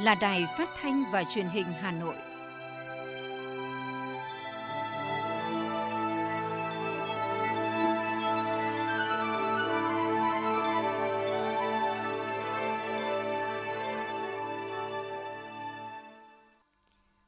là 0.00 0.14
Đài 0.14 0.46
Phát 0.58 0.68
thanh 0.80 1.04
và 1.12 1.24
Truyền 1.24 1.46
hình 1.46 1.66
Hà 1.80 1.92
Nội. 1.92 2.14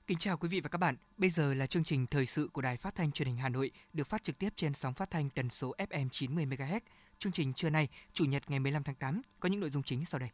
Kính 0.06 0.18
chào 0.18 0.36
quý 0.36 0.48
vị 0.48 0.60
và 0.60 0.68
các 0.68 0.78
bạn. 0.78 0.96
Bây 1.16 1.30
giờ 1.30 1.54
là 1.54 1.66
chương 1.66 1.84
trình 1.84 2.06
thời 2.06 2.27
sự 2.27 2.48
của 2.52 2.62
Đài 2.62 2.77
Phát 2.77 2.94
thanh 2.94 3.12
Truyền 3.12 3.28
hình 3.28 3.36
Hà 3.36 3.48
Nội 3.48 3.70
được 3.92 4.08
phát 4.08 4.24
trực 4.24 4.38
tiếp 4.38 4.52
trên 4.56 4.74
sóng 4.74 4.94
phát 4.94 5.10
thanh 5.10 5.30
tần 5.30 5.50
số 5.50 5.74
FM 5.78 6.08
90 6.12 6.46
MHz. 6.46 6.80
Chương 7.18 7.32
trình 7.32 7.52
trưa 7.54 7.70
nay, 7.70 7.88
Chủ 8.12 8.24
nhật 8.24 8.42
ngày 8.48 8.60
15 8.60 8.82
tháng 8.82 8.94
8 8.94 9.22
có 9.41 9.48
những 9.48 9.60
nội 9.60 9.70
dung 9.70 9.82
chính 9.82 10.04
sau 10.04 10.18
đây. 10.18 10.30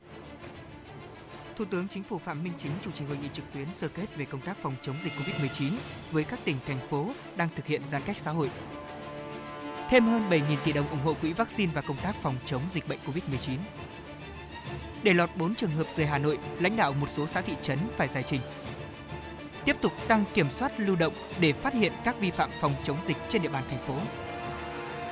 Thủ 1.58 1.64
tướng 1.64 1.88
Chính 1.88 2.02
phủ 2.02 2.18
Phạm 2.18 2.44
Minh 2.44 2.52
Chính 2.58 2.72
chủ 2.82 2.90
trì 2.90 3.04
hội 3.04 3.16
nghị 3.22 3.28
trực 3.32 3.44
tuyến 3.54 3.72
sơ 3.72 3.88
kết 3.88 4.16
về 4.16 4.24
công 4.24 4.40
tác 4.40 4.56
phòng 4.62 4.74
chống 4.82 4.96
dịch 5.04 5.12
COVID-19 5.12 5.70
với 6.10 6.24
các 6.24 6.40
tỉnh 6.44 6.56
thành 6.66 6.88
phố 6.88 7.10
đang 7.36 7.48
thực 7.56 7.66
hiện 7.66 7.82
giãn 7.90 8.02
cách 8.02 8.16
xã 8.16 8.30
hội. 8.30 8.50
Thêm 9.90 10.04
hơn 10.04 10.30
7.000 10.30 10.42
tỷ 10.64 10.72
đồng 10.72 10.88
ủng 10.88 11.00
hộ 11.04 11.14
quỹ 11.14 11.32
vaccine 11.32 11.72
và 11.74 11.80
công 11.80 11.96
tác 11.96 12.16
phòng 12.22 12.36
chống 12.46 12.62
dịch 12.74 12.88
bệnh 12.88 12.98
COVID-19. 13.06 13.56
Để 15.02 15.14
lọt 15.14 15.30
4 15.36 15.54
trường 15.54 15.70
hợp 15.70 15.86
rời 15.96 16.06
Hà 16.06 16.18
Nội, 16.18 16.38
lãnh 16.60 16.76
đạo 16.76 16.92
một 16.92 17.08
số 17.16 17.26
xã 17.26 17.40
thị 17.40 17.52
trấn 17.62 17.78
phải 17.96 18.08
giải 18.08 18.24
trình. 18.26 18.40
Tiếp 19.64 19.76
tục 19.80 19.92
tăng 20.08 20.24
kiểm 20.34 20.50
soát 20.58 20.72
lưu 20.80 20.96
động 20.96 21.14
để 21.40 21.52
phát 21.52 21.74
hiện 21.74 21.92
các 22.04 22.20
vi 22.20 22.30
phạm 22.30 22.50
phòng 22.60 22.74
chống 22.84 22.96
dịch 23.06 23.16
trên 23.28 23.42
địa 23.42 23.48
bàn 23.48 23.64
thành 23.70 23.86
phố. 23.86 23.94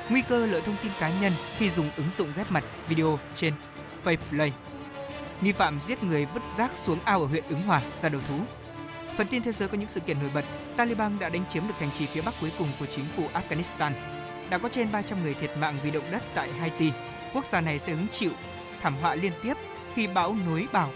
Nguy 0.09 0.21
cơ 0.21 0.45
lợi 0.45 0.61
thông 0.61 0.75
tin 0.83 0.91
cá 0.99 1.11
nhân 1.21 1.33
khi 1.57 1.69
dùng 1.69 1.89
ứng 1.97 2.09
dụng 2.17 2.29
ghép 2.35 2.51
mặt 2.51 2.63
video 2.87 3.19
trên 3.35 3.53
Faceplay 4.03 4.51
nghi 5.41 5.51
phạm 5.51 5.79
giết 5.87 6.03
người 6.03 6.25
vứt 6.25 6.43
rác 6.57 6.71
xuống 6.85 6.97
ao 7.03 7.21
ở 7.21 7.27
huyện 7.27 7.43
Ứng 7.49 7.61
Hòa 7.61 7.81
ra 8.01 8.09
đầu 8.09 8.21
thú. 8.27 8.39
Phần 9.17 9.27
tin 9.27 9.43
thế 9.43 9.51
giới 9.51 9.67
có 9.67 9.77
những 9.77 9.89
sự 9.89 9.99
kiện 9.99 10.19
nổi 10.19 10.29
bật, 10.33 10.45
Taliban 10.75 11.19
đã 11.19 11.29
đánh 11.29 11.45
chiếm 11.49 11.67
được 11.67 11.73
thành 11.79 11.89
trì 11.97 12.05
phía 12.05 12.21
bắc 12.21 12.33
cuối 12.41 12.51
cùng 12.57 12.67
của 12.79 12.85
chính 12.85 13.05
phủ 13.15 13.23
Afghanistan. 13.33 13.91
Đã 14.49 14.57
có 14.57 14.69
trên 14.69 14.91
300 14.91 15.23
người 15.23 15.33
thiệt 15.33 15.57
mạng 15.57 15.77
vì 15.83 15.91
động 15.91 16.03
đất 16.11 16.23
tại 16.33 16.51
Haiti. 16.51 16.91
Quốc 17.33 17.45
gia 17.51 17.61
này 17.61 17.79
sẽ 17.79 17.93
hứng 17.93 18.07
chịu 18.07 18.31
thảm 18.81 18.93
họa 19.01 19.15
liên 19.15 19.31
tiếp 19.43 19.53
khi 19.93 20.07
bão 20.07 20.35
nối 20.45 20.67
bảo 20.71 20.91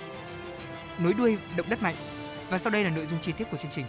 nối 0.99 1.13
đuôi 1.13 1.37
động 1.57 1.65
đất 1.69 1.81
mạnh. 1.81 1.95
Và 2.49 2.59
sau 2.59 2.71
đây 2.71 2.83
là 2.83 2.89
nội 2.89 3.07
dung 3.11 3.19
chi 3.21 3.31
tiết 3.31 3.45
của 3.51 3.57
chương 3.57 3.71
trình. 3.71 3.85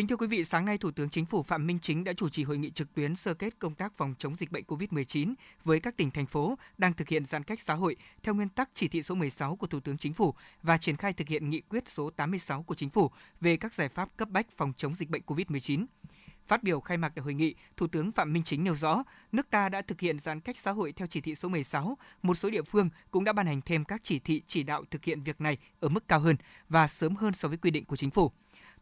Kính 0.00 0.06
thưa 0.06 0.16
quý 0.16 0.26
vị, 0.26 0.44
sáng 0.44 0.64
nay 0.64 0.78
Thủ 0.78 0.90
tướng 0.90 1.10
Chính 1.10 1.26
phủ 1.26 1.42
Phạm 1.42 1.66
Minh 1.66 1.78
Chính 1.82 2.04
đã 2.04 2.12
chủ 2.12 2.28
trì 2.28 2.44
hội 2.44 2.58
nghị 2.58 2.70
trực 2.70 2.94
tuyến 2.94 3.16
sơ 3.16 3.34
kết 3.34 3.58
công 3.58 3.74
tác 3.74 3.92
phòng 3.96 4.14
chống 4.18 4.34
dịch 4.34 4.50
bệnh 4.50 4.64
COVID-19 4.64 5.34
với 5.64 5.80
các 5.80 5.96
tỉnh 5.96 6.10
thành 6.10 6.26
phố 6.26 6.58
đang 6.78 6.92
thực 6.92 7.08
hiện 7.08 7.24
giãn 7.24 7.42
cách 7.42 7.60
xã 7.60 7.74
hội 7.74 7.96
theo 8.22 8.34
nguyên 8.34 8.48
tắc 8.48 8.70
chỉ 8.74 8.88
thị 8.88 9.02
số 9.02 9.14
16 9.14 9.56
của 9.56 9.66
Thủ 9.66 9.80
tướng 9.80 9.98
Chính 9.98 10.12
phủ 10.12 10.34
và 10.62 10.78
triển 10.78 10.96
khai 10.96 11.12
thực 11.12 11.28
hiện 11.28 11.50
nghị 11.50 11.60
quyết 11.60 11.88
số 11.88 12.10
86 12.10 12.62
của 12.62 12.74
Chính 12.74 12.90
phủ 12.90 13.10
về 13.40 13.56
các 13.56 13.74
giải 13.74 13.88
pháp 13.88 14.08
cấp 14.16 14.28
bách 14.28 14.46
phòng 14.56 14.72
chống 14.76 14.94
dịch 14.94 15.10
bệnh 15.10 15.22
COVID-19. 15.26 15.86
Phát 16.48 16.62
biểu 16.62 16.80
khai 16.80 16.98
mạc 16.98 17.12
tại 17.14 17.22
hội 17.22 17.34
nghị, 17.34 17.54
Thủ 17.76 17.86
tướng 17.86 18.12
Phạm 18.12 18.32
Minh 18.32 18.42
Chính 18.44 18.64
nêu 18.64 18.74
rõ, 18.74 19.02
nước 19.32 19.50
ta 19.50 19.68
đã 19.68 19.82
thực 19.82 20.00
hiện 20.00 20.18
giãn 20.18 20.40
cách 20.40 20.56
xã 20.62 20.70
hội 20.70 20.92
theo 20.92 21.06
chỉ 21.06 21.20
thị 21.20 21.34
số 21.34 21.48
16, 21.48 21.98
một 22.22 22.34
số 22.34 22.50
địa 22.50 22.62
phương 22.62 22.88
cũng 23.10 23.24
đã 23.24 23.32
ban 23.32 23.46
hành 23.46 23.60
thêm 23.60 23.84
các 23.84 24.00
chỉ 24.04 24.18
thị 24.18 24.42
chỉ 24.46 24.62
đạo 24.62 24.84
thực 24.90 25.04
hiện 25.04 25.22
việc 25.22 25.40
này 25.40 25.58
ở 25.80 25.88
mức 25.88 26.08
cao 26.08 26.20
hơn 26.20 26.36
và 26.68 26.86
sớm 26.88 27.16
hơn 27.16 27.34
so 27.34 27.48
với 27.48 27.58
quy 27.58 27.70
định 27.70 27.84
của 27.84 27.96
chính 27.96 28.10
phủ. 28.10 28.32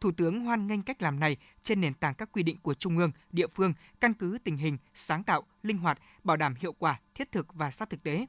Thủ 0.01 0.11
tướng 0.17 0.41
hoan 0.41 0.67
nghênh 0.67 0.83
cách 0.83 1.03
làm 1.03 1.21
này 1.21 1.37
trên 1.63 1.81
nền 1.81 1.95
tảng 1.95 2.15
các 2.15 2.29
quy 2.33 2.43
định 2.43 2.57
của 2.63 2.75
Trung 2.75 2.99
ương, 2.99 3.11
địa 3.33 3.47
phương, 3.55 3.73
căn 4.01 4.15
cứ 4.15 4.39
tình 4.45 4.57
hình, 4.57 4.77
sáng 4.95 5.25
tạo, 5.25 5.43
linh 5.63 5.79
hoạt, 5.79 5.99
bảo 6.25 6.37
đảm 6.37 6.55
hiệu 6.61 6.73
quả, 6.73 7.01
thiết 7.15 7.33
thực 7.33 7.55
và 7.55 7.71
sát 7.71 7.91
thực 7.91 8.03
tế. 8.03 8.27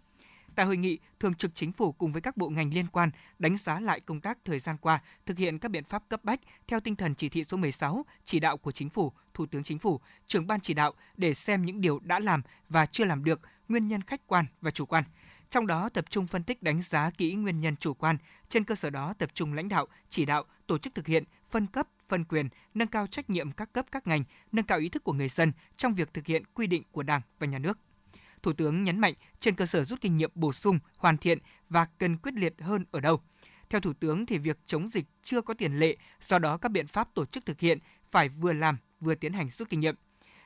Tại 0.56 0.66
hội 0.66 0.78
nghị, 0.78 1.00
Thường 1.19 1.35
trực 1.35 1.56
Chính 1.56 1.72
phủ 1.72 1.91
cùng 1.91 2.12
với 2.12 2.22
các 2.22 2.38
bộ 2.38 2.50
ngành 2.50 2.74
liên 2.74 2.88
quan 2.88 3.09
đánh 3.40 3.58
giá 3.58 3.79
lại 3.79 4.00
công 4.00 4.22
tác 4.22 4.38
thời 4.46 4.59
gian 4.59 4.78
qua, 4.78 5.00
thực 5.25 5.38
hiện 5.38 5.59
các 5.59 5.72
biện 5.72 5.84
pháp 5.84 6.03
cấp 6.09 6.24
bách 6.24 6.40
theo 6.68 6.79
tinh 6.79 6.96
thần 6.96 7.16
chỉ 7.16 7.29
thị 7.29 7.44
số 7.44 7.58
16, 7.58 8.06
chỉ 8.25 8.40
đạo 8.40 8.58
của 8.58 8.72
Chính 8.72 8.90
phủ, 8.90 9.12
Thủ 9.34 9.46
tướng 9.46 9.63
Chính 9.63 9.79
phủ, 9.79 10.00
trưởng 10.28 10.47
ban 10.47 10.59
chỉ 10.59 10.74
đạo 10.74 10.94
để 11.18 11.34
xem 11.34 11.66
những 11.66 11.81
điều 11.81 12.00
đã 12.00 12.19
làm 12.19 12.41
và 12.69 12.85
chưa 12.85 13.06
làm 13.06 13.24
được, 13.24 13.40
nguyên 13.68 13.88
nhân 13.88 14.02
khách 14.02 14.28
quan 14.28 14.46
và 14.62 14.72
chủ 14.72 14.85
quan– 14.85 15.03
trong 15.50 15.68
đó 15.68 15.90
tập 15.90 16.06
trung 16.09 16.28
phân 16.28 16.44
tích 16.44 16.63
đánh 16.63 16.81
giá 16.81 17.12
kỹ 17.18 17.34
nguyên 17.34 17.62
nhân 17.62 17.75
chủ 17.75 17.94
quan, 17.94 18.18
trên 18.50 18.63
cơ 18.63 18.75
sở 18.75 18.90
đó 18.90 19.13
tập 19.18 19.29
trung 19.34 19.53
lãnh 19.53 19.69
đạo, 19.69 19.88
chỉ 20.09 20.25
đạo, 20.25 20.44
tổ 20.68 20.78
chức 20.78 20.96
thực 20.96 21.08
hiện, 21.08 21.24
phân 21.52 21.68
cấp, 21.68 21.88
phân 22.08 22.24
quyền, 22.24 22.50
nâng 22.74 22.88
cao 22.88 23.08
trách 23.08 23.30
nhiệm 23.30 23.52
các 23.52 23.74
cấp 23.74 23.86
các 23.92 24.08
ngành, 24.08 24.24
nâng 24.52 24.66
cao 24.66 24.80
ý 24.80 24.90
thức 24.90 25.04
của 25.04 25.14
người 25.14 25.30
dân 25.30 25.52
trong 25.78 25.96
việc 25.96 26.14
thực 26.14 26.26
hiện 26.26 26.44
quy 26.54 26.68
định 26.68 26.84
của 26.92 27.04
Đảng 27.04 27.22
và 27.40 27.48
Nhà 27.48 27.60
nước. 27.60 27.80
Thủ 28.44 28.54
tướng 28.54 28.84
nhấn 28.84 29.00
mạnh 29.00 29.14
trên 29.40 29.56
cơ 29.56 29.66
sở 29.66 29.84
rút 29.84 30.02
kinh 30.02 30.18
nghiệm 30.18 30.32
bổ 30.36 30.54
sung, 30.54 30.80
hoàn 30.98 31.18
thiện 31.18 31.38
và 31.70 31.86
cần 31.98 32.18
quyết 32.18 32.34
liệt 32.34 32.54
hơn 32.62 32.86
ở 32.92 33.00
đâu. 33.00 33.22
Theo 33.70 33.82
Thủ 33.82 33.94
tướng 33.94 34.26
thì 34.26 34.38
việc 34.38 34.58
chống 34.66 34.90
dịch 34.90 35.06
chưa 35.24 35.42
có 35.42 35.54
tiền 35.54 35.80
lệ, 35.80 35.98
do 36.22 36.40
đó 36.40 36.58
các 36.58 36.70
biện 36.70 36.88
pháp 36.88 37.14
tổ 37.14 37.26
chức 37.26 37.46
thực 37.46 37.59
hiện 37.59 37.80
phải 38.12 38.30
vừa 38.30 38.54
làm 38.54 38.78
vừa 39.00 39.16
tiến 39.16 39.34
hành 39.34 39.50
rút 39.58 39.70
kinh 39.70 39.80
nghiệm. 39.80 39.96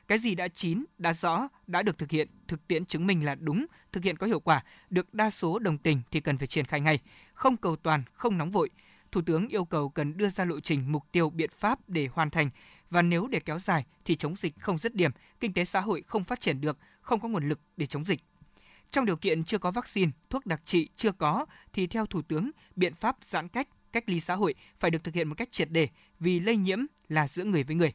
Cái 0.08 0.18
gì 0.18 0.34
đã 0.34 0.48
chín, 0.48 0.84
đã 0.98 1.12
rõ, 1.12 1.48
đã 1.66 1.82
được 1.82 1.98
thực 1.98 2.10
hiện, 2.10 2.28
thực 2.48 2.68
tiễn 2.68 2.86
chứng 2.86 3.06
minh 3.06 3.24
là 3.24 3.34
đúng, 3.34 3.66
thực 3.92 4.04
hiện 4.04 4.16
có 4.16 4.26
hiệu 4.26 4.40
quả, 4.40 4.64
được 4.90 5.14
đa 5.14 5.30
số 5.30 5.58
đồng 5.58 5.78
tình 5.78 6.02
thì 6.10 6.20
cần 6.20 6.38
phải 6.38 6.46
triển 6.46 6.64
khai 6.64 6.80
ngay, 6.80 6.98
không 7.34 7.56
cầu 7.56 7.76
toàn, 7.76 8.02
không 8.12 8.38
nóng 8.38 8.50
vội. 8.50 8.70
Thủ 9.14 9.22
tướng 9.26 9.48
yêu 9.48 9.64
cầu 9.64 9.88
cần 9.88 10.16
đưa 10.16 10.28
ra 10.28 10.44
lộ 10.44 10.60
trình 10.60 10.92
mục 10.92 11.12
tiêu 11.12 11.30
biện 11.30 11.50
pháp 11.58 11.88
để 11.88 12.08
hoàn 12.12 12.30
thành 12.30 12.50
và 12.90 13.02
nếu 13.02 13.26
để 13.26 13.40
kéo 13.40 13.58
dài 13.58 13.84
thì 14.04 14.16
chống 14.16 14.36
dịch 14.36 14.54
không 14.60 14.78
dứt 14.78 14.94
điểm, 14.94 15.10
kinh 15.40 15.52
tế 15.52 15.64
xã 15.64 15.80
hội 15.80 16.02
không 16.06 16.24
phát 16.24 16.40
triển 16.40 16.60
được, 16.60 16.78
không 17.00 17.20
có 17.20 17.28
nguồn 17.28 17.48
lực 17.48 17.60
để 17.76 17.86
chống 17.86 18.04
dịch. 18.04 18.20
Trong 18.90 19.04
điều 19.04 19.16
kiện 19.16 19.44
chưa 19.44 19.58
có 19.58 19.70
vaccine, 19.70 20.12
thuốc 20.30 20.46
đặc 20.46 20.62
trị 20.64 20.88
chưa 20.96 21.12
có 21.12 21.46
thì 21.72 21.86
theo 21.86 22.06
Thủ 22.06 22.22
tướng, 22.22 22.50
biện 22.76 22.94
pháp 22.94 23.16
giãn 23.24 23.48
cách, 23.48 23.68
cách 23.92 24.04
ly 24.06 24.20
xã 24.20 24.34
hội 24.34 24.54
phải 24.80 24.90
được 24.90 25.04
thực 25.04 25.14
hiện 25.14 25.28
một 25.28 25.34
cách 25.34 25.52
triệt 25.52 25.68
để 25.70 25.88
vì 26.20 26.40
lây 26.40 26.56
nhiễm 26.56 26.78
là 27.08 27.28
giữa 27.28 27.44
người 27.44 27.64
với 27.64 27.76
người 27.76 27.92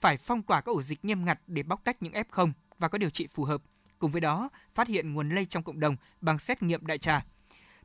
phải 0.00 0.16
phong 0.16 0.42
tỏa 0.42 0.60
các 0.60 0.72
ổ 0.72 0.82
dịch 0.82 1.04
nghiêm 1.04 1.24
ngặt 1.24 1.40
để 1.46 1.62
bóc 1.62 1.80
tách 1.84 2.02
những 2.02 2.12
F0 2.12 2.52
và 2.78 2.88
có 2.88 2.98
điều 2.98 3.10
trị 3.10 3.26
phù 3.34 3.44
hợp. 3.44 3.62
Cùng 3.98 4.10
với 4.10 4.20
đó, 4.20 4.48
phát 4.74 4.88
hiện 4.88 5.14
nguồn 5.14 5.30
lây 5.30 5.46
trong 5.46 5.62
cộng 5.62 5.80
đồng 5.80 5.96
bằng 6.20 6.38
xét 6.38 6.62
nghiệm 6.62 6.86
đại 6.86 6.98
trà. 6.98 7.24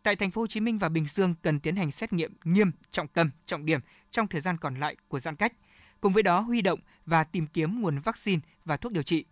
Tại 0.03 0.15
thành 0.15 0.31
phố 0.31 0.41
Hồ 0.41 0.47
Chí 0.47 0.59
Minh 0.59 0.77
và 0.77 0.89
Bình 0.89 1.05
Dương 1.05 1.35
cần 1.41 1.59
tiến 1.59 1.75
hành 1.75 1.91
xét 1.91 2.13
nghiệm 2.13 2.33
nghiêm, 2.43 2.71
trọng 2.91 3.07
tâm, 3.07 3.29
trọng 3.45 3.65
điểm 3.65 3.79
trong 4.11 4.27
thời 4.27 4.41
gian 4.41 4.57
còn 4.57 4.75
lại 4.75 4.95
của 5.07 5.19
giãn 5.19 5.35
cách. 5.35 5.53
Cùng 6.01 6.13
với 6.13 6.23
đó 6.23 6.39
huy 6.39 6.61
động 6.61 6.79
và 7.05 7.23
tìm 7.23 7.47
kiếm 7.47 7.81
nguồn 7.81 7.99
vaccine 7.99 8.41
và 8.65 8.77
thuốc 8.77 8.91
điều 8.91 9.03
trị. 9.03 9.25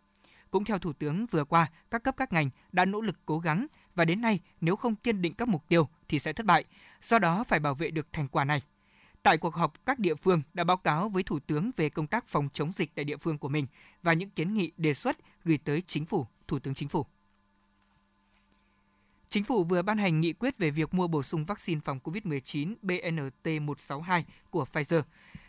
Cũng 0.52 0.66
theo 0.66 0.80
Thủ 0.80 0.94
tướng 0.94 1.26
vừa 1.26 1.44
qua, 1.44 1.72
các 1.92 2.04
cấp 2.04 2.16
các 2.18 2.34
ngành 2.34 2.50
đã 2.72 2.86
nỗ 2.86 3.02
lực 3.02 3.16
cố 3.26 3.40
gắng 3.40 3.68
và 3.96 4.06
đến 4.06 4.22
nay 4.22 4.40
nếu 4.62 4.76
không 4.76 4.96
kiên 4.96 5.22
định 5.22 5.34
các 5.34 5.48
mục 5.48 5.68
tiêu 5.68 5.90
thì 6.08 6.20
sẽ 6.20 6.34
thất 6.34 6.46
bại. 6.46 6.66
Do 7.02 7.20
đó 7.20 7.44
phải 7.44 7.60
bảo 7.60 7.76
vệ 7.76 7.92
được 7.92 8.14
thành 8.14 8.28
quả 8.28 8.46
này. 8.46 8.62
Tại 9.24 9.38
cuộc 9.38 9.56
họp, 9.56 9.86
các 9.86 10.00
địa 10.00 10.16
phương 10.16 10.42
đã 10.54 10.64
báo 10.64 10.78
cáo 10.78 11.10
với 11.10 11.24
Thủ 11.24 11.40
tướng 11.40 11.72
về 11.78 11.90
công 11.90 12.08
tác 12.08 12.28
phòng 12.28 12.50
chống 12.54 12.72
dịch 12.76 12.96
tại 12.96 13.06
địa 13.06 13.18
phương 13.18 13.38
của 13.38 13.50
mình 13.50 13.68
và 14.04 14.14
những 14.14 14.30
kiến 14.30 14.54
nghị 14.54 14.72
đề 14.78 14.94
xuất 14.94 15.18
gửi 15.46 15.58
tới 15.58 15.84
Chính 15.88 16.06
phủ, 16.06 16.28
Thủ 16.48 16.60
tướng 16.60 16.74
Chính 16.74 16.90
phủ. 16.90 17.06
Chính 19.32 19.44
phủ 19.44 19.64
vừa 19.64 19.82
ban 19.82 19.98
hành 19.98 20.22
nghị 20.22 20.34
quyết 20.34 20.58
về 20.58 20.72
việc 20.72 20.94
mua 20.94 21.08
bổ 21.08 21.24
sung 21.24 21.46
vaccine 21.46 21.82
phòng 21.86 22.00
COVID-19 22.04 22.76
BNT162 22.84 24.24
của 24.50 24.66
Pfizer. 24.74 25.02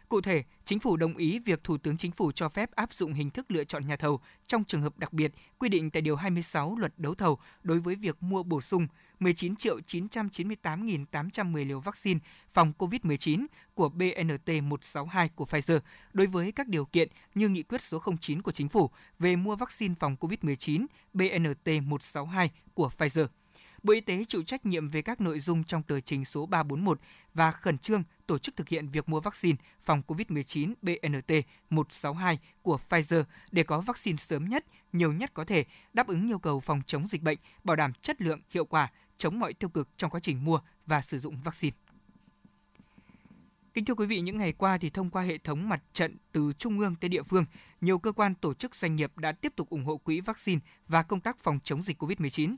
Cụ 0.08 0.20
thể, 0.20 0.42
chính 0.64 0.80
phủ 0.80 0.96
đồng 0.96 1.16
ý 1.16 1.38
việc 1.38 1.64
Thủ 1.64 1.78
tướng 1.78 1.96
Chính 1.96 2.12
phủ 2.12 2.32
cho 2.32 2.48
phép 2.48 2.70
áp 2.70 2.92
dụng 2.92 3.12
hình 3.12 3.30
thức 3.30 3.50
lựa 3.50 3.64
chọn 3.64 3.86
nhà 3.86 3.96
thầu 3.96 4.20
trong 4.46 4.64
trường 4.64 4.82
hợp 4.82 4.98
đặc 4.98 5.12
biệt 5.12 5.32
quy 5.58 5.68
định 5.68 5.90
tại 5.90 6.02
Điều 6.02 6.16
26 6.16 6.76
Luật 6.76 6.92
Đấu 6.96 7.14
thầu 7.14 7.38
đối 7.62 7.80
với 7.80 7.94
việc 7.94 8.22
mua 8.22 8.42
bổ 8.42 8.60
sung 8.60 8.86
19 9.20 9.56
triệu 9.56 9.80
998.810 9.86 11.68
liều 11.68 11.80
vaccine 11.80 12.20
phòng 12.52 12.72
COVID-19 12.78 13.46
của 13.74 13.90
BNT162 13.96 15.28
của 15.34 15.44
Pfizer 15.44 15.80
đối 16.12 16.26
với 16.26 16.52
các 16.52 16.68
điều 16.68 16.84
kiện 16.84 17.08
như 17.34 17.48
nghị 17.48 17.62
quyết 17.62 17.82
số 17.82 18.02
09 18.20 18.42
của 18.42 18.52
Chính 18.52 18.68
phủ 18.68 18.90
về 19.18 19.36
mua 19.36 19.56
vaccine 19.56 19.94
phòng 19.98 20.16
COVID-19 20.20 20.86
BNT162 21.14 22.48
của 22.74 22.90
Pfizer. 22.98 23.26
Bộ 23.82 23.92
Y 23.92 24.00
tế 24.00 24.24
chịu 24.28 24.42
trách 24.42 24.66
nhiệm 24.66 24.90
về 24.90 25.02
các 25.02 25.20
nội 25.20 25.40
dung 25.40 25.64
trong 25.64 25.82
tờ 25.82 26.00
trình 26.00 26.24
số 26.24 26.46
341 26.46 27.00
và 27.34 27.50
khẩn 27.50 27.78
trương 27.78 28.02
tổ 28.26 28.38
chức 28.38 28.56
thực 28.56 28.68
hiện 28.68 28.88
việc 28.88 29.08
mua 29.08 29.20
vaccine 29.20 29.58
phòng 29.82 30.02
COVID-19 30.06 30.74
BNT162 30.82 32.36
của 32.62 32.78
Pfizer 32.88 33.24
để 33.52 33.62
có 33.62 33.80
vaccine 33.80 34.16
sớm 34.16 34.48
nhất, 34.48 34.64
nhiều 34.92 35.12
nhất 35.12 35.34
có 35.34 35.44
thể, 35.44 35.64
đáp 35.92 36.06
ứng 36.06 36.30
yêu 36.30 36.38
cầu 36.38 36.60
phòng 36.60 36.82
chống 36.86 37.08
dịch 37.08 37.22
bệnh, 37.22 37.38
bảo 37.64 37.76
đảm 37.76 37.92
chất 38.02 38.22
lượng, 38.22 38.40
hiệu 38.50 38.64
quả, 38.64 38.92
chống 39.16 39.40
mọi 39.40 39.52
tiêu 39.52 39.68
cực 39.68 39.88
trong 39.96 40.10
quá 40.10 40.20
trình 40.20 40.44
mua 40.44 40.60
và 40.86 41.02
sử 41.02 41.20
dụng 41.20 41.36
vaccine. 41.44 41.76
Kính 43.74 43.84
thưa 43.84 43.94
quý 43.94 44.06
vị, 44.06 44.20
những 44.20 44.38
ngày 44.38 44.52
qua 44.52 44.78
thì 44.78 44.90
thông 44.90 45.10
qua 45.10 45.22
hệ 45.22 45.38
thống 45.38 45.68
mặt 45.68 45.82
trận 45.92 46.16
từ 46.32 46.52
trung 46.58 46.78
ương 46.78 46.94
tới 47.00 47.08
địa 47.08 47.22
phương, 47.22 47.44
nhiều 47.80 47.98
cơ 47.98 48.12
quan 48.12 48.34
tổ 48.34 48.54
chức 48.54 48.74
doanh 48.74 48.96
nghiệp 48.96 49.18
đã 49.18 49.32
tiếp 49.32 49.52
tục 49.56 49.70
ủng 49.70 49.84
hộ 49.84 49.96
quỹ 49.96 50.20
vaccine 50.20 50.60
và 50.88 51.02
công 51.02 51.20
tác 51.20 51.38
phòng 51.38 51.58
chống 51.64 51.82
dịch 51.82 52.02
COVID-19. 52.02 52.56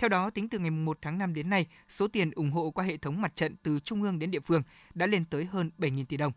Theo 0.00 0.08
đó, 0.08 0.30
tính 0.30 0.48
từ 0.48 0.58
ngày 0.58 0.70
1 0.70 0.98
tháng 1.02 1.18
5 1.18 1.34
đến 1.34 1.50
nay, 1.50 1.66
số 1.88 2.08
tiền 2.08 2.30
ủng 2.30 2.50
hộ 2.50 2.70
qua 2.70 2.84
hệ 2.84 2.96
thống 2.96 3.20
mặt 3.20 3.36
trận 3.36 3.56
từ 3.62 3.80
trung 3.80 4.02
ương 4.02 4.18
đến 4.18 4.30
địa 4.30 4.40
phương 4.40 4.62
đã 4.94 5.06
lên 5.06 5.24
tới 5.24 5.44
hơn 5.44 5.70
7.000 5.78 6.04
tỷ 6.04 6.16
đồng. 6.16 6.32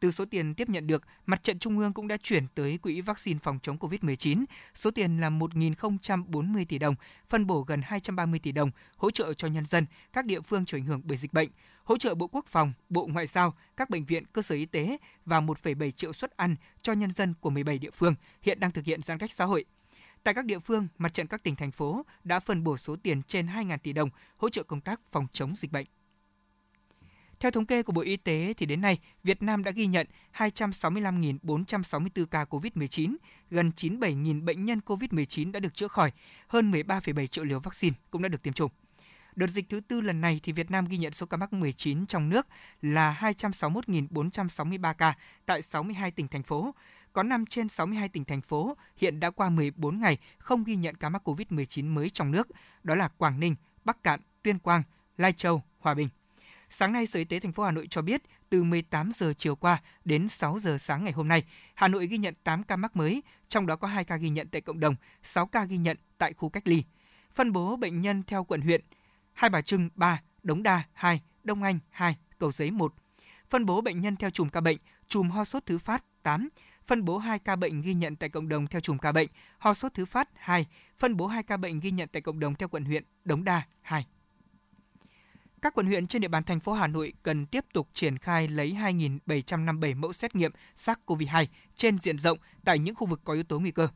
Từ 0.00 0.10
số 0.10 0.24
tiền 0.24 0.54
tiếp 0.54 0.68
nhận 0.68 0.86
được, 0.86 1.02
Mặt 1.26 1.42
trận 1.42 1.58
Trung 1.58 1.78
ương 1.78 1.92
cũng 1.92 2.08
đã 2.08 2.16
chuyển 2.22 2.46
tới 2.54 2.78
Quỹ 2.78 3.00
vaccine 3.00 3.38
phòng 3.42 3.58
chống 3.62 3.76
COVID-19 3.76 4.44
số 4.74 4.90
tiền 4.90 5.20
là 5.20 5.30
1.040 5.30 6.64
tỷ 6.68 6.78
đồng, 6.78 6.94
phân 7.28 7.46
bổ 7.46 7.62
gần 7.62 7.82
230 7.84 8.40
tỷ 8.42 8.52
đồng 8.52 8.70
hỗ 8.96 9.10
trợ 9.10 9.34
cho 9.34 9.48
nhân 9.48 9.64
dân 9.66 9.86
các 10.12 10.26
địa 10.26 10.40
phương 10.40 10.64
chịu 10.64 10.80
ảnh 10.80 10.86
hưởng 10.86 11.00
bởi 11.04 11.16
dịch 11.16 11.32
bệnh, 11.32 11.48
hỗ 11.84 11.98
trợ 11.98 12.14
Bộ 12.14 12.26
Quốc 12.26 12.46
phòng, 12.48 12.72
Bộ 12.88 13.06
Ngoại 13.06 13.26
giao, 13.26 13.54
các 13.76 13.90
bệnh 13.90 14.04
viện, 14.04 14.24
cơ 14.32 14.42
sở 14.42 14.54
y 14.54 14.66
tế 14.66 14.96
và 15.26 15.40
1,7 15.40 15.90
triệu 15.90 16.12
suất 16.12 16.36
ăn 16.36 16.56
cho 16.82 16.92
nhân 16.92 17.12
dân 17.12 17.34
của 17.40 17.50
17 17.50 17.78
địa 17.78 17.90
phương 17.90 18.14
hiện 18.42 18.60
đang 18.60 18.70
thực 18.70 18.84
hiện 18.84 19.02
giãn 19.02 19.18
cách 19.18 19.32
xã 19.32 19.44
hội. 19.44 19.64
Tại 20.24 20.34
các 20.34 20.44
địa 20.44 20.58
phương, 20.58 20.88
mặt 20.98 21.14
trận 21.14 21.26
các 21.26 21.42
tỉnh 21.42 21.56
thành 21.56 21.70
phố 21.70 22.06
đã 22.24 22.40
phân 22.40 22.64
bổ 22.64 22.76
số 22.76 22.96
tiền 22.96 23.22
trên 23.22 23.46
2.000 23.46 23.78
tỷ 23.78 23.92
đồng 23.92 24.10
hỗ 24.36 24.48
trợ 24.48 24.62
công 24.62 24.80
tác 24.80 25.00
phòng 25.12 25.26
chống 25.32 25.54
dịch 25.56 25.72
bệnh. 25.72 25.86
Theo 27.40 27.50
thống 27.50 27.66
kê 27.66 27.82
của 27.82 27.92
Bộ 27.92 28.02
Y 28.02 28.16
tế 28.16 28.54
thì 28.56 28.66
đến 28.66 28.80
nay, 28.80 28.98
Việt 29.24 29.42
Nam 29.42 29.64
đã 29.64 29.70
ghi 29.70 29.86
nhận 29.86 30.06
265.464 30.36 32.26
ca 32.26 32.44
COVID-19, 32.44 33.16
gần 33.50 33.70
97.000 33.76 34.44
bệnh 34.44 34.64
nhân 34.64 34.80
COVID-19 34.86 35.52
đã 35.52 35.60
được 35.60 35.74
chữa 35.74 35.88
khỏi, 35.88 36.12
hơn 36.48 36.72
13,7 36.72 37.26
triệu 37.26 37.44
liều 37.44 37.60
vaccine 37.60 37.96
cũng 38.10 38.22
đã 38.22 38.28
được 38.28 38.42
tiêm 38.42 38.52
chủng. 38.52 38.70
Đợt 39.36 39.46
dịch 39.46 39.68
thứ 39.68 39.80
tư 39.80 40.00
lần 40.00 40.20
này 40.20 40.40
thì 40.42 40.52
Việt 40.52 40.70
Nam 40.70 40.84
ghi 40.84 40.96
nhận 40.96 41.12
số 41.12 41.26
ca 41.26 41.36
mắc 41.36 41.52
19 41.52 42.06
trong 42.06 42.28
nước 42.28 42.46
là 42.82 43.18
261.463 43.20 44.94
ca 44.94 45.16
tại 45.46 45.62
62 45.62 46.10
tỉnh 46.10 46.28
thành 46.28 46.42
phố. 46.42 46.74
Có 47.12 47.22
5 47.22 47.46
trên 47.46 47.68
62 47.68 48.08
tỉnh 48.08 48.24
thành 48.24 48.40
phố 48.40 48.76
hiện 48.96 49.20
đã 49.20 49.30
qua 49.30 49.50
14 49.50 50.00
ngày 50.00 50.18
không 50.38 50.64
ghi 50.64 50.76
nhận 50.76 50.96
ca 50.96 51.08
mắc 51.08 51.28
COVID-19 51.28 51.94
mới 51.94 52.10
trong 52.10 52.30
nước, 52.30 52.48
đó 52.82 52.94
là 52.94 53.08
Quảng 53.08 53.40
Ninh, 53.40 53.54
Bắc 53.84 54.02
Cạn, 54.02 54.20
Tuyên 54.42 54.58
Quang, 54.58 54.82
Lai 55.16 55.32
Châu, 55.32 55.62
Hòa 55.78 55.94
Bình. 55.94 56.08
Sáng 56.70 56.92
nay, 56.92 57.06
Sở 57.06 57.18
Y 57.18 57.24
tế 57.24 57.40
thành 57.40 57.52
phố 57.52 57.62
Hà 57.62 57.70
Nội 57.70 57.86
cho 57.90 58.02
biết, 58.02 58.22
từ 58.48 58.62
18 58.62 59.10
giờ 59.14 59.32
chiều 59.38 59.56
qua 59.56 59.82
đến 60.04 60.28
6 60.28 60.58
giờ 60.58 60.78
sáng 60.78 61.04
ngày 61.04 61.12
hôm 61.12 61.28
nay, 61.28 61.44
Hà 61.74 61.88
Nội 61.88 62.06
ghi 62.06 62.18
nhận 62.18 62.34
8 62.44 62.62
ca 62.62 62.76
mắc 62.76 62.96
mới, 62.96 63.22
trong 63.48 63.66
đó 63.66 63.76
có 63.76 63.88
2 63.88 64.04
ca 64.04 64.16
ghi 64.16 64.28
nhận 64.28 64.48
tại 64.48 64.60
cộng 64.60 64.80
đồng, 64.80 64.94
6 65.22 65.46
ca 65.46 65.64
ghi 65.64 65.76
nhận 65.76 65.96
tại 66.18 66.32
khu 66.32 66.48
cách 66.48 66.68
ly. 66.68 66.84
Phân 67.34 67.52
bố 67.52 67.76
bệnh 67.76 68.00
nhân 68.00 68.22
theo 68.26 68.44
quận 68.44 68.60
huyện, 68.60 68.80
Hai 69.32 69.50
Bà 69.50 69.62
Trưng 69.62 69.88
3, 69.94 70.22
Đống 70.42 70.62
Đa 70.62 70.82
2, 70.92 71.22
Đông 71.44 71.62
Anh 71.62 71.78
2, 71.90 72.16
Cầu 72.38 72.52
Giấy 72.52 72.70
1. 72.70 72.94
Phân 73.50 73.66
bố 73.66 73.80
bệnh 73.80 74.00
nhân 74.00 74.16
theo 74.16 74.30
chùm 74.30 74.48
ca 74.48 74.60
bệnh, 74.60 74.78
chùm 75.08 75.30
ho 75.30 75.44
sốt 75.44 75.66
thứ 75.66 75.78
phát 75.78 76.04
8, 76.22 76.48
phân 76.92 77.04
bố 77.04 77.18
2 77.18 77.38
ca 77.38 77.56
bệnh 77.56 77.82
ghi 77.82 77.94
nhận 77.94 78.16
tại 78.16 78.28
cộng 78.28 78.48
đồng 78.48 78.66
theo 78.66 78.80
chùm 78.80 78.98
ca 78.98 79.12
bệnh, 79.12 79.28
ho 79.58 79.74
sốt 79.74 79.94
thứ 79.94 80.04
phát 80.04 80.28
2, 80.34 80.66
phân 80.98 81.16
bố 81.16 81.26
2 81.26 81.42
ca 81.42 81.56
bệnh 81.56 81.80
ghi 81.80 81.90
nhận 81.90 82.08
tại 82.08 82.22
cộng 82.22 82.40
đồng 82.40 82.54
theo 82.54 82.68
quận 82.68 82.84
huyện, 82.84 83.04
Đống 83.24 83.44
Đa 83.44 83.62
2. 83.80 84.06
Các 85.62 85.74
quận 85.74 85.86
huyện 85.86 86.06
trên 86.06 86.22
địa 86.22 86.28
bàn 86.28 86.42
thành 86.42 86.60
phố 86.60 86.72
Hà 86.72 86.86
Nội 86.86 87.12
cần 87.22 87.46
tiếp 87.46 87.64
tục 87.72 87.88
triển 87.94 88.18
khai 88.18 88.48
lấy 88.48 88.72
2.757 88.72 89.96
mẫu 89.96 90.12
xét 90.12 90.34
nghiệm 90.34 90.52
SARS-CoV-2 90.76 91.46
trên 91.76 91.98
diện 91.98 92.18
rộng 92.18 92.38
tại 92.64 92.78
những 92.78 92.94
khu 92.94 93.06
vực 93.06 93.20
có 93.24 93.34
yếu 93.34 93.42
tố 93.42 93.60
nguy 93.60 93.70
cơ. 93.70 93.88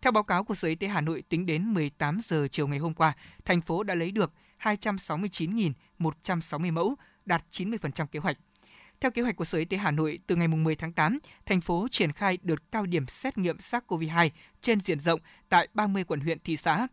Theo 0.00 0.12
báo 0.12 0.22
cáo 0.22 0.44
của 0.44 0.54
Sở 0.54 0.68
Y 0.68 0.74
tế 0.74 0.88
Hà 0.88 1.00
Nội, 1.00 1.22
tính 1.28 1.46
đến 1.46 1.74
18 1.74 2.18
giờ 2.24 2.48
chiều 2.50 2.68
ngày 2.68 2.78
hôm 2.78 2.94
qua, 2.94 3.12
thành 3.44 3.60
phố 3.60 3.82
đã 3.82 3.94
lấy 3.94 4.10
được 4.10 4.32
269.160 4.62 6.72
mẫu, 6.72 6.94
đạt 7.24 7.44
90% 7.50 8.06
kế 8.06 8.18
hoạch. 8.18 8.36
Theo 9.00 9.10
kế 9.10 9.22
hoạch 9.22 9.36
của 9.36 9.44
Sở 9.44 9.58
Y 9.58 9.64
tế 9.64 9.76
Hà 9.76 9.90
Nội, 9.90 10.18
từ 10.26 10.36
ngày 10.36 10.48
10 10.48 10.76
tháng 10.76 10.92
8, 10.92 11.18
thành 11.46 11.60
phố 11.60 11.88
triển 11.90 12.12
khai 12.12 12.38
đợt 12.42 12.72
cao 12.72 12.86
điểm 12.86 13.06
xét 13.06 13.38
nghiệm 13.38 13.56
SARS-CoV-2 13.56 14.30
trên 14.60 14.80
diện 14.80 15.00
rộng 15.00 15.20
tại 15.48 15.68
30 15.74 16.04
quận 16.04 16.20
huyện 16.20 16.38
thị 16.44 16.56
xã. 16.56 16.86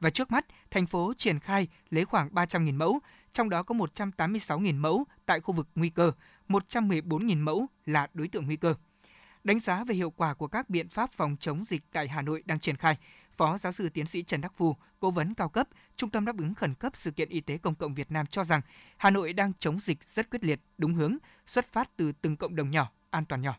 Và 0.00 0.10
trước 0.10 0.30
mắt, 0.30 0.46
thành 0.70 0.86
phố 0.86 1.12
triển 1.18 1.40
khai 1.40 1.68
lấy 1.90 2.04
khoảng 2.04 2.28
300.000 2.28 2.76
mẫu, 2.76 2.98
trong 3.32 3.50
đó 3.50 3.62
có 3.62 3.74
186.000 3.74 4.80
mẫu 4.80 5.04
tại 5.26 5.40
khu 5.40 5.54
vực 5.54 5.68
nguy 5.74 5.90
cơ, 5.90 6.12
114.000 6.48 7.42
mẫu 7.42 7.66
là 7.86 8.08
đối 8.14 8.28
tượng 8.28 8.46
nguy 8.46 8.56
cơ. 8.56 8.74
Đánh 9.44 9.58
giá 9.58 9.84
về 9.84 9.94
hiệu 9.94 10.10
quả 10.10 10.34
của 10.34 10.48
các 10.48 10.70
biện 10.70 10.88
pháp 10.88 11.12
phòng 11.12 11.36
chống 11.40 11.64
dịch 11.68 11.82
tại 11.92 12.08
Hà 12.08 12.22
Nội 12.22 12.42
đang 12.46 12.60
triển 12.60 12.76
khai, 12.76 12.96
Phó 13.36 13.58
giáo 13.58 13.72
sư 13.72 13.88
tiến 13.88 14.06
sĩ 14.06 14.22
Trần 14.22 14.40
Đắc 14.40 14.52
Phu, 14.56 14.76
cố 15.00 15.10
vấn 15.10 15.34
cao 15.34 15.48
cấp, 15.48 15.68
Trung 15.96 16.10
tâm 16.10 16.24
đáp 16.24 16.38
ứng 16.38 16.54
khẩn 16.54 16.74
cấp 16.74 16.96
sự 16.96 17.10
kiện 17.10 17.28
y 17.28 17.40
tế 17.40 17.58
công 17.58 17.74
cộng 17.74 17.94
Việt 17.94 18.10
Nam 18.10 18.26
cho 18.26 18.44
rằng 18.44 18.60
Hà 18.96 19.10
Nội 19.10 19.32
đang 19.32 19.52
chống 19.58 19.80
dịch 19.80 19.98
rất 20.14 20.30
quyết 20.30 20.44
liệt, 20.44 20.60
đúng 20.78 20.94
hướng, 20.94 21.16
xuất 21.46 21.72
phát 21.72 21.90
từ 21.96 22.12
từng 22.12 22.36
cộng 22.36 22.56
đồng 22.56 22.70
nhỏ, 22.70 22.90
an 23.10 23.24
toàn 23.24 23.42
nhỏ. 23.42 23.56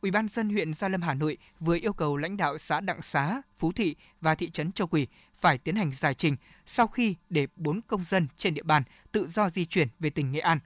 Ủy 0.00 0.10
ban 0.10 0.28
dân 0.28 0.48
huyện 0.48 0.74
Gia 0.74 0.88
Lâm 0.88 1.02
Hà 1.02 1.14
Nội 1.14 1.38
vừa 1.60 1.76
yêu 1.76 1.92
cầu 1.92 2.16
lãnh 2.16 2.36
đạo 2.36 2.58
xã 2.58 2.80
Đặng 2.80 3.02
Xá, 3.02 3.42
Phú 3.58 3.72
Thị 3.72 3.96
và 4.20 4.34
thị 4.34 4.50
trấn 4.50 4.72
Châu 4.72 4.86
Quỳ 4.86 5.06
phải 5.40 5.58
tiến 5.58 5.76
hành 5.76 5.92
giải 5.92 6.14
trình 6.14 6.36
sau 6.66 6.86
khi 6.86 7.14
để 7.30 7.46
4 7.56 7.80
công 7.86 8.02
dân 8.02 8.28
trên 8.36 8.54
địa 8.54 8.62
bàn 8.62 8.82
tự 9.12 9.28
do 9.28 9.50
di 9.50 9.66
chuyển 9.66 9.88
về 9.98 10.10
tỉnh 10.10 10.32
Nghệ 10.32 10.40
An. 10.40 10.58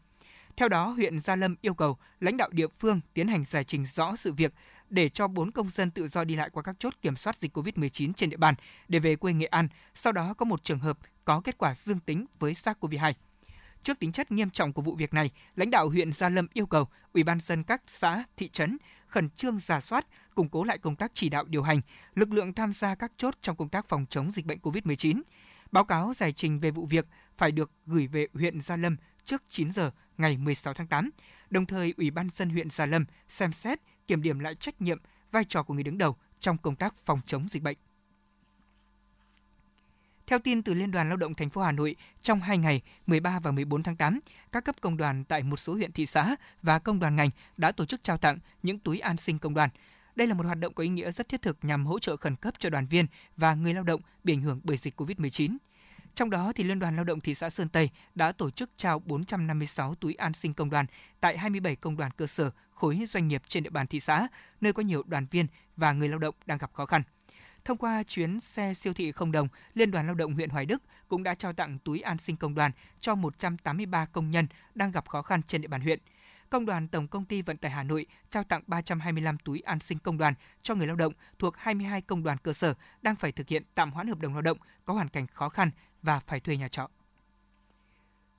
Theo 0.56 0.68
đó, 0.68 0.88
huyện 0.88 1.20
Gia 1.20 1.36
Lâm 1.36 1.56
yêu 1.60 1.74
cầu 1.74 1.96
lãnh 2.20 2.36
đạo 2.36 2.48
địa 2.52 2.66
phương 2.78 3.00
tiến 3.14 3.28
hành 3.28 3.44
giải 3.44 3.64
trình 3.64 3.86
rõ 3.94 4.16
sự 4.16 4.32
việc 4.32 4.54
để 4.90 5.08
cho 5.08 5.28
4 5.28 5.50
công 5.50 5.70
dân 5.70 5.90
tự 5.90 6.08
do 6.08 6.24
đi 6.24 6.36
lại 6.36 6.50
qua 6.50 6.62
các 6.62 6.76
chốt 6.78 6.94
kiểm 7.02 7.16
soát 7.16 7.36
dịch 7.40 7.56
COVID-19 7.56 8.12
trên 8.12 8.30
địa 8.30 8.36
bàn 8.36 8.54
để 8.88 8.98
về 8.98 9.16
quê 9.16 9.32
Nghệ 9.32 9.46
An, 9.46 9.68
sau 9.94 10.12
đó 10.12 10.34
có 10.34 10.44
một 10.44 10.64
trường 10.64 10.78
hợp 10.78 10.98
có 11.24 11.40
kết 11.40 11.58
quả 11.58 11.74
dương 11.74 12.00
tính 12.00 12.26
với 12.38 12.52
SARS-CoV-2. 12.52 13.12
Trước 13.82 13.98
tính 13.98 14.12
chất 14.12 14.32
nghiêm 14.32 14.50
trọng 14.50 14.72
của 14.72 14.82
vụ 14.82 14.94
việc 14.94 15.14
này, 15.14 15.30
lãnh 15.56 15.70
đạo 15.70 15.88
huyện 15.88 16.12
Gia 16.12 16.28
Lâm 16.28 16.46
yêu 16.52 16.66
cầu 16.66 16.88
Ủy 17.12 17.22
ban 17.22 17.40
dân 17.40 17.64
các 17.64 17.82
xã, 17.86 18.24
thị 18.36 18.48
trấn 18.48 18.78
khẩn 19.06 19.30
trương 19.30 19.58
giả 19.58 19.80
soát, 19.80 20.06
củng 20.34 20.48
cố 20.48 20.64
lại 20.64 20.78
công 20.78 20.96
tác 20.96 21.10
chỉ 21.14 21.28
đạo 21.28 21.44
điều 21.44 21.62
hành, 21.62 21.80
lực 22.14 22.32
lượng 22.32 22.52
tham 22.52 22.72
gia 22.72 22.94
các 22.94 23.12
chốt 23.16 23.34
trong 23.42 23.56
công 23.56 23.68
tác 23.68 23.88
phòng 23.88 24.06
chống 24.10 24.32
dịch 24.32 24.46
bệnh 24.46 24.58
COVID-19. 24.58 25.22
Báo 25.72 25.84
cáo 25.84 26.14
giải 26.16 26.32
trình 26.32 26.60
về 26.60 26.70
vụ 26.70 26.86
việc 26.86 27.06
phải 27.36 27.52
được 27.52 27.70
gửi 27.86 28.06
về 28.06 28.26
huyện 28.34 28.60
Gia 28.60 28.76
Lâm 28.76 28.96
trước 29.24 29.42
9 29.48 29.72
giờ 29.72 29.90
ngày 30.18 30.36
16 30.36 30.74
tháng 30.74 30.86
8. 30.86 31.10
Đồng 31.50 31.66
thời, 31.66 31.94
Ủy 31.96 32.10
ban 32.10 32.28
dân 32.34 32.50
huyện 32.50 32.70
Gia 32.70 32.86
Lâm 32.86 33.04
xem 33.28 33.52
xét 33.52 33.80
kiểm 34.06 34.22
điểm 34.22 34.38
lại 34.38 34.54
trách 34.54 34.82
nhiệm, 34.82 34.98
vai 35.32 35.44
trò 35.44 35.62
của 35.62 35.74
người 35.74 35.82
đứng 35.82 35.98
đầu 35.98 36.16
trong 36.40 36.58
công 36.58 36.76
tác 36.76 36.94
phòng 37.04 37.20
chống 37.26 37.48
dịch 37.50 37.62
bệnh. 37.62 37.76
Theo 40.26 40.38
tin 40.38 40.62
từ 40.62 40.74
Liên 40.74 40.90
đoàn 40.90 41.08
Lao 41.08 41.16
động 41.16 41.34
thành 41.34 41.50
phố 41.50 41.62
Hà 41.62 41.72
Nội, 41.72 41.96
trong 42.22 42.40
2 42.40 42.58
ngày 42.58 42.82
13 43.06 43.38
và 43.38 43.50
14 43.50 43.82
tháng 43.82 43.96
8, 43.96 44.20
các 44.52 44.64
cấp 44.64 44.76
công 44.80 44.96
đoàn 44.96 45.24
tại 45.24 45.42
một 45.42 45.56
số 45.56 45.74
huyện 45.74 45.92
thị 45.92 46.06
xã 46.06 46.36
và 46.62 46.78
công 46.78 47.00
đoàn 47.00 47.16
ngành 47.16 47.30
đã 47.56 47.72
tổ 47.72 47.86
chức 47.86 48.04
trao 48.04 48.18
tặng 48.18 48.38
những 48.62 48.78
túi 48.78 48.98
an 48.98 49.16
sinh 49.16 49.38
công 49.38 49.54
đoàn. 49.54 49.70
Đây 50.16 50.26
là 50.26 50.34
một 50.34 50.46
hoạt 50.46 50.58
động 50.58 50.74
có 50.74 50.82
ý 50.82 50.88
nghĩa 50.88 51.12
rất 51.12 51.28
thiết 51.28 51.42
thực 51.42 51.58
nhằm 51.62 51.86
hỗ 51.86 51.98
trợ 51.98 52.16
khẩn 52.16 52.36
cấp 52.36 52.54
cho 52.58 52.70
đoàn 52.70 52.86
viên 52.86 53.06
và 53.36 53.54
người 53.54 53.74
lao 53.74 53.84
động 53.84 54.00
bị 54.24 54.32
ảnh 54.32 54.40
hưởng 54.40 54.60
bởi 54.64 54.76
dịch 54.76 55.00
COVID-19. 55.00 55.56
Trong 56.14 56.30
đó 56.30 56.52
thì 56.54 56.64
Liên 56.64 56.78
đoàn 56.78 56.96
Lao 56.96 57.04
động 57.04 57.20
thị 57.20 57.34
xã 57.34 57.50
Sơn 57.50 57.68
Tây 57.68 57.90
đã 58.14 58.32
tổ 58.32 58.50
chức 58.50 58.70
trao 58.76 58.98
456 58.98 59.94
túi 59.94 60.14
an 60.14 60.34
sinh 60.34 60.54
công 60.54 60.70
đoàn 60.70 60.86
tại 61.20 61.38
27 61.38 61.76
công 61.76 61.96
đoàn 61.96 62.10
cơ 62.16 62.26
sở, 62.26 62.50
khối 62.70 63.04
doanh 63.08 63.28
nghiệp 63.28 63.42
trên 63.48 63.62
địa 63.62 63.70
bàn 63.70 63.86
thị 63.86 64.00
xã, 64.00 64.28
nơi 64.60 64.72
có 64.72 64.82
nhiều 64.82 65.02
đoàn 65.06 65.26
viên 65.30 65.46
và 65.76 65.92
người 65.92 66.08
lao 66.08 66.18
động 66.18 66.34
đang 66.46 66.58
gặp 66.58 66.72
khó 66.72 66.86
khăn. 66.86 67.02
Thông 67.64 67.78
qua 67.78 68.02
chuyến 68.02 68.40
xe 68.40 68.74
siêu 68.74 68.94
thị 68.94 69.12
không 69.12 69.32
đồng, 69.32 69.48
Liên 69.74 69.90
đoàn 69.90 70.06
Lao 70.06 70.14
động 70.14 70.34
huyện 70.34 70.50
Hoài 70.50 70.66
Đức 70.66 70.82
cũng 71.08 71.22
đã 71.22 71.34
trao 71.34 71.52
tặng 71.52 71.78
túi 71.78 72.00
an 72.00 72.18
sinh 72.18 72.36
công 72.36 72.54
đoàn 72.54 72.70
cho 73.00 73.14
183 73.14 74.06
công 74.06 74.30
nhân 74.30 74.46
đang 74.74 74.92
gặp 74.92 75.08
khó 75.08 75.22
khăn 75.22 75.42
trên 75.42 75.60
địa 75.60 75.68
bàn 75.68 75.80
huyện. 75.80 75.98
Công 76.50 76.66
đoàn 76.66 76.88
Tổng 76.88 77.08
công 77.08 77.24
ty 77.24 77.42
Vận 77.42 77.56
tải 77.56 77.70
Hà 77.70 77.82
Nội 77.82 78.06
trao 78.30 78.44
tặng 78.44 78.62
325 78.66 79.38
túi 79.38 79.60
an 79.60 79.80
sinh 79.80 79.98
công 79.98 80.18
đoàn 80.18 80.34
cho 80.62 80.74
người 80.74 80.86
lao 80.86 80.96
động 80.96 81.12
thuộc 81.38 81.56
22 81.56 82.00
công 82.00 82.22
đoàn 82.22 82.38
cơ 82.38 82.52
sở 82.52 82.74
đang 83.02 83.16
phải 83.16 83.32
thực 83.32 83.48
hiện 83.48 83.62
tạm 83.74 83.90
hoãn 83.90 84.06
hợp 84.06 84.18
đồng 84.18 84.32
lao 84.32 84.42
động 84.42 84.58
có 84.84 84.94
hoàn 84.94 85.08
cảnh 85.08 85.26
khó 85.26 85.48
khăn 85.48 85.70
và 86.04 86.20
phải 86.20 86.40
thuê 86.40 86.56
nhà 86.56 86.68
trọ. 86.68 86.88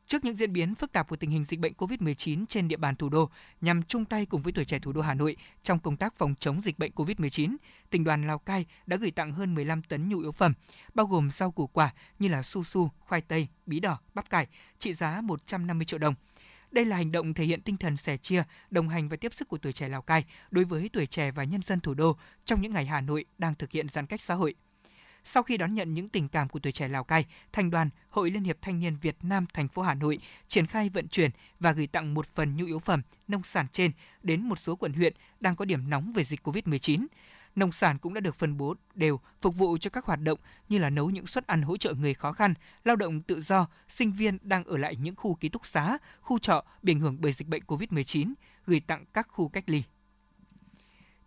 Trước 0.07 0.25
những 0.25 0.35
diễn 0.35 0.53
biến 0.53 0.75
phức 0.75 0.91
tạp 0.91 1.07
của 1.07 1.15
tình 1.15 1.29
hình 1.29 1.45
dịch 1.45 1.59
bệnh 1.59 1.73
COVID-19 1.73 2.45
trên 2.49 2.67
địa 2.67 2.77
bàn 2.77 2.95
thủ 2.95 3.09
đô, 3.09 3.29
nhằm 3.61 3.83
chung 3.83 4.05
tay 4.05 4.25
cùng 4.25 4.41
với 4.41 4.53
tuổi 4.53 4.65
trẻ 4.65 4.79
thủ 4.79 4.91
đô 4.91 5.01
Hà 5.01 5.13
Nội 5.13 5.35
trong 5.63 5.79
công 5.79 5.97
tác 5.97 6.15
phòng 6.15 6.35
chống 6.39 6.61
dịch 6.61 6.79
bệnh 6.79 6.91
COVID-19, 6.91 7.55
tỉnh 7.89 8.03
đoàn 8.03 8.27
Lào 8.27 8.39
Cai 8.39 8.65
đã 8.85 8.97
gửi 8.97 9.11
tặng 9.11 9.31
hơn 9.31 9.55
15 9.55 9.81
tấn 9.83 10.09
nhu 10.09 10.19
yếu 10.19 10.31
phẩm, 10.31 10.53
bao 10.93 11.05
gồm 11.05 11.31
rau 11.31 11.51
củ 11.51 11.67
quả 11.67 11.93
như 12.19 12.27
là 12.27 12.43
su 12.43 12.63
su, 12.63 12.91
khoai 12.99 13.21
tây, 13.21 13.47
bí 13.65 13.79
đỏ, 13.79 13.99
bắp 14.13 14.29
cải, 14.29 14.47
trị 14.79 14.93
giá 14.93 15.21
150 15.21 15.85
triệu 15.85 15.99
đồng. 15.99 16.13
Đây 16.71 16.85
là 16.85 16.95
hành 16.95 17.11
động 17.11 17.33
thể 17.33 17.43
hiện 17.43 17.61
tinh 17.61 17.77
thần 17.77 17.97
sẻ 17.97 18.17
chia, 18.17 18.43
đồng 18.69 18.89
hành 18.89 19.09
và 19.09 19.17
tiếp 19.17 19.33
sức 19.33 19.47
của 19.47 19.57
tuổi 19.57 19.73
trẻ 19.73 19.89
Lào 19.89 20.01
Cai 20.01 20.25
đối 20.51 20.65
với 20.65 20.89
tuổi 20.93 21.05
trẻ 21.05 21.31
và 21.31 21.43
nhân 21.43 21.61
dân 21.61 21.79
thủ 21.79 21.93
đô 21.93 22.17
trong 22.45 22.61
những 22.61 22.73
ngày 22.73 22.85
Hà 22.85 23.01
Nội 23.01 23.25
đang 23.37 23.55
thực 23.55 23.71
hiện 23.71 23.89
giãn 23.89 24.05
cách 24.05 24.21
xã 24.21 24.33
hội. 24.33 24.55
Sau 25.25 25.43
khi 25.43 25.57
đón 25.57 25.75
nhận 25.75 25.93
những 25.93 26.09
tình 26.09 26.27
cảm 26.27 26.49
của 26.49 26.59
tuổi 26.59 26.71
trẻ 26.71 26.87
Lào 26.87 27.03
Cai, 27.03 27.25
Thành 27.51 27.69
đoàn 27.69 27.89
Hội 28.09 28.31
Liên 28.31 28.43
hiệp 28.43 28.57
Thanh 28.61 28.79
niên 28.79 28.95
Việt 29.01 29.15
Nam 29.21 29.45
thành 29.53 29.67
phố 29.67 29.81
Hà 29.81 29.93
Nội 29.93 30.19
triển 30.47 30.67
khai 30.67 30.89
vận 30.89 31.07
chuyển 31.07 31.31
và 31.59 31.71
gửi 31.71 31.87
tặng 31.87 32.13
một 32.13 32.27
phần 32.35 32.55
nhu 32.55 32.65
yếu 32.65 32.79
phẩm 32.79 33.01
nông 33.27 33.43
sản 33.43 33.65
trên 33.71 33.91
đến 34.23 34.41
một 34.41 34.59
số 34.59 34.75
quận 34.75 34.93
huyện 34.93 35.13
đang 35.39 35.55
có 35.55 35.65
điểm 35.65 35.89
nóng 35.89 36.13
về 36.13 36.23
dịch 36.23 36.47
COVID-19 36.47 37.05
nông 37.55 37.71
sản 37.71 37.97
cũng 37.97 38.13
đã 38.13 38.21
được 38.21 38.35
phân 38.35 38.57
bố 38.57 38.75
đều 38.95 39.19
phục 39.41 39.55
vụ 39.55 39.77
cho 39.77 39.89
các 39.89 40.05
hoạt 40.05 40.21
động 40.21 40.39
như 40.69 40.77
là 40.77 40.89
nấu 40.89 41.09
những 41.09 41.27
suất 41.27 41.47
ăn 41.47 41.61
hỗ 41.61 41.77
trợ 41.77 41.93
người 41.93 42.13
khó 42.13 42.31
khăn, 42.31 42.53
lao 42.83 42.95
động 42.95 43.21
tự 43.21 43.41
do, 43.41 43.67
sinh 43.89 44.11
viên 44.11 44.37
đang 44.41 44.63
ở 44.63 44.77
lại 44.77 44.95
những 44.95 45.15
khu 45.15 45.35
ký 45.35 45.49
túc 45.49 45.65
xá, 45.65 45.97
khu 46.21 46.39
trọ 46.39 46.65
bị 46.81 46.93
ảnh 46.93 46.99
hưởng 46.99 47.17
bởi 47.19 47.31
dịch 47.31 47.47
bệnh 47.47 47.63
COVID-19, 47.67 48.33
gửi 48.65 48.79
tặng 48.79 49.05
các 49.13 49.27
khu 49.31 49.47
cách 49.47 49.63
ly. 49.67 49.83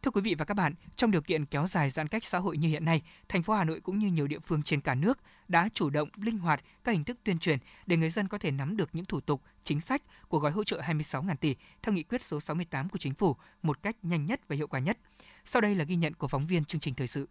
Thưa 0.08 0.12
quý 0.12 0.20
vị 0.20 0.34
và 0.34 0.44
các 0.44 0.54
bạn, 0.54 0.74
trong 0.96 1.10
điều 1.10 1.20
kiện 1.20 1.46
kéo 1.46 1.66
dài 1.66 1.90
giãn 1.90 2.08
cách 2.08 2.24
xã 2.24 2.38
hội 2.38 2.58
như 2.58 2.68
hiện 2.68 2.84
nay, 2.84 3.02
thành 3.28 3.42
phố 3.42 3.54
Hà 3.54 3.64
Nội 3.64 3.80
cũng 3.80 3.98
như 3.98 4.06
nhiều 4.06 4.26
địa 4.26 4.38
phương 4.38 4.62
trên 4.62 4.80
cả 4.80 4.94
nước 4.94 5.18
đã 5.48 5.68
chủ 5.74 5.90
động 5.90 6.08
linh 6.16 6.38
hoạt 6.38 6.60
các 6.84 6.92
hình 6.92 7.04
thức 7.04 7.18
tuyên 7.24 7.38
truyền 7.38 7.58
để 7.86 7.96
người 7.96 8.10
dân 8.10 8.28
có 8.28 8.38
thể 8.38 8.50
nắm 8.50 8.76
được 8.76 8.88
những 8.92 9.04
thủ 9.04 9.20
tục, 9.20 9.42
chính 9.64 9.80
sách 9.80 10.02
của 10.28 10.38
gói 10.38 10.52
hỗ 10.52 10.64
trợ 10.64 10.80
26.000 10.80 11.36
tỷ 11.36 11.56
theo 11.82 11.92
nghị 11.92 12.02
quyết 12.02 12.22
số 12.22 12.40
68 12.40 12.88
của 12.88 12.98
chính 12.98 13.14
phủ 13.14 13.36
một 13.62 13.82
cách 13.82 13.96
nhanh 14.02 14.26
nhất 14.26 14.40
và 14.48 14.56
hiệu 14.56 14.66
quả 14.66 14.80
nhất. 14.80 14.98
Sau 15.44 15.62
đây 15.62 15.74
là 15.74 15.84
ghi 15.84 15.96
nhận 15.96 16.14
của 16.14 16.28
phóng 16.28 16.46
viên 16.46 16.64
chương 16.64 16.80
trình 16.80 16.94
thời 16.94 17.08
sự. 17.08 17.28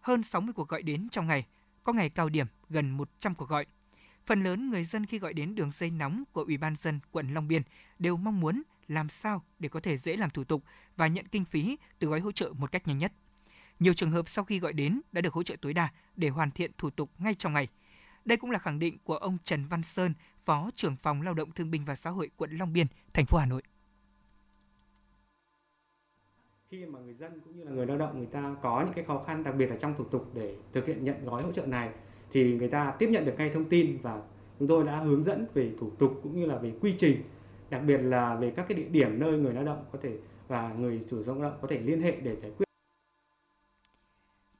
Hơn 0.00 0.22
60 0.22 0.52
cuộc 0.52 0.68
gọi 0.68 0.82
đến 0.82 1.08
trong 1.10 1.26
ngày, 1.26 1.46
có 1.84 1.92
ngày 1.92 2.10
cao 2.10 2.28
điểm 2.28 2.46
gần 2.68 2.90
100 2.90 3.34
cuộc 3.34 3.48
gọi. 3.48 3.66
Phần 4.26 4.42
lớn 4.42 4.70
người 4.70 4.84
dân 4.84 5.06
khi 5.06 5.18
gọi 5.18 5.32
đến 5.32 5.54
đường 5.54 5.70
dây 5.72 5.90
nóng 5.90 6.24
của 6.32 6.42
Ủy 6.42 6.56
ban 6.56 6.76
dân 6.76 7.00
quận 7.10 7.34
Long 7.34 7.48
Biên 7.48 7.62
đều 7.98 8.16
mong 8.16 8.40
muốn 8.40 8.62
làm 8.90 9.08
sao 9.08 9.42
để 9.58 9.68
có 9.68 9.80
thể 9.80 9.96
dễ 9.96 10.16
làm 10.16 10.30
thủ 10.30 10.44
tục 10.44 10.62
và 10.96 11.06
nhận 11.06 11.28
kinh 11.28 11.44
phí 11.44 11.76
từ 11.98 12.08
gói 12.08 12.20
hỗ 12.20 12.32
trợ 12.32 12.52
một 12.58 12.72
cách 12.72 12.86
nhanh 12.86 12.98
nhất. 12.98 13.12
Nhiều 13.78 13.94
trường 13.94 14.10
hợp 14.10 14.28
sau 14.28 14.44
khi 14.44 14.58
gọi 14.58 14.72
đến 14.72 15.00
đã 15.12 15.20
được 15.20 15.32
hỗ 15.32 15.42
trợ 15.42 15.56
tối 15.60 15.72
đa 15.72 15.88
để 16.16 16.28
hoàn 16.28 16.50
thiện 16.50 16.70
thủ 16.78 16.90
tục 16.90 17.10
ngay 17.18 17.34
trong 17.34 17.52
ngày. 17.52 17.68
Đây 18.24 18.38
cũng 18.38 18.50
là 18.50 18.58
khẳng 18.58 18.78
định 18.78 18.98
của 19.04 19.16
ông 19.16 19.38
Trần 19.44 19.64
Văn 19.64 19.82
Sơn, 19.82 20.14
Phó 20.44 20.70
trưởng 20.76 20.96
phòng 20.96 21.22
Lao 21.22 21.34
động 21.34 21.50
Thương 21.50 21.70
binh 21.70 21.84
và 21.84 21.94
Xã 21.94 22.10
hội 22.10 22.30
quận 22.36 22.50
Long 22.50 22.72
Biên, 22.72 22.86
thành 23.14 23.26
phố 23.26 23.38
Hà 23.38 23.46
Nội. 23.46 23.62
Khi 26.70 26.86
mà 26.86 26.98
người 26.98 27.14
dân 27.14 27.40
cũng 27.44 27.56
như 27.56 27.64
là 27.64 27.70
người 27.70 27.86
lao 27.86 27.98
động 27.98 28.18
người 28.18 28.28
ta 28.32 28.56
có 28.62 28.82
những 28.84 28.94
cái 28.94 29.04
khó 29.04 29.24
khăn 29.26 29.44
đặc 29.44 29.54
biệt 29.58 29.66
là 29.66 29.76
trong 29.80 29.94
thủ 29.98 30.04
tục 30.04 30.30
để 30.34 30.56
thực 30.72 30.86
hiện 30.86 31.04
nhận 31.04 31.24
gói 31.24 31.42
hỗ 31.42 31.52
trợ 31.52 31.66
này 31.66 31.90
thì 32.32 32.54
người 32.54 32.68
ta 32.68 32.94
tiếp 32.98 33.08
nhận 33.10 33.24
được 33.24 33.34
ngay 33.38 33.50
thông 33.54 33.68
tin 33.68 33.98
và 34.02 34.22
chúng 34.58 34.68
tôi 34.68 34.84
đã 34.84 34.96
hướng 35.00 35.22
dẫn 35.22 35.46
về 35.54 35.72
thủ 35.80 35.90
tục 35.98 36.20
cũng 36.22 36.40
như 36.40 36.46
là 36.46 36.58
về 36.58 36.72
quy 36.80 36.94
trình 36.98 37.22
đặc 37.70 37.82
biệt 37.86 37.98
là 37.98 38.34
về 38.34 38.52
các 38.56 38.66
cái 38.68 38.78
địa 38.78 38.88
điểm 38.88 39.20
nơi 39.20 39.32
người 39.32 39.54
lao 39.54 39.64
động 39.64 39.84
có 39.92 39.98
thể 40.02 40.18
và 40.48 40.72
người 40.72 41.00
chủ 41.10 41.22
lao 41.26 41.42
động 41.42 41.58
có 41.62 41.68
thể 41.70 41.78
liên 41.78 42.02
hệ 42.02 42.10
để 42.10 42.36
giải 42.36 42.50
quyết. 42.56 42.66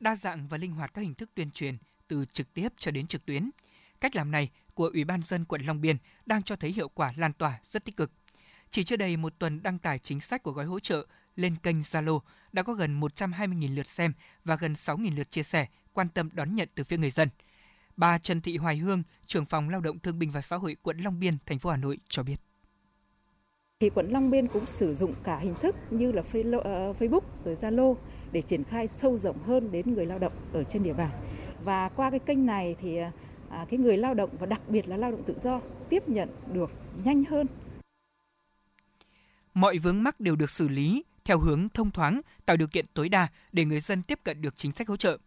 Đa 0.00 0.16
dạng 0.16 0.48
và 0.48 0.58
linh 0.58 0.72
hoạt 0.72 0.94
các 0.94 1.02
hình 1.02 1.14
thức 1.14 1.30
tuyên 1.34 1.50
truyền 1.50 1.76
từ 2.08 2.24
trực 2.32 2.54
tiếp 2.54 2.68
cho 2.78 2.90
đến 2.90 3.06
trực 3.06 3.26
tuyến. 3.26 3.50
Cách 4.00 4.16
làm 4.16 4.30
này 4.30 4.50
của 4.74 4.90
Ủy 4.92 5.04
ban 5.04 5.22
dân 5.22 5.44
quận 5.44 5.60
Long 5.62 5.80
Biên 5.80 5.96
đang 6.26 6.42
cho 6.42 6.56
thấy 6.56 6.70
hiệu 6.70 6.88
quả 6.88 7.12
lan 7.16 7.32
tỏa 7.32 7.60
rất 7.70 7.84
tích 7.84 7.96
cực. 7.96 8.10
Chỉ 8.70 8.84
chưa 8.84 8.96
đầy 8.96 9.16
một 9.16 9.38
tuần 9.38 9.62
đăng 9.62 9.78
tải 9.78 9.98
chính 9.98 10.20
sách 10.20 10.42
của 10.42 10.52
gói 10.52 10.64
hỗ 10.64 10.80
trợ 10.80 11.06
lên 11.36 11.56
kênh 11.56 11.80
Zalo 11.80 12.20
đã 12.52 12.62
có 12.62 12.72
gần 12.72 13.00
120.000 13.00 13.74
lượt 13.74 13.86
xem 13.86 14.12
và 14.44 14.56
gần 14.56 14.72
6.000 14.72 15.16
lượt 15.16 15.30
chia 15.30 15.42
sẻ, 15.42 15.66
quan 15.92 16.08
tâm 16.08 16.28
đón 16.32 16.54
nhận 16.54 16.68
từ 16.74 16.84
phía 16.84 16.96
người 16.96 17.10
dân. 17.10 17.28
Bà 17.96 18.18
Trần 18.18 18.40
Thị 18.40 18.56
Hoài 18.56 18.76
Hương, 18.76 19.02
trưởng 19.26 19.46
phòng 19.46 19.68
Lao 19.68 19.80
động 19.80 19.98
Thương 19.98 20.18
binh 20.18 20.30
và 20.30 20.42
Xã 20.42 20.56
hội 20.56 20.76
quận 20.82 20.98
Long 20.98 21.20
Biên, 21.20 21.36
thành 21.46 21.58
phố 21.58 21.70
Hà 21.70 21.76
Nội 21.76 21.98
cho 22.08 22.22
biết 22.22 22.36
thì 23.80 23.90
quận 23.90 24.08
Long 24.08 24.30
Biên 24.30 24.48
cũng 24.48 24.66
sử 24.66 24.94
dụng 24.94 25.14
cả 25.24 25.38
hình 25.38 25.54
thức 25.60 25.76
như 25.90 26.12
là 26.12 26.22
ờ, 26.64 26.92
Facebook 26.98 27.20
rồi 27.44 27.54
Zalo 27.54 27.94
để 28.32 28.42
triển 28.42 28.64
khai 28.64 28.88
sâu 28.88 29.18
rộng 29.18 29.38
hơn 29.38 29.72
đến 29.72 29.94
người 29.94 30.06
lao 30.06 30.18
động 30.18 30.32
ở 30.52 30.64
trên 30.64 30.82
địa 30.82 30.94
bàn. 30.94 31.08
Và 31.64 31.88
qua 31.88 32.10
cái 32.10 32.18
kênh 32.18 32.46
này 32.46 32.76
thì 32.80 32.96
à, 32.96 33.12
à, 33.50 33.66
cái 33.70 33.78
người 33.78 33.96
lao 33.96 34.14
động 34.14 34.30
và 34.38 34.46
đặc 34.46 34.60
biệt 34.68 34.88
là 34.88 34.96
lao 34.96 35.10
động 35.10 35.22
tự 35.26 35.34
do 35.40 35.60
tiếp 35.88 36.08
nhận 36.08 36.28
được 36.52 36.70
nhanh 37.04 37.24
hơn. 37.24 37.46
Mọi 39.54 39.78
vướng 39.78 40.02
mắc 40.02 40.20
đều 40.20 40.36
được 40.36 40.50
xử 40.50 40.68
lý 40.68 41.04
theo 41.24 41.38
hướng 41.38 41.68
thông 41.68 41.90
thoáng, 41.90 42.20
tạo 42.46 42.56
điều 42.56 42.68
kiện 42.68 42.86
tối 42.94 43.08
đa 43.08 43.28
để 43.52 43.64
người 43.64 43.80
dân 43.80 44.02
tiếp 44.02 44.20
cận 44.24 44.42
được 44.42 44.56
chính 44.56 44.72
sách 44.72 44.88
hỗ 44.88 44.96
trợ, 44.96 45.18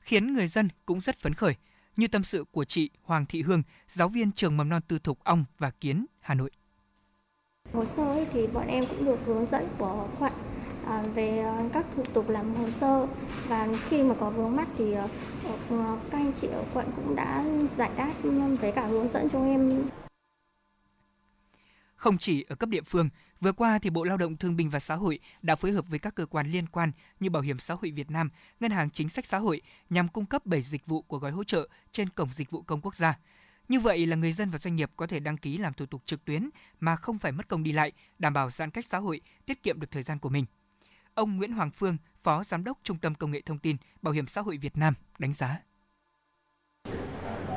khiến 0.00 0.32
người 0.32 0.48
dân 0.48 0.68
cũng 0.86 1.00
rất 1.00 1.18
phấn 1.20 1.34
khởi, 1.34 1.54
như 1.96 2.08
tâm 2.08 2.24
sự 2.24 2.44
của 2.50 2.64
chị 2.64 2.90
Hoàng 3.02 3.26
Thị 3.26 3.42
Hương, 3.42 3.62
giáo 3.88 4.08
viên 4.08 4.32
trường 4.32 4.56
mầm 4.56 4.68
non 4.68 4.82
tư 4.88 4.98
thục 4.98 5.24
Ong 5.24 5.44
và 5.58 5.70
Kiến, 5.70 6.06
Hà 6.20 6.34
Nội. 6.34 6.50
Hồ 7.72 7.84
sơ 7.84 8.04
ấy 8.04 8.26
thì 8.32 8.46
bọn 8.46 8.66
em 8.66 8.86
cũng 8.86 9.04
được 9.04 9.18
hướng 9.26 9.46
dẫn 9.46 9.68
của 9.78 10.08
quận 10.18 10.32
à, 10.86 11.02
về 11.14 11.38
ờ, 11.38 11.68
các 11.72 11.86
thủ 11.96 12.02
tục 12.12 12.28
làm 12.28 12.54
hồ 12.54 12.70
sơ 12.70 13.06
và 13.48 13.68
khi 13.88 14.02
mà 14.02 14.14
có 14.20 14.30
vướng 14.30 14.56
mắc 14.56 14.68
thì 14.78 14.92
ờ, 14.92 15.08
ờ, 15.70 15.98
các 16.10 16.18
anh 16.18 16.32
chị 16.40 16.46
ở 16.46 16.64
quận 16.74 16.86
cũng 16.96 17.16
đã 17.16 17.44
giải 17.76 17.90
đáp 17.96 18.12
với 18.60 18.72
cả 18.72 18.86
hướng 18.86 19.08
dẫn 19.08 19.28
cho 19.30 19.44
em. 19.44 19.84
Không 21.96 22.18
chỉ 22.18 22.44
ở 22.48 22.54
cấp 22.54 22.68
địa 22.68 22.82
phương, 22.82 23.08
vừa 23.40 23.52
qua 23.52 23.78
thì 23.78 23.90
Bộ 23.90 24.04
Lao 24.04 24.16
động 24.16 24.36
Thương 24.36 24.56
binh 24.56 24.70
và 24.70 24.80
Xã 24.80 24.94
hội 24.94 25.18
đã 25.42 25.56
phối 25.56 25.72
hợp 25.72 25.84
với 25.88 25.98
các 25.98 26.14
cơ 26.14 26.26
quan 26.26 26.50
liên 26.50 26.66
quan 26.66 26.92
như 27.20 27.30
Bảo 27.30 27.42
hiểm 27.42 27.58
xã 27.58 27.74
hội 27.74 27.90
Việt 27.90 28.10
Nam, 28.10 28.30
Ngân 28.60 28.70
hàng 28.70 28.90
Chính 28.90 29.08
sách 29.08 29.26
Xã 29.26 29.38
hội 29.38 29.62
nhằm 29.90 30.08
cung 30.08 30.26
cấp 30.26 30.46
7 30.46 30.62
dịch 30.62 30.86
vụ 30.86 31.02
của 31.02 31.18
gói 31.18 31.30
hỗ 31.30 31.44
trợ 31.44 31.68
trên 31.92 32.08
cổng 32.08 32.28
dịch 32.34 32.50
vụ 32.50 32.62
công 32.62 32.80
quốc 32.80 32.96
gia. 32.96 33.18
Như 33.68 33.80
vậy 33.80 34.06
là 34.06 34.16
người 34.16 34.32
dân 34.32 34.50
và 34.50 34.58
doanh 34.58 34.76
nghiệp 34.76 34.90
có 34.96 35.06
thể 35.06 35.20
đăng 35.20 35.36
ký 35.36 35.58
làm 35.58 35.74
thủ 35.74 35.86
tục 35.86 36.02
trực 36.04 36.24
tuyến 36.24 36.48
mà 36.80 36.96
không 36.96 37.18
phải 37.18 37.32
mất 37.32 37.48
công 37.48 37.62
đi 37.62 37.72
lại, 37.72 37.92
đảm 38.18 38.32
bảo 38.32 38.50
giãn 38.50 38.70
cách 38.70 38.86
xã 38.88 38.98
hội, 38.98 39.20
tiết 39.46 39.62
kiệm 39.62 39.80
được 39.80 39.90
thời 39.90 40.02
gian 40.02 40.18
của 40.18 40.28
mình. 40.28 40.44
Ông 41.14 41.36
Nguyễn 41.36 41.52
Hoàng 41.52 41.70
Phương, 41.70 41.96
Phó 42.22 42.44
Giám 42.44 42.64
đốc 42.64 42.78
Trung 42.82 42.98
tâm 42.98 43.14
Công 43.14 43.30
nghệ 43.30 43.40
Thông 43.46 43.58
tin 43.58 43.76
Bảo 44.02 44.14
hiểm 44.14 44.26
xã 44.26 44.40
hội 44.40 44.56
Việt 44.56 44.76
Nam 44.76 44.94
đánh 45.18 45.32
giá. 45.32 45.60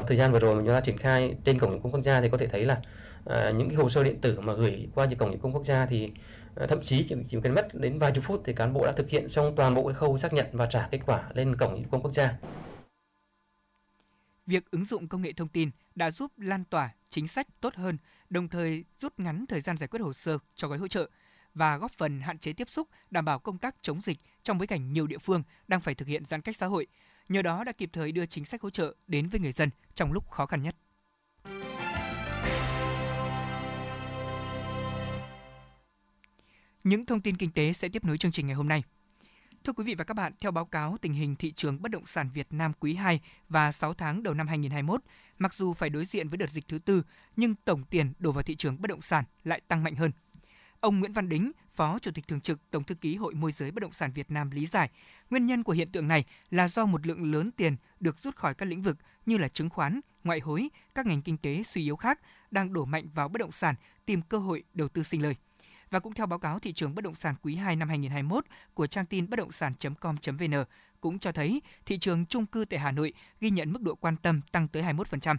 Thời 0.08 0.18
gian 0.18 0.32
vừa 0.32 0.40
rồi 0.40 0.56
mà 0.56 0.62
chúng 0.66 0.74
ta 0.74 0.82
triển 0.82 0.98
khai 0.98 1.36
trên 1.46 1.60
cổng 1.60 1.72
dịch 1.72 1.84
vụ 1.84 1.90
quốc 1.92 2.02
gia 2.04 2.22
thì 2.22 2.30
có 2.30 2.38
thể 2.38 2.48
thấy 2.48 2.66
là 2.66 2.82
à, 3.26 3.52
những 3.52 3.70
cái 3.70 3.76
hồ 3.76 3.90
sơ 3.90 4.04
điện 4.04 4.22
tử 4.22 4.40
mà 4.40 4.54
gửi 4.54 4.88
qua 4.96 5.08
cổng 5.20 5.32
dịch 5.32 5.42
vụ 5.42 5.52
quốc 5.52 5.66
gia 5.66 5.86
thì 5.86 6.12
à, 6.56 6.66
thậm 6.68 6.84
chí 6.84 7.04
chỉ, 7.04 7.16
chỉ 7.30 7.38
cần 7.44 7.56
mất 7.56 7.68
đến 7.74 8.00
vài 8.00 8.12
chục 8.16 8.24
phút 8.24 8.42
thì 8.46 8.54
cán 8.54 8.74
bộ 8.74 8.86
đã 8.86 8.92
thực 8.92 9.10
hiện 9.10 9.30
xong 9.30 9.56
toàn 9.56 9.76
bộ 9.76 9.88
cái 9.88 9.94
khâu 9.94 10.18
xác 10.18 10.34
nhận 10.34 10.46
và 10.52 10.66
trả 10.66 10.88
kết 10.92 11.00
quả 11.06 11.24
lên 11.34 11.56
cổng 11.56 11.78
dịch 11.78 11.92
vụ 11.92 12.00
quốc 12.00 12.12
gia. 12.12 12.34
Việc 14.52 14.72
ứng 14.72 14.86
dụng 14.86 15.08
công 15.08 15.22
nghệ 15.22 15.34
thông 15.34 15.48
tin 15.48 15.70
đã 15.96 16.12
giúp 16.12 16.32
lan 16.40 16.64
tỏa 16.66 16.94
chính 17.10 17.28
sách 17.28 17.48
tốt 17.62 17.76
hơn, 17.76 17.98
đồng 18.30 18.48
thời 18.48 18.84
rút 19.02 19.20
ngắn 19.20 19.46
thời 19.50 19.62
gian 19.62 19.78
giải 19.78 19.88
quyết 19.88 20.00
hồ 20.00 20.14
sơ 20.14 20.38
cho 20.56 20.68
gói 20.68 20.78
hỗ 20.78 20.88
trợ 20.88 21.10
và 21.54 21.78
góp 21.78 21.92
phần 21.92 22.20
hạn 22.22 22.38
chế 22.38 22.54
tiếp 22.54 22.68
xúc, 22.72 22.88
đảm 23.12 23.26
bảo 23.26 23.40
công 23.40 23.58
tác 23.58 23.76
chống 23.82 24.02
dịch 24.02 24.18
trong 24.44 24.58
bối 24.58 24.68
cảnh 24.68 24.94
nhiều 24.94 25.08
địa 25.08 25.18
phương 25.18 25.44
đang 25.68 25.82
phải 25.82 25.96
thực 25.96 26.08
hiện 26.08 26.26
giãn 26.26 26.42
cách 26.42 26.58
xã 26.58 26.66
hội. 26.66 26.88
Nhờ 27.30 27.42
đó 27.42 27.64
đã 27.64 27.72
kịp 27.72 27.90
thời 27.94 28.12
đưa 28.12 28.26
chính 28.26 28.46
sách 28.46 28.62
hỗ 28.62 28.70
trợ 28.70 28.96
đến 29.08 29.30
với 29.30 29.40
người 29.40 29.52
dân 29.52 29.70
trong 29.96 30.12
lúc 30.14 30.30
khó 30.30 30.46
khăn 30.46 30.62
nhất. 30.62 30.76
Những 36.84 37.06
thông 37.06 37.22
tin 37.22 37.38
kinh 37.38 37.52
tế 37.52 37.74
sẽ 37.74 37.90
tiếp 37.90 38.06
nối 38.06 38.18
chương 38.18 38.32
trình 38.32 38.48
ngày 38.48 38.56
hôm 38.56 38.68
nay. 38.68 38.84
Thưa 39.64 39.74
quý 39.74 39.84
vị 39.84 39.96
và 39.96 40.04
các 40.04 40.14
bạn, 40.14 40.34
theo 40.40 40.52
báo 40.52 40.66
cáo 40.66 40.98
tình 41.02 41.14
hình 41.14 41.36
thị 41.36 41.52
trường 41.52 41.82
bất 41.82 41.92
động 41.92 42.06
sản 42.06 42.30
Việt 42.34 42.48
Nam 42.50 42.72
quý 42.80 42.94
2 42.94 43.22
và 43.50 43.72
6 43.72 43.94
tháng 43.94 44.24
đầu 44.24 44.34
năm 44.34 44.48
2021, 44.48 45.02
mặc 45.40 45.54
dù 45.54 45.74
phải 45.74 45.90
đối 45.90 46.06
diện 46.06 46.30
với 46.30 46.38
đợt 46.38 46.50
dịch 46.50 46.68
thứ 46.68 46.80
tư, 46.80 47.04
nhưng 47.36 47.56
tổng 47.66 47.84
tiền 47.84 48.14
đổ 48.20 48.32
vào 48.32 48.44
thị 48.44 48.56
trường 48.56 48.82
bất 48.82 48.88
động 48.88 49.02
sản 49.02 49.26
lại 49.44 49.62
tăng 49.68 49.84
mạnh 49.84 49.96
hơn. 49.96 50.12
Ông 50.80 51.00
Nguyễn 51.00 51.14
Văn 51.14 51.30
Đính, 51.30 51.52
Phó 51.74 52.00
Chủ 52.00 52.12
tịch 52.12 52.28
Thường 52.28 52.42
trực 52.42 52.60
Tổng 52.72 52.84
thư 52.84 52.96
ký 52.96 53.16
Hội 53.16 53.34
Môi 53.34 53.52
giới 53.52 53.72
Bất 53.72 53.82
động 53.82 53.92
sản 53.92 54.12
Việt 54.12 54.32
Nam 54.32 54.52
lý 54.52 54.66
giải, 54.66 54.90
nguyên 55.30 55.46
nhân 55.46 55.64
của 55.64 55.74
hiện 55.74 55.92
tượng 55.92 56.08
này 56.08 56.26
là 56.50 56.68
do 56.68 56.86
một 56.86 57.08
lượng 57.08 57.32
lớn 57.32 57.52
tiền 57.52 57.76
được 58.00 58.20
rút 58.20 58.36
khỏi 58.36 58.54
các 58.54 58.66
lĩnh 58.66 58.82
vực 58.82 58.98
như 59.26 59.38
là 59.38 59.48
chứng 59.48 59.70
khoán, 59.70 60.00
ngoại 60.24 60.40
hối, 60.40 60.70
các 60.96 61.06
ngành 61.06 61.22
kinh 61.22 61.38
tế 61.38 61.64
suy 61.64 61.82
yếu 61.82 61.96
khác 61.96 62.20
đang 62.52 62.74
đổ 62.74 62.86
mạnh 62.86 63.08
vào 63.16 63.30
bất 63.30 63.40
động 63.40 63.52
sản 63.52 63.76
tìm 64.06 64.22
cơ 64.22 64.38
hội 64.38 64.64
đầu 64.74 64.88
tư 64.88 65.04
sinh 65.04 65.22
lời. 65.22 65.36
Và 65.92 66.00
cũng 66.00 66.14
theo 66.14 66.26
báo 66.26 66.40
cáo 66.40 66.60
thị 66.60 66.74
trường 66.74 66.96
bất 66.96 67.04
động 67.04 67.16
sản 67.16 67.36
quý 67.42 67.56
2 67.56 67.76
năm 67.76 67.90
2021 67.90 68.46
của 68.74 68.88
trang 68.88 69.06
tin 69.06 69.30
bất 69.30 69.38
động 69.38 69.52
sản.com.vn 69.52 70.64
cũng 71.02 71.20
cho 71.20 71.32
thấy 71.32 71.62
thị 71.86 71.98
trường 71.98 72.26
chung 72.26 72.46
cư 72.46 72.66
tại 72.66 72.80
Hà 72.80 72.92
Nội 72.92 73.14
ghi 73.40 73.50
nhận 73.50 73.74
mức 73.74 73.82
độ 73.82 73.96
quan 73.96 74.18
tâm 74.18 74.42
tăng 74.52 74.68
tới 74.68 74.84
21%. 74.84 75.36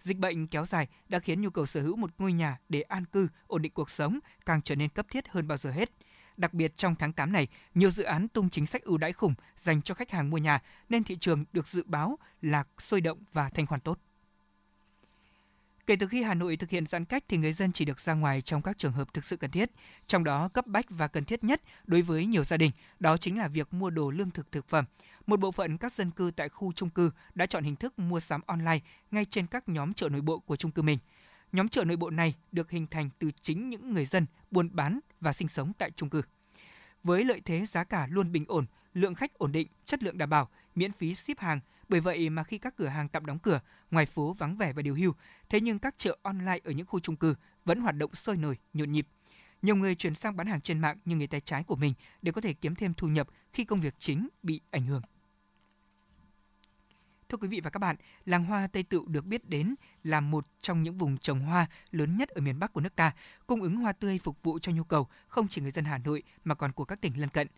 Dịch 0.00 0.18
bệnh 0.18 0.46
kéo 0.46 0.66
dài 0.66 0.88
đã 1.08 1.18
khiến 1.18 1.40
nhu 1.40 1.50
cầu 1.50 1.66
sở 1.66 1.80
hữu 1.80 1.96
một 1.96 2.10
ngôi 2.18 2.32
nhà 2.32 2.58
để 2.68 2.80
an 2.80 3.04
cư, 3.04 3.28
ổn 3.46 3.62
định 3.62 3.72
cuộc 3.72 3.90
sống 3.90 4.18
càng 4.46 4.62
trở 4.62 4.74
nên 4.74 4.88
cấp 4.88 5.06
thiết 5.10 5.28
hơn 5.28 5.48
bao 5.48 5.58
giờ 5.58 5.70
hết. 5.70 5.90
Đặc 6.36 6.54
biệt 6.54 6.76
trong 6.76 6.94
tháng 6.94 7.12
8 7.12 7.32
này, 7.32 7.48
nhiều 7.74 7.90
dự 7.90 8.02
án 8.02 8.28
tung 8.28 8.50
chính 8.50 8.66
sách 8.66 8.82
ưu 8.82 8.98
đãi 8.98 9.12
khủng 9.12 9.34
dành 9.56 9.82
cho 9.82 9.94
khách 9.94 10.10
hàng 10.10 10.30
mua 10.30 10.38
nhà 10.38 10.62
nên 10.88 11.04
thị 11.04 11.16
trường 11.20 11.44
được 11.52 11.68
dự 11.68 11.82
báo 11.86 12.18
là 12.42 12.64
sôi 12.78 13.00
động 13.00 13.18
và 13.32 13.50
thanh 13.50 13.66
khoản 13.66 13.80
tốt. 13.80 13.98
Kể 15.88 15.96
từ 15.96 16.06
khi 16.06 16.22
Hà 16.22 16.34
Nội 16.34 16.56
thực 16.56 16.70
hiện 16.70 16.86
giãn 16.86 17.04
cách 17.04 17.24
thì 17.28 17.36
người 17.36 17.52
dân 17.52 17.72
chỉ 17.72 17.84
được 17.84 18.00
ra 18.00 18.14
ngoài 18.14 18.40
trong 18.40 18.62
các 18.62 18.78
trường 18.78 18.92
hợp 18.92 19.14
thực 19.14 19.24
sự 19.24 19.36
cần 19.36 19.50
thiết, 19.50 19.70
trong 20.06 20.24
đó 20.24 20.48
cấp 20.48 20.66
bách 20.66 20.86
và 20.88 21.08
cần 21.08 21.24
thiết 21.24 21.44
nhất 21.44 21.62
đối 21.86 22.02
với 22.02 22.26
nhiều 22.26 22.44
gia 22.44 22.56
đình, 22.56 22.70
đó 23.00 23.16
chính 23.16 23.38
là 23.38 23.48
việc 23.48 23.74
mua 23.74 23.90
đồ 23.90 24.10
lương 24.10 24.30
thực 24.30 24.52
thực 24.52 24.68
phẩm. 24.68 24.84
Một 25.26 25.40
bộ 25.40 25.52
phận 25.52 25.78
các 25.78 25.92
dân 25.92 26.10
cư 26.10 26.30
tại 26.36 26.48
khu 26.48 26.72
chung 26.72 26.90
cư 26.90 27.10
đã 27.34 27.46
chọn 27.46 27.64
hình 27.64 27.76
thức 27.76 27.98
mua 27.98 28.20
sắm 28.20 28.40
online 28.46 28.78
ngay 29.10 29.24
trên 29.24 29.46
các 29.46 29.68
nhóm 29.68 29.94
chợ 29.94 30.08
nội 30.08 30.20
bộ 30.20 30.38
của 30.38 30.56
chung 30.56 30.70
cư 30.70 30.82
mình. 30.82 30.98
Nhóm 31.52 31.68
chợ 31.68 31.84
nội 31.84 31.96
bộ 31.96 32.10
này 32.10 32.34
được 32.52 32.70
hình 32.70 32.86
thành 32.86 33.10
từ 33.18 33.30
chính 33.42 33.68
những 33.68 33.94
người 33.94 34.04
dân 34.04 34.26
buôn 34.50 34.70
bán 34.72 35.00
và 35.20 35.32
sinh 35.32 35.48
sống 35.48 35.72
tại 35.78 35.90
chung 35.96 36.10
cư. 36.10 36.22
Với 37.04 37.24
lợi 37.24 37.40
thế 37.44 37.66
giá 37.66 37.84
cả 37.84 38.06
luôn 38.10 38.32
bình 38.32 38.44
ổn, 38.48 38.66
lượng 38.94 39.14
khách 39.14 39.34
ổn 39.34 39.52
định, 39.52 39.68
chất 39.84 40.02
lượng 40.02 40.18
đảm 40.18 40.30
bảo, 40.30 40.48
miễn 40.74 40.92
phí 40.92 41.14
ship 41.14 41.38
hàng– 41.38 41.60
bởi 41.88 42.00
vậy 42.00 42.30
mà 42.30 42.44
khi 42.44 42.58
các 42.58 42.76
cửa 42.76 42.86
hàng 42.88 43.08
tạm 43.08 43.26
đóng 43.26 43.38
cửa, 43.38 43.60
ngoài 43.90 44.06
phố 44.06 44.32
vắng 44.38 44.56
vẻ 44.56 44.72
và 44.72 44.82
điều 44.82 44.94
hưu, 44.94 45.12
thế 45.48 45.60
nhưng 45.60 45.78
các 45.78 45.94
chợ 45.98 46.18
online 46.22 46.58
ở 46.64 46.70
những 46.70 46.86
khu 46.86 47.00
chung 47.00 47.16
cư 47.16 47.34
vẫn 47.64 47.80
hoạt 47.80 47.96
động 47.96 48.14
sôi 48.14 48.36
nổi, 48.36 48.58
nhộn 48.72 48.92
nhịp. 48.92 49.06
Nhiều 49.62 49.76
người 49.76 49.94
chuyển 49.94 50.14
sang 50.14 50.36
bán 50.36 50.46
hàng 50.46 50.60
trên 50.60 50.78
mạng 50.78 50.98
như 51.04 51.16
người 51.16 51.26
tay 51.26 51.40
trái 51.40 51.64
của 51.64 51.76
mình 51.76 51.94
để 52.22 52.32
có 52.32 52.40
thể 52.40 52.52
kiếm 52.52 52.74
thêm 52.74 52.94
thu 52.94 53.08
nhập 53.08 53.28
khi 53.52 53.64
công 53.64 53.80
việc 53.80 53.94
chính 53.98 54.28
bị 54.42 54.60
ảnh 54.70 54.86
hưởng. 54.86 55.02
Thưa 57.28 57.38
quý 57.38 57.48
vị 57.48 57.60
và 57.60 57.70
các 57.70 57.78
bạn, 57.78 57.96
làng 58.24 58.44
hoa 58.44 58.66
Tây 58.66 58.82
Tựu 58.82 59.08
được 59.08 59.24
biết 59.24 59.48
đến 59.48 59.74
là 60.04 60.20
một 60.20 60.46
trong 60.60 60.82
những 60.82 60.98
vùng 60.98 61.18
trồng 61.18 61.40
hoa 61.40 61.66
lớn 61.90 62.16
nhất 62.18 62.28
ở 62.28 62.40
miền 62.40 62.58
Bắc 62.58 62.72
của 62.72 62.80
nước 62.80 62.96
ta, 62.96 63.12
cung 63.46 63.62
ứng 63.62 63.76
hoa 63.76 63.92
tươi 63.92 64.18
phục 64.24 64.42
vụ 64.42 64.58
cho 64.58 64.72
nhu 64.72 64.84
cầu 64.84 65.08
không 65.28 65.48
chỉ 65.48 65.60
người 65.60 65.70
dân 65.70 65.84
Hà 65.84 65.98
Nội 65.98 66.22
mà 66.44 66.54
còn 66.54 66.72
của 66.72 66.84
các 66.84 67.00
tỉnh 67.00 67.20
lân 67.20 67.28
cận. 67.28 67.48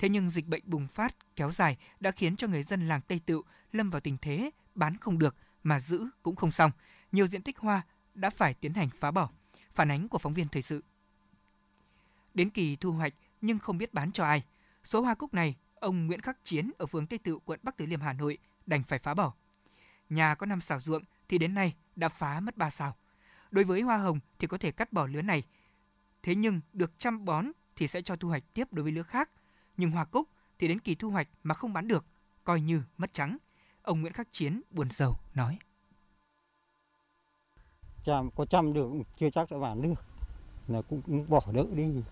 Thế 0.00 0.08
nhưng 0.08 0.30
dịch 0.30 0.46
bệnh 0.48 0.62
bùng 0.66 0.86
phát 0.86 1.36
kéo 1.36 1.50
dài 1.50 1.76
đã 2.00 2.10
khiến 2.10 2.36
cho 2.36 2.46
người 2.46 2.62
dân 2.62 2.88
làng 2.88 3.00
Tây 3.00 3.20
Tựu 3.26 3.42
lâm 3.72 3.90
vào 3.90 4.00
tình 4.00 4.16
thế 4.22 4.50
bán 4.74 4.96
không 4.96 5.18
được 5.18 5.36
mà 5.62 5.80
giữ 5.80 6.06
cũng 6.22 6.36
không 6.36 6.50
xong. 6.50 6.70
Nhiều 7.12 7.26
diện 7.26 7.42
tích 7.42 7.58
hoa 7.58 7.82
đã 8.14 8.30
phải 8.30 8.54
tiến 8.54 8.74
hành 8.74 8.88
phá 9.00 9.10
bỏ. 9.10 9.28
Phản 9.74 9.90
ánh 9.90 10.08
của 10.08 10.18
phóng 10.18 10.34
viên 10.34 10.48
thời 10.48 10.62
sự. 10.62 10.84
Đến 12.34 12.50
kỳ 12.50 12.76
thu 12.76 12.92
hoạch 12.92 13.14
nhưng 13.40 13.58
không 13.58 13.78
biết 13.78 13.94
bán 13.94 14.12
cho 14.12 14.24
ai. 14.24 14.44
Số 14.84 15.00
hoa 15.00 15.14
cúc 15.14 15.34
này, 15.34 15.56
ông 15.74 16.06
Nguyễn 16.06 16.20
Khắc 16.20 16.44
Chiến 16.44 16.70
ở 16.78 16.86
phường 16.86 17.06
Tây 17.06 17.18
Tựu, 17.18 17.38
quận 17.38 17.60
Bắc 17.62 17.76
Từ 17.76 17.86
Liêm, 17.86 18.00
Hà 18.00 18.12
Nội 18.12 18.38
đành 18.66 18.82
phải 18.82 18.98
phá 18.98 19.14
bỏ. 19.14 19.32
Nhà 20.10 20.34
có 20.34 20.46
5 20.46 20.60
xào 20.60 20.80
ruộng 20.80 21.02
thì 21.28 21.38
đến 21.38 21.54
nay 21.54 21.74
đã 21.96 22.08
phá 22.08 22.40
mất 22.40 22.56
3 22.56 22.70
xào. 22.70 22.96
Đối 23.50 23.64
với 23.64 23.80
hoa 23.80 23.96
hồng 23.96 24.20
thì 24.38 24.46
có 24.46 24.58
thể 24.58 24.72
cắt 24.72 24.92
bỏ 24.92 25.06
lứa 25.06 25.22
này. 25.22 25.42
Thế 26.22 26.34
nhưng 26.34 26.60
được 26.72 26.98
chăm 26.98 27.24
bón 27.24 27.46
thì 27.76 27.88
sẽ 27.88 28.02
cho 28.02 28.16
thu 28.16 28.28
hoạch 28.28 28.42
tiếp 28.54 28.72
đối 28.72 28.82
với 28.82 28.92
lứa 28.92 29.02
khác. 29.02 29.30
Nhưng 29.80 29.90
hoa 29.90 30.04
cúc 30.04 30.28
thì 30.58 30.68
đến 30.68 30.80
kỳ 30.80 30.94
thu 30.94 31.10
hoạch 31.10 31.28
mà 31.42 31.54
không 31.54 31.72
bán 31.72 31.88
được, 31.88 32.04
coi 32.44 32.60
như 32.60 32.82
mất 32.98 33.10
trắng. 33.12 33.36
Ông 33.82 34.00
Nguyễn 34.00 34.12
Khắc 34.12 34.32
Chiến 34.32 34.60
buồn 34.70 34.88
rầu 34.90 35.16
nói. 35.34 35.58
Chăm, 38.04 38.30
có 38.30 38.46
trăm 38.46 38.72
được 38.72 38.90
chưa 39.18 39.30
chắc 39.30 39.50
đã 39.50 39.58
bán 39.58 39.82
được. 39.82 40.04
Là 40.68 40.82
cũng, 40.82 41.02
cũng 41.02 41.24
bỏ 41.28 41.40
đỡ 41.52 41.64
đi. 41.72 42.02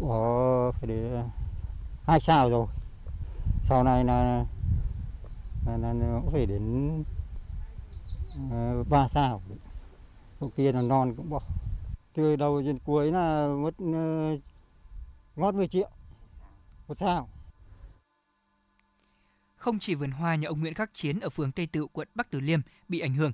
Bỏ 0.00 0.72
phải 0.72 0.86
để 0.86 1.14
à, 1.14 1.24
hai 2.06 2.20
sao 2.20 2.50
rồi. 2.50 2.66
Sau 3.68 3.84
này 3.84 4.04
là 4.04 4.44
là, 5.66 5.76
là, 5.76 5.92
là 5.92 6.20
phải 6.32 6.46
đến 6.46 6.94
uh, 8.46 8.88
ba 8.88 9.08
sao 9.08 9.42
sau 10.40 10.50
kia 10.56 10.72
là 10.72 10.82
non 10.82 11.14
cũng 11.16 11.30
bỏ 11.30 11.40
từ 12.14 12.36
đầu 12.36 12.62
đến 12.62 12.78
cuối 12.84 13.12
là 13.12 13.48
mất 13.48 13.74
uh, 13.84 14.40
ngót 15.36 15.54
10 15.54 15.68
triệu 15.68 15.90
một 16.90 16.96
sao 17.00 17.28
không 19.56 19.78
chỉ 19.78 19.94
vườn 19.94 20.10
hoa 20.10 20.34
nhà 20.34 20.48
ông 20.48 20.60
Nguyễn 20.60 20.74
Khắc 20.74 20.94
Chiến 20.94 21.20
ở 21.20 21.30
phường 21.30 21.52
Tây 21.52 21.66
Tựu, 21.66 21.88
quận 21.88 22.08
Bắc 22.14 22.30
Từ 22.30 22.40
Liêm 22.40 22.60
bị 22.88 23.00
ảnh 23.00 23.14
hưởng, 23.14 23.32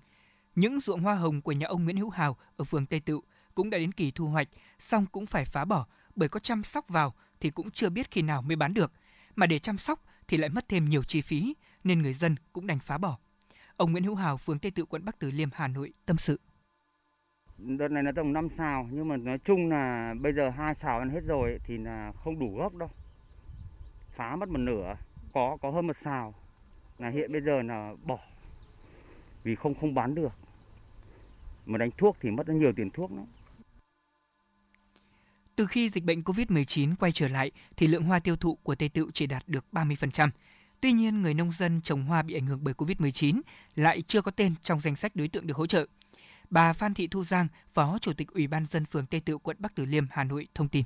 những 0.54 0.80
ruộng 0.80 1.00
hoa 1.00 1.14
hồng 1.14 1.42
của 1.42 1.52
nhà 1.52 1.66
ông 1.66 1.84
Nguyễn 1.84 1.96
Hữu 1.96 2.10
Hào 2.10 2.36
ở 2.56 2.64
phường 2.64 2.86
Tây 2.86 3.00
Tựu 3.00 3.22
cũng 3.54 3.70
đã 3.70 3.78
đến 3.78 3.92
kỳ 3.92 4.10
thu 4.10 4.26
hoạch, 4.26 4.48
song 4.78 5.06
cũng 5.12 5.26
phải 5.26 5.44
phá 5.44 5.64
bỏ 5.64 5.86
bởi 6.16 6.28
có 6.28 6.40
chăm 6.40 6.62
sóc 6.62 6.88
vào 6.88 7.14
thì 7.40 7.50
cũng 7.50 7.70
chưa 7.70 7.90
biết 7.90 8.10
khi 8.10 8.22
nào 8.22 8.42
mới 8.42 8.56
bán 8.56 8.74
được, 8.74 8.92
mà 9.36 9.46
để 9.46 9.58
chăm 9.58 9.78
sóc 9.78 10.00
thì 10.28 10.36
lại 10.36 10.50
mất 10.50 10.68
thêm 10.68 10.84
nhiều 10.84 11.02
chi 11.02 11.20
phí, 11.20 11.54
nên 11.84 12.02
người 12.02 12.14
dân 12.14 12.36
cũng 12.52 12.66
đành 12.66 12.78
phá 12.78 12.98
bỏ. 12.98 13.18
Ông 13.76 13.92
Nguyễn 13.92 14.04
Hữu 14.04 14.14
Hào, 14.14 14.36
phường 14.36 14.58
Tây 14.58 14.70
Tự, 14.70 14.84
quận 14.84 15.04
Bắc 15.04 15.18
Từ 15.18 15.30
Liêm, 15.30 15.48
Hà 15.52 15.68
Nội 15.68 15.92
tâm 16.06 16.16
sự. 16.16 16.40
Đợt 17.58 17.88
này 17.88 18.02
là 18.02 18.12
tổng 18.16 18.32
5 18.32 18.48
xào 18.58 18.88
nhưng 18.92 19.08
mà 19.08 19.16
nói 19.16 19.38
chung 19.38 19.68
là 19.68 20.14
bây 20.20 20.32
giờ 20.32 20.50
hai 20.50 20.74
xào 20.74 20.98
ăn 20.98 21.10
hết 21.10 21.20
rồi 21.26 21.58
thì 21.64 21.78
là 21.78 22.12
không 22.24 22.38
đủ 22.38 22.56
gốc 22.58 22.74
đâu. 22.74 22.90
Phá 24.16 24.36
mất 24.36 24.48
một 24.48 24.58
nửa, 24.58 24.96
có 25.34 25.56
có 25.62 25.70
hơn 25.70 25.86
một 25.86 25.96
xào 26.04 26.34
là 26.98 27.08
hiện 27.08 27.32
bây 27.32 27.40
giờ 27.40 27.62
là 27.62 27.94
bỏ 28.04 28.18
vì 29.44 29.54
không 29.54 29.74
không 29.74 29.94
bán 29.94 30.14
được. 30.14 30.32
Mà 31.66 31.78
đánh 31.78 31.90
thuốc 31.98 32.16
thì 32.20 32.30
mất 32.30 32.46
rất 32.46 32.54
nhiều 32.54 32.72
tiền 32.76 32.90
thuốc 32.90 33.10
nữa. 33.10 33.24
Từ 35.56 35.66
khi 35.66 35.88
dịch 35.88 36.04
bệnh 36.04 36.20
COVID-19 36.20 36.94
quay 36.98 37.12
trở 37.12 37.28
lại 37.28 37.50
thì 37.76 37.86
lượng 37.86 38.02
hoa 38.02 38.18
tiêu 38.18 38.36
thụ 38.36 38.54
của 38.62 38.74
Tây 38.74 38.88
Tựu 38.88 39.10
chỉ 39.14 39.26
đạt 39.26 39.42
được 39.46 39.64
30%. 39.72 40.28
Tuy 40.80 40.92
nhiên, 40.92 41.22
người 41.22 41.34
nông 41.34 41.52
dân 41.52 41.80
trồng 41.80 42.04
hoa 42.04 42.22
bị 42.22 42.34
ảnh 42.34 42.46
hưởng 42.46 42.60
bởi 42.62 42.74
COVID-19 42.74 43.40
lại 43.74 44.02
chưa 44.02 44.22
có 44.22 44.30
tên 44.30 44.52
trong 44.62 44.80
danh 44.80 44.96
sách 44.96 45.16
đối 45.16 45.28
tượng 45.28 45.46
được 45.46 45.56
hỗ 45.56 45.66
trợ. 45.66 45.86
Bà 46.50 46.72
Phan 46.72 46.94
Thị 46.94 47.08
Thu 47.08 47.24
Giang, 47.24 47.46
Phó 47.74 47.98
Chủ 47.98 48.12
tịch 48.12 48.28
Ủy 48.28 48.46
ban 48.46 48.66
dân 48.66 48.84
phường 48.84 49.06
Tây 49.06 49.20
Tựu, 49.20 49.38
quận 49.38 49.56
Bắc 49.60 49.74
Từ 49.74 49.84
Liêm, 49.84 50.04
Hà 50.10 50.24
Nội 50.24 50.48
thông 50.54 50.68
tin. 50.68 50.84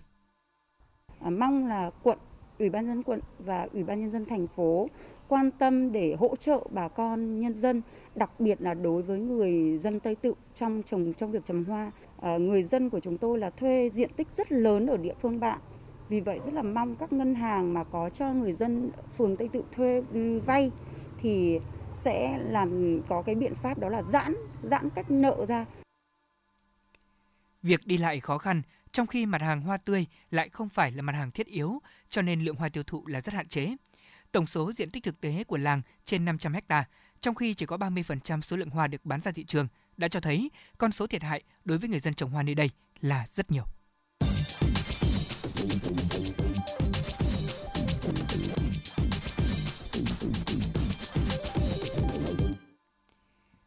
À, 1.20 1.30
mong 1.30 1.66
là 1.66 1.90
quận, 2.02 2.18
Ủy 2.60 2.70
ban 2.70 2.86
dân 2.86 3.02
quận 3.02 3.20
và 3.38 3.68
Ủy 3.72 3.84
ban 3.84 4.00
nhân 4.00 4.10
dân 4.10 4.24
thành 4.24 4.46
phố 4.46 4.88
quan 5.28 5.50
tâm 5.50 5.92
để 5.92 6.16
hỗ 6.18 6.36
trợ 6.36 6.60
bà 6.70 6.88
con 6.88 7.40
nhân 7.40 7.54
dân, 7.54 7.82
đặc 8.14 8.30
biệt 8.40 8.62
là 8.62 8.74
đối 8.74 9.02
với 9.02 9.18
người 9.18 9.78
dân 9.78 10.00
Tây 10.00 10.14
tự 10.14 10.34
trong 10.54 10.82
trồng 10.82 11.12
trong 11.12 11.32
việc 11.32 11.46
trồng 11.46 11.64
hoa. 11.64 11.92
À, 12.20 12.38
người 12.38 12.62
dân 12.62 12.90
của 12.90 13.00
chúng 13.00 13.18
tôi 13.18 13.38
là 13.38 13.50
thuê 13.50 13.90
diện 13.94 14.10
tích 14.16 14.28
rất 14.36 14.52
lớn 14.52 14.86
ở 14.86 14.96
địa 14.96 15.14
phương 15.20 15.40
bạn 15.40 15.58
vì 16.10 16.20
vậy 16.20 16.40
rất 16.44 16.54
là 16.54 16.62
mong 16.62 16.96
các 16.96 17.12
ngân 17.12 17.34
hàng 17.34 17.74
mà 17.74 17.84
có 17.84 18.10
cho 18.10 18.32
người 18.32 18.52
dân 18.52 18.90
phường 19.18 19.36
Tây 19.36 19.48
Tự 19.52 19.64
thuê 19.72 20.02
ừ, 20.12 20.40
vay 20.46 20.70
thì 21.20 21.60
sẽ 21.94 22.38
làm 22.48 23.00
có 23.08 23.22
cái 23.22 23.34
biện 23.34 23.54
pháp 23.62 23.78
đó 23.78 23.88
là 23.88 24.02
giãn 24.02 24.34
giãn 24.62 24.90
cách 24.90 25.10
nợ 25.10 25.46
ra. 25.48 25.66
Việc 27.62 27.80
đi 27.86 27.98
lại 27.98 28.20
khó 28.20 28.38
khăn, 28.38 28.62
trong 28.92 29.06
khi 29.06 29.26
mặt 29.26 29.42
hàng 29.42 29.60
hoa 29.60 29.76
tươi 29.76 30.06
lại 30.30 30.48
không 30.48 30.68
phải 30.68 30.92
là 30.92 31.02
mặt 31.02 31.12
hàng 31.12 31.30
thiết 31.30 31.46
yếu, 31.46 31.82
cho 32.10 32.22
nên 32.22 32.40
lượng 32.44 32.56
hoa 32.56 32.68
tiêu 32.68 32.82
thụ 32.82 33.06
là 33.06 33.20
rất 33.20 33.34
hạn 33.34 33.48
chế. 33.48 33.76
Tổng 34.32 34.46
số 34.46 34.72
diện 34.72 34.90
tích 34.90 35.04
thực 35.04 35.20
tế 35.20 35.44
của 35.44 35.56
làng 35.56 35.82
trên 36.04 36.24
500 36.24 36.54
ha, 36.68 36.88
trong 37.20 37.34
khi 37.34 37.54
chỉ 37.54 37.66
có 37.66 37.76
30% 37.76 38.40
số 38.40 38.56
lượng 38.56 38.70
hoa 38.70 38.86
được 38.86 39.04
bán 39.04 39.20
ra 39.20 39.32
thị 39.32 39.44
trường, 39.44 39.68
đã 39.96 40.08
cho 40.08 40.20
thấy 40.20 40.50
con 40.78 40.92
số 40.92 41.06
thiệt 41.06 41.22
hại 41.22 41.42
đối 41.64 41.78
với 41.78 41.88
người 41.88 42.00
dân 42.00 42.14
trồng 42.14 42.30
hoa 42.30 42.42
nơi 42.42 42.54
đây 42.54 42.70
là 43.00 43.26
rất 43.34 43.50
nhiều. 43.50 43.64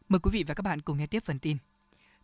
Mời 0.08 0.20
quý 0.20 0.30
vị 0.32 0.44
và 0.46 0.54
các 0.54 0.62
bạn 0.62 0.80
cùng 0.80 0.98
nghe 0.98 1.06
tiếp 1.06 1.22
phần 1.24 1.38
tin. 1.38 1.56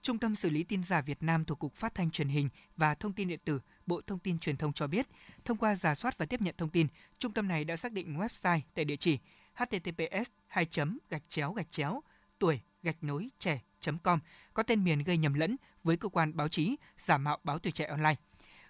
Trung 0.03 0.19
tâm 0.19 0.35
xử 0.35 0.51
lý 0.51 0.65
tin 0.65 0.83
giả 0.83 1.01
Việt 1.01 1.23
Nam 1.23 1.45
thuộc 1.45 1.59
Cục 1.59 1.75
Phát 1.75 1.95
thanh 1.95 2.11
Truyền 2.11 2.29
hình 2.29 2.49
và 2.77 2.95
Thông 2.95 3.13
tin 3.13 3.29
điện 3.29 3.41
tử, 3.45 3.61
Bộ 3.87 4.01
Thông 4.07 4.19
tin 4.19 4.39
Truyền 4.39 4.57
thông 4.57 4.73
cho 4.73 4.87
biết, 4.87 5.07
thông 5.45 5.57
qua 5.57 5.75
giả 5.75 5.95
soát 5.95 6.19
và 6.19 6.27
tiếp 6.27 6.41
nhận 6.43 6.55
thông 6.59 6.71
tin, 6.71 6.87
trung 7.19 7.33
tâm 7.33 7.49
này 7.49 7.65
đã 7.65 7.77
xác 7.77 7.93
định 7.93 8.19
website 8.19 8.61
tại 8.75 8.85
địa 8.85 8.97
chỉ 8.97 9.19
https 9.55 10.31
2 10.47 10.67
gạch 11.11 11.23
chéo 11.29 11.53
gạch 11.53 11.71
chéo 11.71 12.03
tuổi 12.39 12.61
gạch 12.83 13.05
nối 13.05 13.29
trẻ.com 13.39 14.19
có 14.55 14.63
tên 14.63 14.85
miền 14.85 15.03
gây 15.03 15.17
nhầm 15.17 15.35
lẫn 15.35 15.57
với 15.85 15.97
cơ 15.97 16.09
quan 16.09 16.37
báo 16.37 16.49
chí 16.49 16.77
giả 16.99 17.19
mạo 17.19 17.39
báo 17.45 17.59
tuổi 17.59 17.73
trẻ 17.73 17.85
online. 17.85 18.17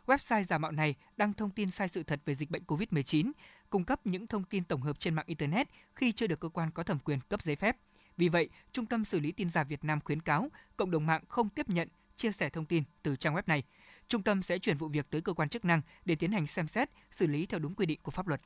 Website 0.07 0.45
giả 0.45 0.59
mạo 0.59 0.73
này 0.73 0.95
đăng 1.17 1.33
thông 1.33 1.51
tin 1.51 1.71
sai 1.71 1.89
sự 1.89 2.03
thật 2.03 2.21
về 2.25 2.35
dịch 2.35 2.51
bệnh 2.51 2.63
COVID-19, 2.67 3.33
cung 3.71 3.85
cấp 3.85 4.01
những 4.05 4.27
thông 4.27 4.45
tin 4.45 4.65
tổng 4.65 4.83
hợp 4.83 5.01
trên 5.01 5.15
mạng 5.15 5.27
Internet 5.29 5.69
khi 5.95 6.13
chưa 6.13 6.27
được 6.27 6.41
cơ 6.41 6.49
quan 6.49 6.71
có 6.71 6.83
thẩm 6.83 6.99
quyền 6.99 7.21
cấp 7.29 7.43
giấy 7.43 7.57
phép. 7.57 7.77
Vì 8.17 8.29
vậy, 8.29 8.49
Trung 8.73 8.87
tâm 8.87 9.05
xử 9.05 9.21
lý 9.21 9.33
tin 9.33 9.51
giả 9.51 9.65
Việt 9.65 9.85
Nam 9.85 10.01
khuyến 10.01 10.23
cáo 10.23 10.49
cộng 10.77 10.91
đồng 10.91 11.07
mạng 11.07 11.23
không 11.29 11.49
tiếp 11.49 11.69
nhận, 11.69 11.89
chia 12.17 12.33
sẻ 12.33 12.51
thông 12.51 12.65
tin 12.65 12.83
từ 13.03 13.17
trang 13.17 13.35
web 13.35 13.43
này. 13.47 13.63
Trung 14.09 14.23
tâm 14.23 14.43
sẽ 14.43 14.59
chuyển 14.59 14.79
vụ 14.79 14.89
việc 14.89 15.07
tới 15.11 15.21
cơ 15.21 15.33
quan 15.33 15.49
chức 15.49 15.65
năng 15.65 15.81
để 16.05 16.15
tiến 16.15 16.33
hành 16.33 16.47
xem 16.47 16.69
xét, 16.69 16.91
xử 17.11 17.27
lý 17.27 17.47
theo 17.47 17.61
đúng 17.61 17.75
quy 17.75 17.87
định 17.87 18.01
của 18.03 18.11
pháp 18.11 18.29
luật. 18.29 18.41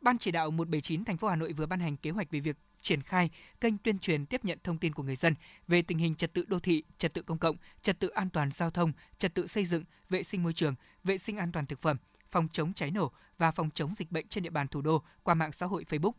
Ban 0.00 0.18
chỉ 0.18 0.30
đạo 0.30 0.50
179 0.50 1.04
thành 1.04 1.16
phố 1.16 1.28
Hà 1.28 1.36
Nội 1.36 1.52
vừa 1.52 1.66
ban 1.66 1.80
hành 1.80 1.96
kế 1.96 2.10
hoạch 2.10 2.30
về 2.30 2.40
việc 2.40 2.56
triển 2.82 3.02
khai 3.02 3.30
kênh 3.60 3.78
tuyên 3.78 3.98
truyền 3.98 4.26
tiếp 4.26 4.44
nhận 4.44 4.58
thông 4.64 4.78
tin 4.78 4.92
của 4.92 5.02
người 5.02 5.16
dân 5.16 5.34
về 5.68 5.82
tình 5.82 5.98
hình 5.98 6.14
trật 6.14 6.32
tự 6.32 6.44
đô 6.48 6.60
thị, 6.60 6.82
trật 6.98 7.14
tự 7.14 7.22
công 7.22 7.38
cộng, 7.38 7.56
trật 7.82 7.98
tự 7.98 8.08
an 8.08 8.30
toàn 8.30 8.50
giao 8.50 8.70
thông, 8.70 8.92
trật 9.18 9.34
tự 9.34 9.46
xây 9.46 9.64
dựng, 9.64 9.84
vệ 10.08 10.22
sinh 10.22 10.42
môi 10.42 10.52
trường, 10.52 10.74
vệ 11.04 11.18
sinh 11.18 11.36
an 11.36 11.52
toàn 11.52 11.66
thực 11.66 11.82
phẩm, 11.82 11.96
phòng 12.30 12.48
chống 12.52 12.74
cháy 12.74 12.90
nổ 12.90 13.12
và 13.38 13.50
phòng 13.50 13.70
chống 13.74 13.94
dịch 13.94 14.10
bệnh 14.10 14.28
trên 14.28 14.44
địa 14.44 14.50
bàn 14.50 14.68
thủ 14.68 14.80
đô 14.80 15.02
qua 15.22 15.34
mạng 15.34 15.52
xã 15.52 15.66
hội 15.66 15.84
Facebook. 15.88 16.12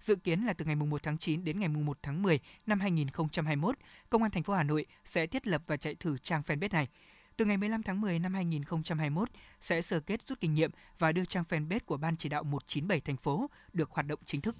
Dự 0.00 0.16
kiến 0.16 0.44
là 0.44 0.52
từ 0.52 0.64
ngày 0.64 0.76
1 0.76 1.02
tháng 1.02 1.18
9 1.18 1.44
đến 1.44 1.60
ngày 1.60 1.68
1 1.68 1.98
tháng 2.02 2.22
10 2.22 2.40
năm 2.66 2.80
2021, 2.80 3.78
Công 4.10 4.22
an 4.22 4.30
thành 4.30 4.42
phố 4.42 4.54
Hà 4.54 4.62
Nội 4.62 4.86
sẽ 5.04 5.26
thiết 5.26 5.46
lập 5.46 5.62
và 5.66 5.76
chạy 5.76 5.94
thử 5.94 6.18
trang 6.18 6.42
fanpage 6.46 6.68
này. 6.72 6.88
Từ 7.36 7.44
ngày 7.44 7.56
15 7.56 7.82
tháng 7.82 8.00
10 8.00 8.18
năm 8.18 8.34
2021 8.34 9.28
sẽ 9.60 9.82
sơ 9.82 10.00
kết 10.00 10.20
rút 10.26 10.40
kinh 10.40 10.54
nghiệm 10.54 10.70
và 10.98 11.12
đưa 11.12 11.24
trang 11.24 11.44
fanpage 11.48 11.80
của 11.86 11.96
Ban 11.96 12.16
chỉ 12.16 12.28
đạo 12.28 12.42
197 12.42 13.00
thành 13.00 13.16
phố 13.16 13.50
được 13.72 13.90
hoạt 13.90 14.06
động 14.06 14.18
chính 14.26 14.40
thức. 14.40 14.56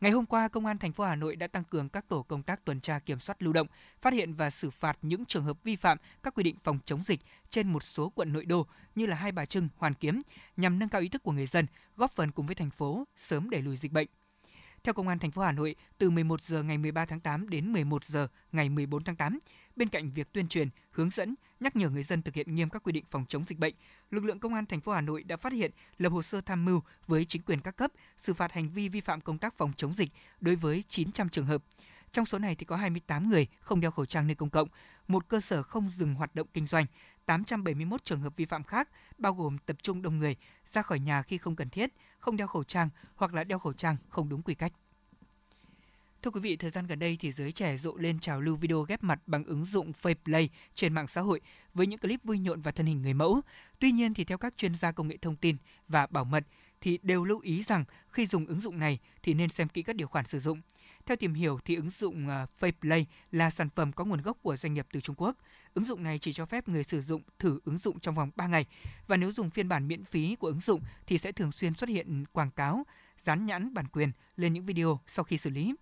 Ngày 0.00 0.12
hôm 0.12 0.26
qua, 0.26 0.48
Công 0.48 0.66
an 0.66 0.78
thành 0.78 0.92
phố 0.92 1.04
Hà 1.04 1.16
Nội 1.16 1.36
đã 1.36 1.46
tăng 1.46 1.64
cường 1.64 1.88
các 1.88 2.08
tổ 2.08 2.22
công 2.22 2.42
tác 2.42 2.64
tuần 2.64 2.80
tra 2.80 2.98
kiểm 2.98 3.20
soát 3.20 3.42
lưu 3.42 3.52
động, 3.52 3.66
phát 4.00 4.12
hiện 4.12 4.34
và 4.34 4.50
xử 4.50 4.70
phạt 4.70 4.98
những 5.02 5.24
trường 5.24 5.44
hợp 5.44 5.62
vi 5.64 5.76
phạm 5.76 5.98
các 6.22 6.34
quy 6.34 6.42
định 6.42 6.56
phòng 6.64 6.78
chống 6.84 7.02
dịch 7.04 7.20
trên 7.50 7.68
một 7.68 7.82
số 7.82 8.12
quận 8.14 8.32
nội 8.32 8.44
đô 8.44 8.66
như 8.94 9.06
là 9.06 9.16
Hai 9.16 9.32
Bà 9.32 9.46
Trưng, 9.46 9.68
Hoàn 9.76 9.94
Kiếm 9.94 10.22
nhằm 10.56 10.78
nâng 10.78 10.88
cao 10.88 11.00
ý 11.00 11.08
thức 11.08 11.22
của 11.22 11.32
người 11.32 11.46
dân, 11.46 11.66
góp 11.96 12.12
phần 12.12 12.32
cùng 12.32 12.46
với 12.46 12.54
thành 12.54 12.70
phố 12.70 13.04
sớm 13.16 13.50
đẩy 13.50 13.62
lùi 13.62 13.76
dịch 13.76 13.92
bệnh. 13.92 14.08
Theo 14.84 14.94
Công 14.94 15.08
an 15.08 15.18
thành 15.18 15.30
phố 15.30 15.42
Hà 15.42 15.52
Nội, 15.52 15.74
từ 15.98 16.10
11 16.10 16.42
giờ 16.42 16.62
ngày 16.62 16.78
13 16.78 17.04
tháng 17.04 17.20
8 17.20 17.50
đến 17.50 17.72
11 17.72 18.04
giờ 18.04 18.28
ngày 18.52 18.68
14 18.68 19.04
tháng 19.04 19.16
8, 19.16 19.38
bên 19.76 19.88
cạnh 19.88 20.10
việc 20.10 20.32
tuyên 20.32 20.48
truyền, 20.48 20.68
hướng 20.90 21.10
dẫn, 21.10 21.34
nhắc 21.60 21.76
nhở 21.76 21.90
người 21.90 22.02
dân 22.02 22.22
thực 22.22 22.34
hiện 22.34 22.54
nghiêm 22.54 22.70
các 22.70 22.82
quy 22.82 22.92
định 22.92 23.04
phòng 23.10 23.24
chống 23.28 23.44
dịch 23.44 23.58
bệnh, 23.58 23.74
lực 24.10 24.24
lượng 24.24 24.38
Công 24.38 24.54
an 24.54 24.66
thành 24.66 24.80
phố 24.80 24.92
Hà 24.92 25.00
Nội 25.00 25.22
đã 25.22 25.36
phát 25.36 25.52
hiện, 25.52 25.70
lập 25.98 26.08
hồ 26.08 26.22
sơ 26.22 26.40
tham 26.40 26.64
mưu 26.64 26.82
với 27.06 27.24
chính 27.24 27.42
quyền 27.42 27.60
các 27.60 27.76
cấp, 27.76 27.92
xử 28.16 28.34
phạt 28.34 28.52
hành 28.52 28.70
vi 28.70 28.88
vi 28.88 29.00
phạm 29.00 29.20
công 29.20 29.38
tác 29.38 29.54
phòng 29.58 29.72
chống 29.76 29.94
dịch 29.94 30.10
đối 30.40 30.56
với 30.56 30.84
900 30.88 31.28
trường 31.28 31.46
hợp. 31.46 31.62
Trong 32.12 32.26
số 32.26 32.38
này 32.38 32.54
thì 32.54 32.64
có 32.66 32.76
28 32.76 33.30
người 33.30 33.46
không 33.60 33.80
đeo 33.80 33.90
khẩu 33.90 34.06
trang 34.06 34.26
nơi 34.26 34.34
công 34.34 34.50
cộng, 34.50 34.68
một 35.12 35.28
cơ 35.28 35.40
sở 35.40 35.62
không 35.62 35.90
dừng 35.96 36.14
hoạt 36.14 36.34
động 36.34 36.46
kinh 36.54 36.66
doanh, 36.66 36.86
871 37.26 38.04
trường 38.04 38.20
hợp 38.20 38.36
vi 38.36 38.44
phạm 38.44 38.64
khác, 38.64 38.88
bao 39.18 39.34
gồm 39.34 39.58
tập 39.58 39.76
trung 39.82 40.02
đông 40.02 40.18
người, 40.18 40.36
ra 40.72 40.82
khỏi 40.82 41.00
nhà 41.00 41.22
khi 41.22 41.38
không 41.38 41.56
cần 41.56 41.70
thiết, 41.70 41.90
không 42.18 42.36
đeo 42.36 42.46
khẩu 42.46 42.64
trang 42.64 42.88
hoặc 43.16 43.34
là 43.34 43.44
đeo 43.44 43.58
khẩu 43.58 43.72
trang 43.72 43.96
không 44.08 44.28
đúng 44.28 44.42
quy 44.42 44.54
cách. 44.54 44.72
Thưa 46.22 46.30
quý 46.30 46.40
vị, 46.40 46.56
thời 46.56 46.70
gian 46.70 46.86
gần 46.86 46.98
đây 46.98 47.16
thì 47.20 47.32
giới 47.32 47.52
trẻ 47.52 47.76
rộ 47.76 47.96
lên 47.96 48.18
trào 48.18 48.40
lưu 48.40 48.56
video 48.56 48.82
ghép 48.82 49.02
mặt 49.02 49.20
bằng 49.26 49.44
ứng 49.44 49.64
dụng 49.64 49.92
Faceplay 50.02 50.48
trên 50.74 50.92
mạng 50.92 51.08
xã 51.08 51.20
hội 51.20 51.40
với 51.74 51.86
những 51.86 51.98
clip 51.98 52.24
vui 52.24 52.38
nhộn 52.38 52.60
và 52.62 52.70
thân 52.70 52.86
hình 52.86 53.02
người 53.02 53.14
mẫu. 53.14 53.40
Tuy 53.78 53.92
nhiên 53.92 54.14
thì 54.14 54.24
theo 54.24 54.38
các 54.38 54.54
chuyên 54.56 54.74
gia 54.74 54.92
công 54.92 55.08
nghệ 55.08 55.16
thông 55.16 55.36
tin 55.36 55.56
và 55.88 56.06
bảo 56.06 56.24
mật 56.24 56.44
thì 56.80 56.98
đều 57.02 57.24
lưu 57.24 57.40
ý 57.40 57.62
rằng 57.62 57.84
khi 58.10 58.26
dùng 58.26 58.46
ứng 58.46 58.60
dụng 58.60 58.78
này 58.78 58.98
thì 59.22 59.34
nên 59.34 59.48
xem 59.48 59.68
kỹ 59.68 59.82
các 59.82 59.96
điều 59.96 60.08
khoản 60.08 60.26
sử 60.26 60.40
dụng. 60.40 60.60
Theo 61.06 61.16
tìm 61.16 61.34
hiểu 61.34 61.58
thì 61.64 61.76
ứng 61.76 61.90
dụng 61.90 62.28
ờ, 62.28 62.42
uh, 62.42 62.48
Faceplay 62.60 63.04
là 63.32 63.50
sản 63.50 63.68
phẩm 63.74 63.92
có 63.92 64.04
nguồn 64.04 64.22
gốc 64.22 64.38
của 64.42 64.56
doanh 64.56 64.74
nghiệp 64.74 64.86
từ 64.92 65.00
Trung 65.00 65.16
Quốc. 65.18 65.36
Ứng 65.74 65.84
dụng 65.84 66.02
này 66.02 66.18
chỉ 66.18 66.32
cho 66.32 66.46
phép 66.46 66.68
người 66.68 66.84
sử 66.84 67.02
dụng 67.02 67.22
thử 67.38 67.60
ứng 67.64 67.78
dụng 67.78 68.00
trong 68.00 68.14
vòng 68.14 68.30
3 68.36 68.46
ngày 68.46 68.66
và 69.06 69.16
nếu 69.16 69.32
dùng 69.32 69.50
phiên 69.50 69.68
bản 69.68 69.88
miễn 69.88 70.04
phí 70.04 70.36
của 70.36 70.46
ứng 70.46 70.60
dụng 70.60 70.80
thì 71.06 71.18
sẽ 71.18 71.32
thường 71.32 71.52
xuyên 71.52 71.74
xuất 71.74 71.88
hiện 71.88 72.24
quảng 72.32 72.50
cáo, 72.50 72.86
dán 73.24 73.46
nhãn 73.46 73.74
bản 73.74 73.86
quyền 73.86 74.12
lên 74.36 74.52
những 74.52 74.66
video 74.66 75.00
sau 75.06 75.24
khi 75.24 75.38
xử 75.38 75.50
lý. 75.50 75.74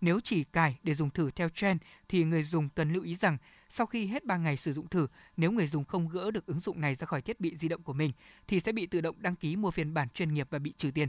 Nếu 0.00 0.20
chỉ 0.24 0.44
cài 0.44 0.78
để 0.82 0.94
dùng 0.94 1.10
thử 1.10 1.30
theo 1.30 1.48
trend 1.48 1.80
thì 2.08 2.24
người 2.24 2.42
dùng 2.42 2.68
cần 2.68 2.92
lưu 2.92 3.02
ý 3.02 3.14
rằng 3.14 3.38
sau 3.68 3.86
khi 3.86 4.06
hết 4.06 4.24
3 4.24 4.36
ngày 4.36 4.56
sử 4.56 4.72
dụng 4.72 4.88
thử, 4.88 5.06
nếu 5.36 5.52
người 5.52 5.66
dùng 5.66 5.84
không 5.84 6.08
gỡ 6.08 6.30
được 6.30 6.46
ứng 6.46 6.60
dụng 6.60 6.80
này 6.80 6.94
ra 6.94 7.06
khỏi 7.06 7.22
thiết 7.22 7.40
bị 7.40 7.56
di 7.56 7.68
động 7.68 7.82
của 7.82 7.92
mình 7.92 8.12
thì 8.48 8.60
sẽ 8.60 8.72
bị 8.72 8.86
tự 8.86 9.00
động 9.00 9.16
đăng 9.18 9.36
ký 9.36 9.56
mua 9.56 9.70
phiên 9.70 9.94
bản 9.94 10.08
chuyên 10.14 10.34
nghiệp 10.34 10.46
và 10.50 10.58
bị 10.58 10.72
trừ 10.78 10.90
tiền. 10.90 11.08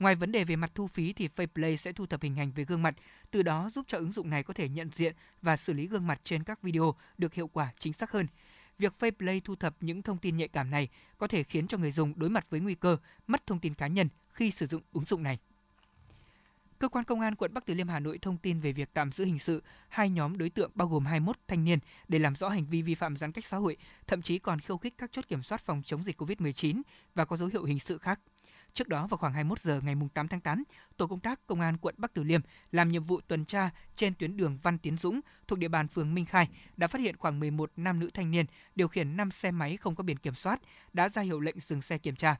Ngoài 0.00 0.14
vấn 0.14 0.32
đề 0.32 0.44
về 0.44 0.56
mặt 0.56 0.70
thu 0.74 0.86
phí 0.86 1.12
thì 1.12 1.28
Faceplay 1.36 1.76
sẽ 1.76 1.92
thu 1.92 2.06
thập 2.06 2.22
hình 2.22 2.38
ảnh 2.38 2.52
về 2.54 2.64
gương 2.64 2.82
mặt, 2.82 2.94
từ 3.30 3.42
đó 3.42 3.70
giúp 3.74 3.84
cho 3.88 3.98
ứng 3.98 4.12
dụng 4.12 4.30
này 4.30 4.42
có 4.42 4.54
thể 4.54 4.68
nhận 4.68 4.90
diện 4.90 5.14
và 5.42 5.56
xử 5.56 5.72
lý 5.72 5.86
gương 5.86 6.06
mặt 6.06 6.20
trên 6.24 6.42
các 6.42 6.62
video 6.62 6.94
được 7.18 7.34
hiệu 7.34 7.48
quả 7.48 7.72
chính 7.78 7.92
xác 7.92 8.10
hơn. 8.10 8.26
Việc 8.78 8.94
Faceplay 8.98 9.40
thu 9.44 9.56
thập 9.56 9.76
những 9.80 10.02
thông 10.02 10.18
tin 10.18 10.36
nhạy 10.36 10.48
cảm 10.48 10.70
này 10.70 10.88
có 11.18 11.26
thể 11.26 11.42
khiến 11.42 11.66
cho 11.66 11.78
người 11.78 11.92
dùng 11.92 12.12
đối 12.16 12.30
mặt 12.30 12.46
với 12.50 12.60
nguy 12.60 12.74
cơ 12.74 12.96
mất 13.26 13.46
thông 13.46 13.58
tin 13.58 13.74
cá 13.74 13.86
nhân 13.86 14.08
khi 14.32 14.50
sử 14.50 14.66
dụng 14.66 14.82
ứng 14.92 15.04
dụng 15.04 15.22
này. 15.22 15.38
Cơ 16.78 16.88
quan 16.88 17.04
công 17.04 17.20
an 17.20 17.34
quận 17.34 17.54
Bắc 17.54 17.66
Từ 17.66 17.74
Liêm 17.74 17.88
Hà 17.88 18.00
Nội 18.00 18.18
thông 18.22 18.38
tin 18.38 18.60
về 18.60 18.72
việc 18.72 18.88
tạm 18.92 19.12
giữ 19.12 19.24
hình 19.24 19.38
sự 19.38 19.62
hai 19.88 20.10
nhóm 20.10 20.38
đối 20.38 20.50
tượng 20.50 20.70
bao 20.74 20.88
gồm 20.88 21.06
21 21.06 21.36
thanh 21.48 21.64
niên 21.64 21.78
để 22.08 22.18
làm 22.18 22.36
rõ 22.36 22.48
hành 22.48 22.66
vi 22.66 22.82
vi 22.82 22.94
phạm 22.94 23.16
giãn 23.16 23.32
cách 23.32 23.44
xã 23.44 23.56
hội, 23.56 23.76
thậm 24.06 24.22
chí 24.22 24.38
còn 24.38 24.60
khiêu 24.60 24.78
khích 24.78 24.94
các 24.98 25.12
chốt 25.12 25.28
kiểm 25.28 25.42
soát 25.42 25.62
phòng 25.64 25.82
chống 25.84 26.04
dịch 26.04 26.22
COVID-19 26.22 26.82
và 27.14 27.24
có 27.24 27.36
dấu 27.36 27.48
hiệu 27.48 27.64
hình 27.64 27.78
sự 27.78 27.98
khác. 27.98 28.20
Trước 28.74 28.88
đó 28.88 29.06
vào 29.06 29.18
khoảng 29.18 29.32
21 29.32 29.58
giờ 29.60 29.80
ngày 29.84 29.94
8 30.14 30.28
tháng 30.28 30.40
8, 30.40 30.64
tổ 30.96 31.06
công 31.06 31.20
tác 31.20 31.46
công 31.46 31.60
an 31.60 31.76
quận 31.76 31.94
Bắc 31.98 32.14
Từ 32.14 32.22
Liêm 32.22 32.40
làm 32.72 32.92
nhiệm 32.92 33.04
vụ 33.04 33.20
tuần 33.20 33.44
tra 33.44 33.70
trên 33.96 34.14
tuyến 34.14 34.36
đường 34.36 34.58
Văn 34.62 34.78
Tiến 34.78 34.96
Dũng 34.96 35.20
thuộc 35.48 35.58
địa 35.58 35.68
bàn 35.68 35.88
phường 35.88 36.14
Minh 36.14 36.26
Khai 36.26 36.48
đã 36.76 36.86
phát 36.86 37.00
hiện 37.00 37.16
khoảng 37.16 37.40
11 37.40 37.70
nam 37.76 38.00
nữ 38.00 38.10
thanh 38.14 38.30
niên 38.30 38.46
điều 38.74 38.88
khiển 38.88 39.16
5 39.16 39.30
xe 39.30 39.50
máy 39.50 39.76
không 39.76 39.94
có 39.94 40.04
biển 40.04 40.16
kiểm 40.16 40.34
soát 40.34 40.60
đã 40.92 41.08
ra 41.08 41.22
hiệu 41.22 41.40
lệnh 41.40 41.60
dừng 41.60 41.82
xe 41.82 41.98
kiểm 41.98 42.16
tra. 42.16 42.36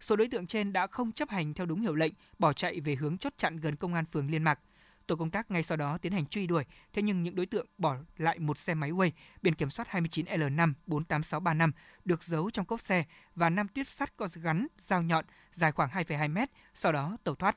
Số 0.00 0.16
đối 0.16 0.28
tượng 0.28 0.46
trên 0.46 0.72
đã 0.72 0.86
không 0.86 1.12
chấp 1.12 1.30
hành 1.30 1.54
theo 1.54 1.66
đúng 1.66 1.80
hiệu 1.80 1.94
lệnh, 1.94 2.12
bỏ 2.38 2.52
chạy 2.52 2.80
về 2.80 2.94
hướng 2.94 3.18
chốt 3.18 3.32
chặn 3.36 3.56
gần 3.56 3.76
công 3.76 3.94
an 3.94 4.04
phường 4.12 4.30
Liên 4.30 4.42
Mạc. 4.42 4.58
Tổ 5.06 5.16
công 5.16 5.30
tác 5.30 5.50
ngay 5.50 5.62
sau 5.62 5.76
đó 5.76 5.98
tiến 5.98 6.12
hành 6.12 6.26
truy 6.26 6.46
đuổi, 6.46 6.64
thế 6.92 7.02
nhưng 7.02 7.22
những 7.22 7.34
đối 7.34 7.46
tượng 7.46 7.66
bỏ 7.78 7.96
lại 8.16 8.38
một 8.38 8.58
xe 8.58 8.74
máy 8.74 8.90
Way 8.90 9.10
biển 9.42 9.54
kiểm 9.54 9.70
soát 9.70 9.88
29L5 9.90 10.72
48635 10.86 11.72
được 12.04 12.22
giấu 12.22 12.50
trong 12.50 12.66
cốp 12.66 12.80
xe 12.80 13.04
và 13.34 13.50
năm 13.50 13.68
tuyết 13.68 13.88
sắt 13.88 14.16
có 14.16 14.28
gắn 14.34 14.66
dao 14.78 15.02
nhọn 15.02 15.24
dài 15.52 15.72
khoảng 15.72 15.90
2,2 15.90 16.30
mét, 16.32 16.50
sau 16.74 16.92
đó 16.92 17.16
tẩu 17.24 17.34
thoát. 17.34 17.56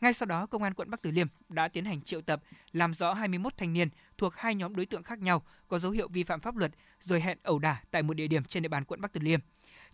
Ngay 0.00 0.12
sau 0.12 0.26
đó, 0.26 0.46
Công 0.46 0.62
an 0.62 0.74
quận 0.74 0.90
Bắc 0.90 1.02
Từ 1.02 1.10
Liêm 1.10 1.26
đã 1.48 1.68
tiến 1.68 1.84
hành 1.84 2.00
triệu 2.00 2.20
tập, 2.20 2.42
làm 2.72 2.94
rõ 2.94 3.14
21 3.14 3.56
thanh 3.56 3.72
niên 3.72 3.88
thuộc 4.18 4.34
hai 4.36 4.54
nhóm 4.54 4.76
đối 4.76 4.86
tượng 4.86 5.02
khác 5.02 5.18
nhau 5.18 5.42
có 5.68 5.78
dấu 5.78 5.92
hiệu 5.92 6.08
vi 6.08 6.24
phạm 6.24 6.40
pháp 6.40 6.56
luật, 6.56 6.72
rồi 7.00 7.20
hẹn 7.20 7.38
ẩu 7.42 7.58
đả 7.58 7.82
tại 7.90 8.02
một 8.02 8.14
địa 8.14 8.26
điểm 8.26 8.44
trên 8.44 8.62
địa 8.62 8.68
bàn 8.68 8.84
quận 8.84 9.00
Bắc 9.00 9.12
Từ 9.12 9.20
Liêm. 9.20 9.40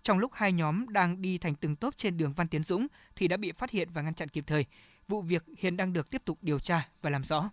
Trong 0.03 0.19
lúc 0.19 0.33
hai 0.35 0.53
nhóm 0.53 0.89
đang 0.89 1.23
đi 1.23 1.39
thành 1.39 1.55
từng 1.55 1.77
tốp 1.77 1.97
trên 1.97 2.17
đường 2.17 2.33
Văn 2.33 2.49
Tiến 2.49 2.63
Dũng 2.63 2.87
thì 3.17 3.29
đã 3.29 3.37
bị 3.37 3.53
phát 3.53 3.71
hiện 3.71 3.89
và 3.93 4.03
ngăn 4.03 4.15
chặn 4.15 4.29
kịp 4.29 4.45
thời. 4.47 4.65
Vụ 5.09 5.23
việc 5.23 5.45
hiện 5.59 5.77
đang 5.77 5.93
được 5.93 6.11
tiếp 6.11 6.23
tục 6.25 6.39
điều 6.43 6.59
tra 6.59 6.89
và 7.03 7.11
làm 7.11 7.25
rõ. 7.25 7.51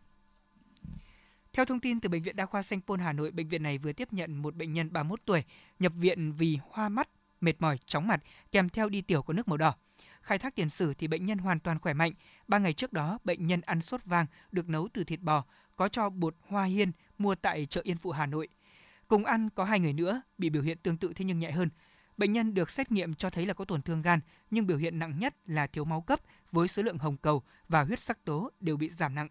Theo 1.53 1.65
thông 1.65 1.79
tin 1.79 1.99
từ 1.99 2.09
Bệnh 2.09 2.23
viện 2.23 2.35
Đa 2.35 2.45
khoa 2.45 2.63
Sanh 2.63 2.81
Pôn 2.81 2.99
Hà 2.99 3.13
Nội, 3.13 3.31
bệnh 3.31 3.47
viện 3.47 3.63
này 3.63 3.77
vừa 3.77 3.93
tiếp 3.93 4.13
nhận 4.13 4.35
một 4.35 4.55
bệnh 4.55 4.73
nhân 4.73 4.93
31 4.93 5.21
tuổi 5.25 5.43
nhập 5.79 5.93
viện 5.95 6.33
vì 6.33 6.59
hoa 6.69 6.89
mắt, 6.89 7.09
mệt 7.41 7.53
mỏi, 7.59 7.77
chóng 7.85 8.07
mặt 8.07 8.23
kèm 8.51 8.69
theo 8.69 8.89
đi 8.89 9.01
tiểu 9.01 9.21
có 9.21 9.33
nước 9.33 9.47
màu 9.47 9.57
đỏ. 9.57 9.75
Khai 10.21 10.39
thác 10.39 10.55
tiền 10.55 10.69
sử 10.69 10.93
thì 10.93 11.07
bệnh 11.07 11.25
nhân 11.25 11.37
hoàn 11.37 11.59
toàn 11.59 11.79
khỏe 11.79 11.93
mạnh. 11.93 12.11
Ba 12.47 12.57
ngày 12.57 12.73
trước 12.73 12.93
đó, 12.93 13.19
bệnh 13.23 13.47
nhân 13.47 13.61
ăn 13.61 13.81
sốt 13.81 14.01
vang 14.05 14.25
được 14.51 14.69
nấu 14.69 14.87
từ 14.93 15.03
thịt 15.03 15.21
bò, 15.21 15.43
có 15.75 15.89
cho 15.89 16.09
bột 16.09 16.35
hoa 16.47 16.63
hiên 16.63 16.91
mua 17.17 17.35
tại 17.35 17.65
chợ 17.65 17.81
Yên 17.83 17.97
Phụ 17.97 18.11
Hà 18.11 18.25
Nội. 18.25 18.47
Cùng 19.07 19.25
ăn 19.25 19.49
có 19.49 19.63
hai 19.63 19.79
người 19.79 19.93
nữa 19.93 20.21
bị 20.37 20.49
biểu 20.49 20.61
hiện 20.61 20.77
tương 20.77 20.97
tự 20.97 21.13
thế 21.15 21.25
nhưng 21.25 21.39
nhẹ 21.39 21.51
hơn. 21.51 21.69
Bệnh 22.17 22.33
nhân 22.33 22.53
được 22.53 22.69
xét 22.69 22.91
nghiệm 22.91 23.13
cho 23.13 23.29
thấy 23.29 23.45
là 23.45 23.53
có 23.53 23.65
tổn 23.65 23.81
thương 23.81 24.01
gan, 24.01 24.19
nhưng 24.51 24.67
biểu 24.67 24.77
hiện 24.77 24.99
nặng 24.99 25.19
nhất 25.19 25.35
là 25.45 25.67
thiếu 25.67 25.85
máu 25.85 26.01
cấp 26.01 26.19
với 26.55 26.67
số 26.67 26.83
lượng 26.83 26.97
hồng 26.97 27.17
cầu 27.17 27.43
và 27.69 27.83
huyết 27.83 27.99
sắc 27.99 28.25
tố 28.25 28.51
đều 28.59 28.77
bị 28.77 28.89
giảm 28.89 29.15
nặng. 29.15 29.27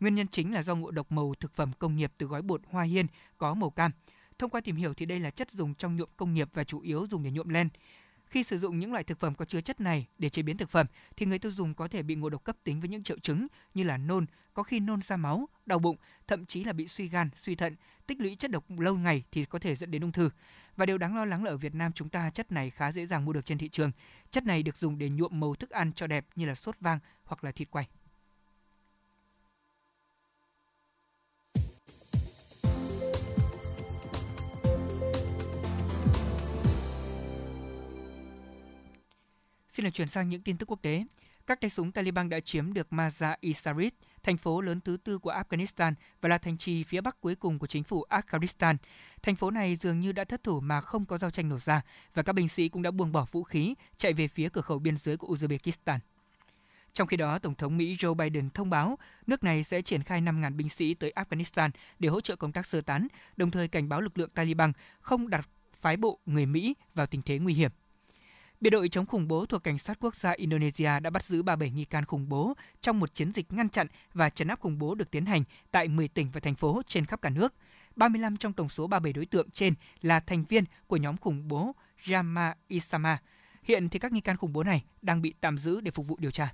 Nguyên 0.00 0.14
nhân 0.14 0.26
chính 0.26 0.54
là 0.54 0.62
do 0.62 0.74
ngộ 0.74 0.90
độc 0.90 1.12
màu 1.12 1.34
thực 1.40 1.54
phẩm 1.54 1.72
công 1.78 1.96
nghiệp 1.96 2.12
từ 2.18 2.26
gói 2.26 2.42
bột 2.42 2.60
hoa 2.70 2.84
hiên 2.84 3.06
có 3.38 3.54
màu 3.54 3.70
cam. 3.70 3.90
Thông 4.38 4.50
qua 4.50 4.60
tìm 4.60 4.76
hiểu 4.76 4.94
thì 4.94 5.06
đây 5.06 5.20
là 5.20 5.30
chất 5.30 5.48
dùng 5.52 5.74
trong 5.74 5.96
nhuộm 5.96 6.08
công 6.16 6.34
nghiệp 6.34 6.48
và 6.52 6.64
chủ 6.64 6.80
yếu 6.80 7.06
dùng 7.10 7.22
để 7.22 7.30
nhuộm 7.30 7.48
len. 7.48 7.68
Khi 8.26 8.44
sử 8.44 8.58
dụng 8.58 8.78
những 8.78 8.92
loại 8.92 9.04
thực 9.04 9.20
phẩm 9.20 9.34
có 9.34 9.44
chứa 9.44 9.60
chất 9.60 9.80
này 9.80 10.06
để 10.18 10.28
chế 10.28 10.42
biến 10.42 10.56
thực 10.56 10.70
phẩm 10.70 10.86
thì 11.16 11.26
người 11.26 11.38
tiêu 11.38 11.52
dùng 11.52 11.74
có 11.74 11.88
thể 11.88 12.02
bị 12.02 12.14
ngộ 12.14 12.28
độc 12.28 12.44
cấp 12.44 12.56
tính 12.64 12.80
với 12.80 12.88
những 12.88 13.02
triệu 13.02 13.18
chứng 13.18 13.46
như 13.74 13.84
là 13.84 13.96
nôn, 13.96 14.26
có 14.54 14.62
khi 14.62 14.80
nôn 14.80 15.02
ra 15.02 15.16
máu, 15.16 15.48
đau 15.66 15.78
bụng, 15.78 15.96
thậm 16.26 16.46
chí 16.46 16.64
là 16.64 16.72
bị 16.72 16.88
suy 16.88 17.08
gan, 17.08 17.30
suy 17.42 17.54
thận, 17.54 17.76
tích 18.06 18.20
lũy 18.20 18.36
chất 18.36 18.50
độc 18.50 18.64
lâu 18.70 18.96
ngày 18.96 19.24
thì 19.32 19.44
có 19.44 19.58
thể 19.58 19.76
dẫn 19.76 19.90
đến 19.90 20.02
ung 20.02 20.12
thư. 20.12 20.30
Và 20.76 20.86
điều 20.86 20.98
đáng 20.98 21.16
lo 21.16 21.24
lắng 21.24 21.44
là 21.44 21.50
ở 21.50 21.56
Việt 21.56 21.74
Nam 21.74 21.92
chúng 21.92 22.08
ta 22.08 22.30
chất 22.30 22.52
này 22.52 22.70
khá 22.70 22.92
dễ 22.92 23.06
dàng 23.06 23.24
mua 23.24 23.32
được 23.32 23.44
trên 23.44 23.58
thị 23.58 23.68
trường. 23.68 23.90
Chất 24.32 24.46
này 24.46 24.62
được 24.62 24.76
dùng 24.76 24.98
để 24.98 25.08
nhuộm 25.08 25.40
màu 25.40 25.54
thức 25.54 25.70
ăn 25.70 25.92
cho 25.92 26.06
đẹp 26.06 26.26
như 26.36 26.46
là 26.46 26.54
sốt 26.54 26.76
vang 26.80 26.98
hoặc 27.24 27.44
là 27.44 27.52
thịt 27.52 27.68
quay. 27.70 27.88
Xin 39.70 39.84
được 39.84 39.90
chuyển 39.94 40.08
sang 40.08 40.28
những 40.28 40.42
tin 40.42 40.56
tức 40.56 40.66
quốc 40.66 40.82
tế. 40.82 41.04
Các 41.46 41.60
tay 41.60 41.70
súng 41.70 41.92
Taliban 41.92 42.28
đã 42.28 42.40
chiếm 42.40 42.72
được 42.72 42.86
Mazar-i 42.90 43.52
Sharif, 43.52 43.90
thành 44.22 44.36
phố 44.36 44.60
lớn 44.60 44.80
thứ 44.80 44.96
tư 45.04 45.18
của 45.18 45.32
Afghanistan 45.32 45.94
và 46.20 46.28
là 46.28 46.38
thành 46.38 46.58
trì 46.58 46.84
phía 46.84 47.00
bắc 47.00 47.20
cuối 47.20 47.34
cùng 47.34 47.58
của 47.58 47.66
chính 47.66 47.82
phủ 47.82 48.04
Afghanistan. 48.10 48.76
Thành 49.22 49.36
phố 49.36 49.50
này 49.50 49.76
dường 49.76 50.00
như 50.00 50.12
đã 50.12 50.24
thất 50.24 50.42
thủ 50.44 50.60
mà 50.60 50.80
không 50.80 51.06
có 51.06 51.18
giao 51.18 51.30
tranh 51.30 51.48
nổ 51.48 51.58
ra 51.58 51.82
và 52.14 52.22
các 52.22 52.32
binh 52.32 52.48
sĩ 52.48 52.68
cũng 52.68 52.82
đã 52.82 52.90
buông 52.90 53.12
bỏ 53.12 53.26
vũ 53.32 53.42
khí 53.42 53.74
chạy 53.96 54.12
về 54.12 54.28
phía 54.28 54.48
cửa 54.48 54.60
khẩu 54.60 54.78
biên 54.78 54.96
giới 54.96 55.16
của 55.16 55.34
Uzbekistan. 55.34 55.98
Trong 56.92 57.06
khi 57.08 57.16
đó, 57.16 57.38
Tổng 57.38 57.54
thống 57.54 57.76
Mỹ 57.76 57.96
Joe 57.96 58.14
Biden 58.14 58.50
thông 58.50 58.70
báo 58.70 58.98
nước 59.26 59.44
này 59.44 59.64
sẽ 59.64 59.82
triển 59.82 60.02
khai 60.02 60.20
5.000 60.20 60.56
binh 60.56 60.68
sĩ 60.68 60.94
tới 60.94 61.12
Afghanistan 61.16 61.70
để 61.98 62.08
hỗ 62.08 62.20
trợ 62.20 62.36
công 62.36 62.52
tác 62.52 62.66
sơ 62.66 62.80
tán, 62.80 63.06
đồng 63.36 63.50
thời 63.50 63.68
cảnh 63.68 63.88
báo 63.88 64.00
lực 64.00 64.18
lượng 64.18 64.30
Taliban 64.34 64.72
không 65.00 65.30
đặt 65.30 65.48
phái 65.80 65.96
bộ 65.96 66.18
người 66.26 66.46
Mỹ 66.46 66.74
vào 66.94 67.06
tình 67.06 67.22
thế 67.22 67.38
nguy 67.38 67.54
hiểm. 67.54 67.70
Biệt 68.62 68.70
đội 68.70 68.88
chống 68.88 69.06
khủng 69.06 69.28
bố 69.28 69.46
thuộc 69.46 69.62
Cảnh 69.62 69.78
sát 69.78 69.98
quốc 70.00 70.16
gia 70.16 70.30
Indonesia 70.30 71.00
đã 71.00 71.10
bắt 71.10 71.24
giữ 71.24 71.42
37 71.42 71.70
nghi 71.70 71.84
can 71.84 72.04
khủng 72.04 72.28
bố 72.28 72.54
trong 72.80 73.00
một 73.00 73.14
chiến 73.14 73.32
dịch 73.32 73.52
ngăn 73.52 73.68
chặn 73.68 73.86
và 74.14 74.30
trấn 74.30 74.48
áp 74.48 74.60
khủng 74.60 74.78
bố 74.78 74.94
được 74.94 75.10
tiến 75.10 75.26
hành 75.26 75.44
tại 75.70 75.88
10 75.88 76.08
tỉnh 76.08 76.30
và 76.32 76.40
thành 76.40 76.54
phố 76.54 76.82
trên 76.86 77.06
khắp 77.06 77.22
cả 77.22 77.30
nước. 77.30 77.54
35 77.96 78.36
trong 78.36 78.52
tổng 78.52 78.68
số 78.68 78.86
37 78.86 79.12
đối 79.12 79.26
tượng 79.26 79.50
trên 79.50 79.74
là 80.02 80.20
thành 80.20 80.44
viên 80.44 80.64
của 80.86 80.96
nhóm 80.96 81.16
khủng 81.16 81.48
bố 81.48 81.74
Jama 82.04 82.54
Isama. 82.68 83.18
Hiện 83.62 83.88
thì 83.88 83.98
các 83.98 84.12
nghi 84.12 84.20
can 84.20 84.36
khủng 84.36 84.52
bố 84.52 84.62
này 84.62 84.84
đang 85.02 85.22
bị 85.22 85.34
tạm 85.40 85.58
giữ 85.58 85.80
để 85.80 85.90
phục 85.90 86.06
vụ 86.06 86.16
điều 86.18 86.30
tra. 86.30 86.52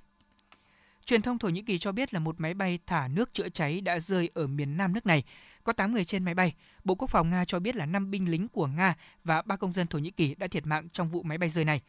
Truyền 1.05 1.21
thông 1.21 1.39
Thổ 1.39 1.49
Nhĩ 1.49 1.61
Kỳ 1.61 1.77
cho 1.77 1.91
biết 1.91 2.13
là 2.13 2.19
một 2.19 2.35
máy 2.39 2.53
bay 2.53 2.79
thả 2.85 3.07
nước 3.07 3.33
chữa 3.33 3.49
cháy 3.49 3.81
đã 3.81 3.99
rơi 3.99 4.29
ở 4.33 4.47
miền 4.47 4.77
nam 4.77 4.93
nước 4.93 5.05
này. 5.05 5.23
Có 5.63 5.73
8 5.73 5.93
người 5.93 6.05
trên 6.05 6.25
máy 6.25 6.33
bay. 6.33 6.53
Bộ 6.89 6.95
Quốc 6.95 7.09
phòng 7.09 7.29
Nga 7.29 7.45
cho 7.45 7.59
biết 7.59 7.75
là 7.75 7.85
5 7.85 8.11
binh 8.11 8.31
lính 8.31 8.47
của 8.47 8.67
Nga 8.67 8.95
và 9.23 9.41
3 9.41 9.55
công 9.55 9.73
dân 9.73 9.87
Thổ 9.87 9.99
Nhĩ 9.99 10.11
Kỳ 10.11 10.35
đã 10.35 10.47
thiệt 10.47 10.65
mạng 10.65 10.89
trong 10.89 11.09
vụ 11.09 11.23
máy 11.23 11.37
bay 11.37 11.49
rơi 11.49 11.65
này. 11.65 11.81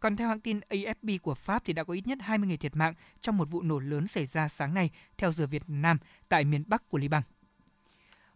Còn 0.00 0.16
theo 0.16 0.28
hãng 0.28 0.40
tin 0.40 0.60
AFP 0.70 1.18
của 1.22 1.34
Pháp 1.34 1.62
thì 1.64 1.72
đã 1.72 1.84
có 1.84 1.94
ít 1.94 2.06
nhất 2.06 2.18
20 2.20 2.48
người 2.48 2.56
thiệt 2.56 2.76
mạng 2.76 2.94
trong 3.20 3.36
một 3.36 3.50
vụ 3.50 3.62
nổ 3.62 3.78
lớn 3.78 4.08
xảy 4.08 4.26
ra 4.26 4.48
sáng 4.48 4.74
nay 4.74 4.90
theo 5.18 5.32
giờ 5.32 5.46
Việt 5.46 5.62
Nam 5.66 5.98
tại 6.28 6.44
miền 6.44 6.64
Bắc 6.66 6.88
của 6.88 6.98
Liban. 6.98 7.22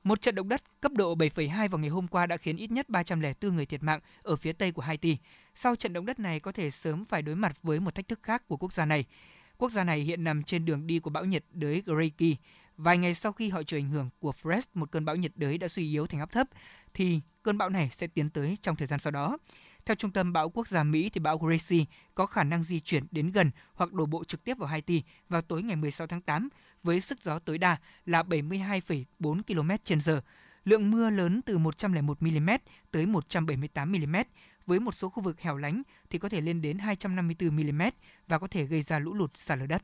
Một 0.04 0.22
trận 0.22 0.34
động 0.34 0.48
đất 0.48 0.62
cấp 0.80 0.92
độ 0.92 1.14
7,2 1.14 1.68
vào 1.68 1.78
ngày 1.78 1.90
hôm 1.90 2.08
qua 2.08 2.26
đã 2.26 2.36
khiến 2.36 2.56
ít 2.56 2.70
nhất 2.70 2.88
304 2.88 3.54
người 3.54 3.66
thiệt 3.66 3.82
mạng 3.82 4.00
ở 4.22 4.36
phía 4.36 4.52
tây 4.52 4.72
của 4.72 4.82
Haiti. 4.82 5.18
Sau 5.54 5.76
trận 5.76 5.92
động 5.92 6.06
đất 6.06 6.18
này 6.18 6.40
có 6.40 6.52
thể 6.52 6.70
sớm 6.70 7.04
phải 7.04 7.22
đối 7.22 7.34
mặt 7.34 7.52
với 7.62 7.80
một 7.80 7.94
thách 7.94 8.08
thức 8.08 8.20
khác 8.22 8.48
của 8.48 8.56
quốc 8.56 8.72
gia 8.72 8.84
này. 8.84 9.04
Quốc 9.58 9.72
gia 9.72 9.84
này 9.84 10.00
hiện 10.00 10.24
nằm 10.24 10.42
trên 10.42 10.64
đường 10.64 10.86
đi 10.86 10.98
của 10.98 11.10
bão 11.10 11.24
nhiệt 11.24 11.44
đới 11.52 11.82
Greki. 11.86 12.36
Vài 12.76 12.98
ngày 12.98 13.14
sau 13.14 13.32
khi 13.32 13.48
họ 13.48 13.62
chịu 13.62 13.78
ảnh 13.78 13.88
hưởng 13.88 14.10
của 14.18 14.32
Fred, 14.42 14.62
một 14.74 14.90
cơn 14.90 15.04
bão 15.04 15.16
nhiệt 15.16 15.32
đới 15.34 15.58
đã 15.58 15.68
suy 15.68 15.90
yếu 15.90 16.06
thành 16.06 16.20
áp 16.20 16.32
thấp, 16.32 16.48
thì 16.94 17.20
cơn 17.42 17.58
bão 17.58 17.68
này 17.68 17.90
sẽ 17.92 18.06
tiến 18.06 18.30
tới 18.30 18.56
trong 18.62 18.76
thời 18.76 18.86
gian 18.86 19.00
sau 19.00 19.10
đó. 19.10 19.38
Theo 19.84 19.94
Trung 19.94 20.10
tâm 20.10 20.32
Bão 20.32 20.50
Quốc 20.50 20.68
gia 20.68 20.82
Mỹ, 20.82 21.10
thì 21.10 21.20
bão 21.20 21.38
Gracie 21.38 21.84
có 22.14 22.26
khả 22.26 22.44
năng 22.44 22.64
di 22.64 22.80
chuyển 22.80 23.04
đến 23.10 23.32
gần 23.32 23.50
hoặc 23.74 23.92
đổ 23.92 24.06
bộ 24.06 24.24
trực 24.24 24.44
tiếp 24.44 24.58
vào 24.58 24.68
Haiti 24.68 25.02
vào 25.28 25.42
tối 25.42 25.62
ngày 25.62 25.76
16 25.76 26.06
tháng 26.06 26.20
8 26.20 26.48
với 26.82 27.00
sức 27.00 27.18
gió 27.24 27.38
tối 27.38 27.58
đa 27.58 27.76
là 28.06 28.22
72,4 28.22 29.42
km 29.42 29.70
h 30.06 30.10
lượng 30.64 30.90
mưa 30.90 31.10
lớn 31.10 31.40
từ 31.46 31.58
101 31.58 32.22
mm 32.22 32.50
tới 32.90 33.06
178 33.06 33.92
mm, 33.92 34.16
với 34.66 34.80
một 34.80 34.94
số 34.94 35.08
khu 35.08 35.22
vực 35.22 35.40
hẻo 35.40 35.56
lánh 35.56 35.82
thì 36.10 36.18
có 36.18 36.28
thể 36.28 36.40
lên 36.40 36.62
đến 36.62 36.78
254 36.78 37.56
mm 37.56 37.82
và 38.28 38.38
có 38.38 38.48
thể 38.48 38.64
gây 38.64 38.82
ra 38.82 38.98
lũ 38.98 39.14
lụt 39.14 39.36
sạt 39.36 39.58
lở 39.58 39.66
đất. 39.66 39.82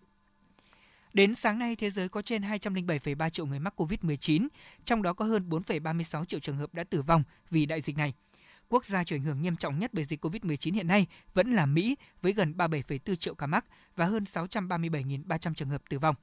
Đến 1.12 1.34
sáng 1.34 1.58
nay, 1.58 1.76
thế 1.76 1.90
giới 1.90 2.08
có 2.08 2.22
trên 2.22 2.42
207,3 2.42 3.30
triệu 3.30 3.46
người 3.46 3.58
mắc 3.58 3.80
COVID-19, 3.80 4.48
trong 4.84 5.02
đó 5.02 5.12
có 5.12 5.24
hơn 5.24 5.48
4,36 5.48 6.24
triệu 6.24 6.40
trường 6.40 6.56
hợp 6.56 6.74
đã 6.74 6.84
tử 6.84 7.02
vong 7.02 7.22
vì 7.50 7.66
đại 7.66 7.80
dịch 7.80 7.96
này. 7.96 8.14
Quốc 8.68 8.84
gia 8.84 9.04
chịu 9.04 9.16
ảnh 9.16 9.24
hưởng 9.24 9.42
nghiêm 9.42 9.56
trọng 9.56 9.78
nhất 9.78 9.90
bởi 9.94 10.04
dịch 10.04 10.24
COVID-19 10.24 10.74
hiện 10.74 10.86
nay 10.86 11.06
vẫn 11.34 11.50
là 11.50 11.66
Mỹ 11.66 11.96
với 12.22 12.32
gần 12.32 12.54
37,4 12.56 13.14
triệu 13.14 13.34
ca 13.34 13.46
mắc 13.46 13.64
và 13.96 14.04
hơn 14.04 14.24
637.300 14.24 15.54
trường 15.54 15.68
hợp 15.68 15.82
tử 15.88 15.98
vong. 15.98 16.14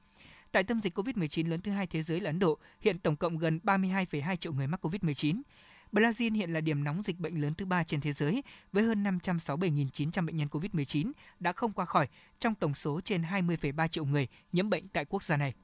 Tại 0.52 0.64
tâm 0.64 0.80
dịch 0.80 0.98
COVID-19 0.98 1.48
lớn 1.48 1.60
thứ 1.60 1.70
hai 1.70 1.86
thế 1.86 2.02
giới 2.02 2.20
là 2.20 2.30
Ấn 2.30 2.38
Độ, 2.38 2.58
hiện 2.80 2.98
tổng 2.98 3.16
cộng 3.16 3.38
gần 3.38 3.60
32,2 3.64 4.36
triệu 4.36 4.52
người 4.52 4.66
mắc 4.66 4.86
COVID-19. 4.86 5.42
Brazil 5.96 6.34
hiện 6.34 6.52
là 6.52 6.60
điểm 6.60 6.84
nóng 6.84 7.02
dịch 7.02 7.18
bệnh 7.18 7.40
lớn 7.40 7.54
thứ 7.54 7.66
ba 7.66 7.84
trên 7.84 8.00
thế 8.00 8.12
giới 8.12 8.42
với 8.72 8.84
hơn 8.84 9.04
567.900 9.04 10.26
bệnh 10.26 10.36
nhân 10.36 10.48
COVID-19 10.48 11.12
đã 11.40 11.52
không 11.52 11.72
qua 11.72 11.84
khỏi 11.84 12.08
trong 12.38 12.54
tổng 12.54 12.74
số 12.74 13.00
trên 13.00 13.22
20,3 13.22 13.88
triệu 13.88 14.04
người 14.04 14.28
nhiễm 14.52 14.70
bệnh 14.70 14.88
tại 14.88 15.04
quốc 15.04 15.22
gia 15.22 15.36
này. 15.36 15.54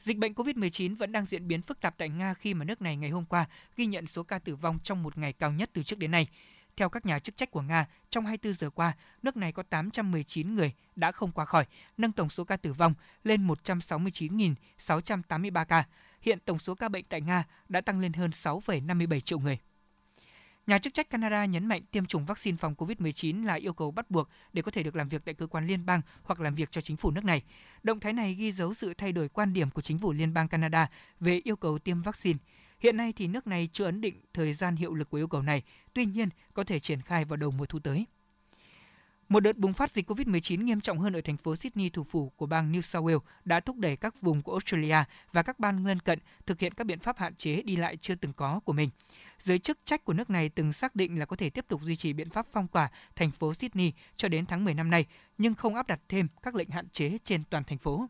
Dịch 0.00 0.16
bệnh 0.16 0.32
COVID-19 0.32 0.96
vẫn 0.96 1.12
đang 1.12 1.26
diễn 1.26 1.48
biến 1.48 1.62
phức 1.62 1.80
tạp 1.80 1.94
tại 1.98 2.08
Nga 2.08 2.34
khi 2.34 2.54
mà 2.54 2.64
nước 2.64 2.82
này 2.82 2.96
ngày 2.96 3.10
hôm 3.10 3.24
qua 3.24 3.46
ghi 3.76 3.86
nhận 3.86 4.06
số 4.06 4.22
ca 4.22 4.38
tử 4.38 4.56
vong 4.56 4.78
trong 4.82 5.02
một 5.02 5.18
ngày 5.18 5.32
cao 5.32 5.52
nhất 5.52 5.70
từ 5.72 5.82
trước 5.82 5.98
đến 5.98 6.10
nay. 6.10 6.28
Theo 6.76 6.88
các 6.88 7.06
nhà 7.06 7.18
chức 7.18 7.36
trách 7.36 7.50
của 7.50 7.62
Nga, 7.62 7.86
trong 8.10 8.26
24 8.26 8.54
giờ 8.54 8.70
qua, 8.70 8.96
nước 9.22 9.36
này 9.36 9.52
có 9.52 9.62
819 9.62 10.54
người 10.54 10.72
đã 10.96 11.12
không 11.12 11.32
qua 11.32 11.44
khỏi, 11.44 11.64
nâng 11.96 12.12
tổng 12.12 12.28
số 12.28 12.44
ca 12.44 12.56
tử 12.56 12.72
vong 12.72 12.94
lên 13.24 13.46
169.683 13.46 15.64
ca. 15.64 15.84
Hiện 16.20 16.38
tổng 16.44 16.58
số 16.58 16.74
ca 16.74 16.88
bệnh 16.88 17.04
tại 17.08 17.20
Nga 17.20 17.44
đã 17.68 17.80
tăng 17.80 18.00
lên 18.00 18.12
hơn 18.12 18.30
6,57 18.30 19.20
triệu 19.20 19.38
người. 19.38 19.58
Nhà 20.66 20.78
chức 20.78 20.94
trách 20.94 21.10
Canada 21.10 21.44
nhấn 21.44 21.66
mạnh 21.66 21.82
tiêm 21.90 22.06
chủng 22.06 22.26
vaccine 22.26 22.56
phòng 22.56 22.74
COVID-19 22.74 23.44
là 23.44 23.54
yêu 23.54 23.72
cầu 23.72 23.90
bắt 23.90 24.10
buộc 24.10 24.28
để 24.52 24.62
có 24.62 24.70
thể 24.70 24.82
được 24.82 24.96
làm 24.96 25.08
việc 25.08 25.24
tại 25.24 25.34
cơ 25.34 25.46
quan 25.46 25.66
liên 25.66 25.86
bang 25.86 26.00
hoặc 26.22 26.40
làm 26.40 26.54
việc 26.54 26.70
cho 26.70 26.80
chính 26.80 26.96
phủ 26.96 27.10
nước 27.10 27.24
này. 27.24 27.42
Động 27.82 28.00
thái 28.00 28.12
này 28.12 28.34
ghi 28.34 28.52
dấu 28.52 28.74
sự 28.74 28.94
thay 28.94 29.12
đổi 29.12 29.28
quan 29.28 29.52
điểm 29.52 29.70
của 29.70 29.82
chính 29.82 29.98
phủ 29.98 30.12
liên 30.12 30.34
bang 30.34 30.48
Canada 30.48 30.90
về 31.20 31.40
yêu 31.44 31.56
cầu 31.56 31.78
tiêm 31.78 32.02
vaccine. 32.02 32.38
Hiện 32.80 32.96
nay 32.96 33.12
thì 33.16 33.28
nước 33.28 33.46
này 33.46 33.68
chưa 33.72 33.84
ấn 33.84 34.00
định 34.00 34.20
thời 34.34 34.54
gian 34.54 34.76
hiệu 34.76 34.94
lực 34.94 35.10
của 35.10 35.16
yêu 35.16 35.28
cầu 35.28 35.42
này, 35.42 35.62
tuy 35.94 36.04
nhiên 36.04 36.28
có 36.54 36.64
thể 36.64 36.80
triển 36.80 37.02
khai 37.02 37.24
vào 37.24 37.36
đầu 37.36 37.50
mùa 37.50 37.66
thu 37.66 37.78
tới. 37.78 38.04
Một 39.28 39.40
đợt 39.40 39.56
bùng 39.56 39.72
phát 39.72 39.90
dịch 39.90 40.10
COVID-19 40.10 40.64
nghiêm 40.64 40.80
trọng 40.80 40.98
hơn 40.98 41.12
ở 41.12 41.20
thành 41.20 41.36
phố 41.36 41.56
Sydney, 41.56 41.90
thủ 41.90 42.04
phủ 42.04 42.32
của 42.36 42.46
bang 42.46 42.72
New 42.72 42.80
South 42.80 43.04
Wales, 43.04 43.20
đã 43.44 43.60
thúc 43.60 43.76
đẩy 43.76 43.96
các 43.96 44.22
vùng 44.22 44.42
của 44.42 44.52
Australia 44.52 45.04
và 45.32 45.42
các 45.42 45.58
bang 45.58 45.86
lân 45.86 46.00
cận 46.00 46.18
thực 46.46 46.60
hiện 46.60 46.74
các 46.74 46.84
biện 46.84 46.98
pháp 46.98 47.18
hạn 47.18 47.34
chế 47.34 47.62
đi 47.62 47.76
lại 47.76 47.96
chưa 47.96 48.14
từng 48.14 48.32
có 48.32 48.60
của 48.60 48.72
mình. 48.72 48.90
Giới 49.38 49.58
chức 49.58 49.78
trách 49.84 50.04
của 50.04 50.12
nước 50.12 50.30
này 50.30 50.48
từng 50.48 50.72
xác 50.72 50.96
định 50.96 51.18
là 51.18 51.26
có 51.26 51.36
thể 51.36 51.50
tiếp 51.50 51.64
tục 51.68 51.80
duy 51.82 51.96
trì 51.96 52.12
biện 52.12 52.30
pháp 52.30 52.46
phong 52.52 52.68
tỏa 52.68 52.90
thành 53.16 53.30
phố 53.30 53.54
Sydney 53.54 53.92
cho 54.16 54.28
đến 54.28 54.46
tháng 54.46 54.64
10 54.64 54.74
năm 54.74 54.90
nay, 54.90 55.06
nhưng 55.38 55.54
không 55.54 55.74
áp 55.74 55.86
đặt 55.86 56.00
thêm 56.08 56.28
các 56.42 56.54
lệnh 56.54 56.70
hạn 56.70 56.88
chế 56.88 57.18
trên 57.24 57.42
toàn 57.50 57.64
thành 57.64 57.78
phố. 57.78 58.06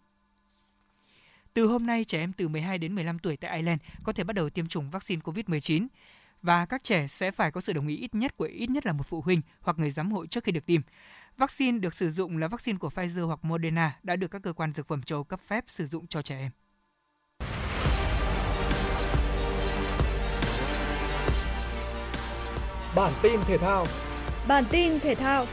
Từ 1.54 1.66
hôm 1.66 1.87
nay, 1.87 2.04
trẻ 2.04 2.18
em 2.18 2.33
từ 2.33 2.48
12 2.48 2.78
đến 2.78 2.94
15 2.94 3.18
tuổi 3.18 3.37
tại 3.37 3.57
Ireland 3.57 3.81
có 4.04 4.12
thể 4.12 4.24
bắt 4.24 4.37
đầu 4.37 4.50
tiêm 4.50 4.66
chủng 4.66 4.90
vaccine 4.90 5.22
COVID-19 5.24 5.87
và 6.42 6.66
các 6.66 6.85
trẻ 6.85 7.07
sẽ 7.09 7.31
phải 7.31 7.51
có 7.51 7.61
sự 7.61 7.72
đồng 7.72 7.88
ý 7.88 7.96
ít 7.96 8.14
nhất 8.14 8.37
của 8.37 8.44
ít 8.44 8.70
nhất 8.70 8.87
là 8.87 8.92
một 8.92 9.05
phụ 9.07 9.20
huynh 9.20 9.40
hoặc 9.61 9.79
người 9.79 9.90
giám 9.90 10.12
hộ 10.12 10.27
trước 10.27 10.44
khi 10.44 10.53
được 10.53 10.66
tiêm. 10.66 10.81
Vaccine 11.37 11.79
được 11.79 11.94
sử 11.94 12.11
dụng 12.11 12.38
là 12.38 12.48
vaccine 12.48 12.79
của 12.79 12.88
Pfizer 12.88 13.27
hoặc 13.27 13.38
Moderna 13.42 13.98
đã 14.03 14.16
được 14.16 14.29
các 14.29 14.42
cơ 14.42 14.53
quan 14.53 14.72
dược 14.77 14.88
phẩm 14.88 15.03
châu 15.03 15.24
cấp 15.24 15.40
phép 15.46 15.64
sử 15.66 15.87
dụng 15.87 16.07
cho 16.07 16.22
trẻ 16.22 16.38
em. 16.38 16.51
Bản 22.96 23.12
tin 23.22 23.40
thể 23.46 23.59
thao 23.59 23.87
Bản 24.48 24.64
tin 24.70 25.01
thể 25.01 25.14
thao 25.14 25.46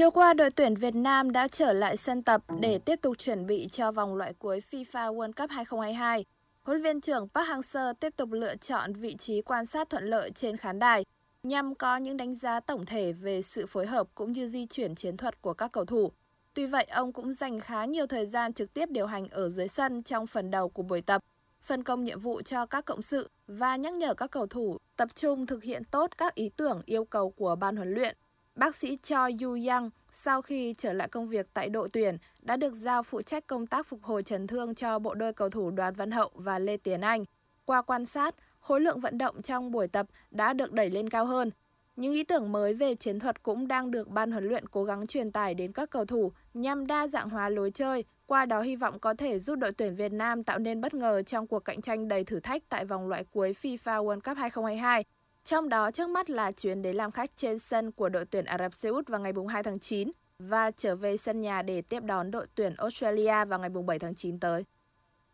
Chiều 0.00 0.10
qua, 0.10 0.34
đội 0.34 0.50
tuyển 0.50 0.74
Việt 0.74 0.94
Nam 0.94 1.32
đã 1.32 1.48
trở 1.48 1.72
lại 1.72 1.96
sân 1.96 2.22
tập 2.22 2.42
để 2.60 2.78
tiếp 2.78 2.98
tục 3.02 3.18
chuẩn 3.18 3.46
bị 3.46 3.68
cho 3.72 3.92
vòng 3.92 4.14
loại 4.14 4.32
cuối 4.38 4.62
FIFA 4.70 5.14
World 5.14 5.32
Cup 5.32 5.50
2022. 5.50 6.24
Huấn 6.62 6.80
luyện 6.80 6.94
viên 6.94 7.00
trưởng 7.00 7.28
Park 7.28 7.48
Hang-seo 7.48 7.94
tiếp 7.94 8.16
tục 8.16 8.32
lựa 8.32 8.56
chọn 8.56 8.92
vị 8.92 9.16
trí 9.16 9.42
quan 9.42 9.66
sát 9.66 9.90
thuận 9.90 10.04
lợi 10.04 10.30
trên 10.30 10.56
khán 10.56 10.78
đài 10.78 11.04
nhằm 11.42 11.74
có 11.74 11.96
những 11.96 12.16
đánh 12.16 12.34
giá 12.34 12.60
tổng 12.60 12.86
thể 12.86 13.12
về 13.12 13.42
sự 13.42 13.66
phối 13.66 13.86
hợp 13.86 14.06
cũng 14.14 14.32
như 14.32 14.48
di 14.48 14.66
chuyển 14.66 14.94
chiến 14.94 15.16
thuật 15.16 15.42
của 15.42 15.54
các 15.54 15.72
cầu 15.72 15.84
thủ. 15.84 16.12
Tuy 16.54 16.66
vậy, 16.66 16.84
ông 16.84 17.12
cũng 17.12 17.34
dành 17.34 17.60
khá 17.60 17.84
nhiều 17.84 18.06
thời 18.06 18.26
gian 18.26 18.52
trực 18.52 18.74
tiếp 18.74 18.90
điều 18.90 19.06
hành 19.06 19.28
ở 19.28 19.48
dưới 19.48 19.68
sân 19.68 20.02
trong 20.02 20.26
phần 20.26 20.50
đầu 20.50 20.68
của 20.68 20.82
buổi 20.82 21.02
tập, 21.02 21.24
phân 21.62 21.82
công 21.82 22.04
nhiệm 22.04 22.20
vụ 22.20 22.42
cho 22.42 22.66
các 22.66 22.84
cộng 22.84 23.02
sự 23.02 23.30
và 23.46 23.76
nhắc 23.76 23.94
nhở 23.94 24.14
các 24.14 24.30
cầu 24.30 24.46
thủ 24.46 24.78
tập 24.96 25.08
trung 25.14 25.46
thực 25.46 25.62
hiện 25.62 25.84
tốt 25.84 26.10
các 26.18 26.34
ý 26.34 26.50
tưởng 26.56 26.82
yêu 26.86 27.04
cầu 27.04 27.30
của 27.30 27.56
ban 27.56 27.76
huấn 27.76 27.94
luyện 27.94 28.16
Bác 28.60 28.76
sĩ 28.76 28.96
Cho 29.02 29.28
Yu 29.40 29.58
Yang 29.66 29.90
sau 30.12 30.42
khi 30.42 30.74
trở 30.78 30.92
lại 30.92 31.08
công 31.08 31.28
việc 31.28 31.46
tại 31.54 31.68
đội 31.68 31.88
tuyển 31.88 32.18
đã 32.42 32.56
được 32.56 32.72
giao 32.74 33.02
phụ 33.02 33.22
trách 33.22 33.46
công 33.46 33.66
tác 33.66 33.86
phục 33.86 34.02
hồi 34.02 34.22
chấn 34.22 34.46
thương 34.46 34.74
cho 34.74 34.98
bộ 34.98 35.14
đôi 35.14 35.32
cầu 35.32 35.50
thủ 35.50 35.70
Đoàn 35.70 35.94
Văn 35.94 36.10
Hậu 36.10 36.30
và 36.34 36.58
Lê 36.58 36.76
Tiến 36.76 37.00
Anh. 37.00 37.24
Qua 37.64 37.82
quan 37.82 38.06
sát, 38.06 38.34
khối 38.60 38.80
lượng 38.80 39.00
vận 39.00 39.18
động 39.18 39.42
trong 39.42 39.70
buổi 39.70 39.88
tập 39.88 40.06
đã 40.30 40.52
được 40.52 40.72
đẩy 40.72 40.90
lên 40.90 41.10
cao 41.10 41.26
hơn. 41.26 41.50
Những 41.96 42.12
ý 42.12 42.24
tưởng 42.24 42.52
mới 42.52 42.74
về 42.74 42.94
chiến 42.94 43.18
thuật 43.18 43.42
cũng 43.42 43.68
đang 43.68 43.90
được 43.90 44.08
ban 44.08 44.30
huấn 44.30 44.48
luyện 44.48 44.68
cố 44.68 44.84
gắng 44.84 45.06
truyền 45.06 45.32
tải 45.32 45.54
đến 45.54 45.72
các 45.72 45.90
cầu 45.90 46.04
thủ 46.04 46.32
nhằm 46.54 46.86
đa 46.86 47.06
dạng 47.06 47.30
hóa 47.30 47.48
lối 47.48 47.70
chơi, 47.70 48.04
qua 48.26 48.46
đó 48.46 48.62
hy 48.62 48.76
vọng 48.76 48.98
có 48.98 49.14
thể 49.14 49.38
giúp 49.38 49.54
đội 49.54 49.72
tuyển 49.72 49.96
Việt 49.96 50.12
Nam 50.12 50.44
tạo 50.44 50.58
nên 50.58 50.80
bất 50.80 50.94
ngờ 50.94 51.22
trong 51.22 51.46
cuộc 51.46 51.64
cạnh 51.64 51.80
tranh 51.80 52.08
đầy 52.08 52.24
thử 52.24 52.40
thách 52.40 52.62
tại 52.68 52.84
vòng 52.84 53.08
loại 53.08 53.24
cuối 53.24 53.54
FIFA 53.62 54.04
World 54.04 54.20
Cup 54.20 54.36
2022 54.36 55.04
trong 55.44 55.68
đó 55.68 55.90
trước 55.90 56.08
mắt 56.10 56.30
là 56.30 56.52
chuyến 56.52 56.82
đến 56.82 56.96
làm 56.96 57.10
khách 57.10 57.30
trên 57.36 57.58
sân 57.58 57.92
của 57.92 58.08
đội 58.08 58.24
tuyển 58.24 58.44
Ả 58.44 58.58
Rập 58.58 58.74
Xê 58.74 58.88
Út 58.88 59.08
vào 59.08 59.20
ngày 59.20 59.32
2 59.48 59.62
tháng 59.62 59.78
9 59.78 60.10
và 60.38 60.70
trở 60.70 60.96
về 60.96 61.16
sân 61.16 61.40
nhà 61.40 61.62
để 61.62 61.82
tiếp 61.82 62.02
đón 62.04 62.30
đội 62.30 62.46
tuyển 62.54 62.74
Australia 62.76 63.44
vào 63.44 63.58
ngày 63.58 63.68
7 63.68 63.98
tháng 63.98 64.14
9 64.14 64.40
tới. 64.40 64.64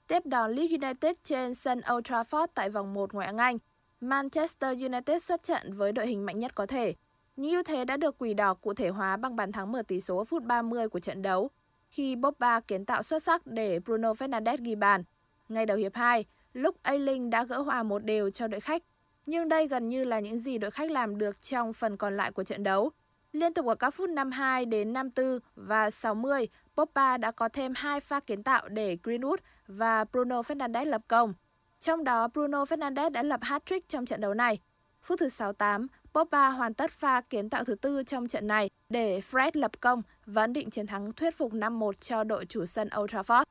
Tiếp 0.08 0.26
đón 0.26 0.52
Leeds 0.52 0.82
United 0.82 1.12
trên 1.22 1.54
sân 1.54 1.80
Old 1.94 2.06
Trafford 2.06 2.46
tại 2.54 2.70
vòng 2.70 2.94
1 2.94 3.14
ngoại 3.14 3.26
hạng 3.26 3.38
Anh, 3.38 3.58
Manchester 4.00 4.78
United 4.78 5.22
xuất 5.22 5.42
trận 5.42 5.74
với 5.74 5.92
đội 5.92 6.06
hình 6.06 6.26
mạnh 6.26 6.38
nhất 6.38 6.54
có 6.54 6.66
thể. 6.66 6.94
Những 7.36 7.52
ưu 7.52 7.62
thế 7.62 7.84
đã 7.84 7.96
được 7.96 8.18
quỷ 8.18 8.34
đỏ 8.34 8.54
cụ 8.54 8.74
thể 8.74 8.88
hóa 8.88 9.16
bằng 9.16 9.36
bàn 9.36 9.52
thắng 9.52 9.72
mở 9.72 9.82
tỷ 9.82 10.00
số 10.00 10.18
ở 10.18 10.24
phút 10.24 10.42
30 10.42 10.88
của 10.88 11.00
trận 11.00 11.22
đấu, 11.22 11.50
khi 11.88 12.16
Pogba 12.22 12.60
kiến 12.60 12.84
tạo 12.84 13.02
xuất 13.02 13.22
sắc 13.22 13.46
để 13.46 13.78
Bruno 13.78 14.12
Fernandes 14.12 14.56
ghi 14.60 14.74
bàn. 14.74 15.04
Ngay 15.48 15.66
đầu 15.66 15.76
hiệp 15.76 15.94
2, 15.94 16.24
lúc 16.52 16.76
Ayling 16.82 17.30
đã 17.30 17.44
gỡ 17.44 17.58
hòa 17.58 17.82
một 17.82 18.04
đều 18.04 18.30
cho 18.30 18.48
đội 18.48 18.60
khách 18.60 18.82
nhưng 19.26 19.48
đây 19.48 19.68
gần 19.68 19.88
như 19.88 20.04
là 20.04 20.20
những 20.20 20.38
gì 20.38 20.58
đội 20.58 20.70
khách 20.70 20.90
làm 20.90 21.18
được 21.18 21.42
trong 21.42 21.72
phần 21.72 21.96
còn 21.96 22.16
lại 22.16 22.32
của 22.32 22.44
trận 22.44 22.62
đấu. 22.62 22.90
Liên 23.32 23.54
tục 23.54 23.66
ở 23.66 23.74
các 23.74 23.90
phút 23.90 24.10
52 24.10 24.66
đến 24.66 24.92
54 24.92 25.38
và 25.56 25.90
60, 25.90 26.48
Pogba 26.76 27.16
đã 27.16 27.30
có 27.30 27.48
thêm 27.48 27.72
hai 27.76 28.00
pha 28.00 28.20
kiến 28.20 28.42
tạo 28.42 28.68
để 28.68 28.98
Greenwood 29.02 29.36
và 29.68 30.04
Bruno 30.04 30.40
Fernandes 30.40 30.84
lập 30.84 31.02
công. 31.08 31.34
Trong 31.80 32.04
đó, 32.04 32.28
Bruno 32.28 32.64
Fernandes 32.64 33.10
đã 33.10 33.22
lập 33.22 33.40
hat-trick 33.42 33.80
trong 33.88 34.06
trận 34.06 34.20
đấu 34.20 34.34
này. 34.34 34.58
Phút 35.02 35.18
thứ 35.20 35.28
68, 35.28 35.86
Pogba 36.14 36.48
hoàn 36.48 36.74
tất 36.74 36.90
pha 36.90 37.20
kiến 37.20 37.50
tạo 37.50 37.64
thứ 37.64 37.74
tư 37.74 38.02
trong 38.02 38.28
trận 38.28 38.46
này 38.46 38.70
để 38.88 39.20
Fred 39.30 39.50
lập 39.54 39.80
công 39.80 40.02
và 40.26 40.42
ấn 40.42 40.52
định 40.52 40.70
chiến 40.70 40.86
thắng 40.86 41.12
thuyết 41.12 41.36
phục 41.36 41.52
5-1 41.52 41.92
cho 41.92 42.24
đội 42.24 42.46
chủ 42.46 42.66
sân 42.66 42.88
Old 43.00 43.14
Trafford. 43.14 43.44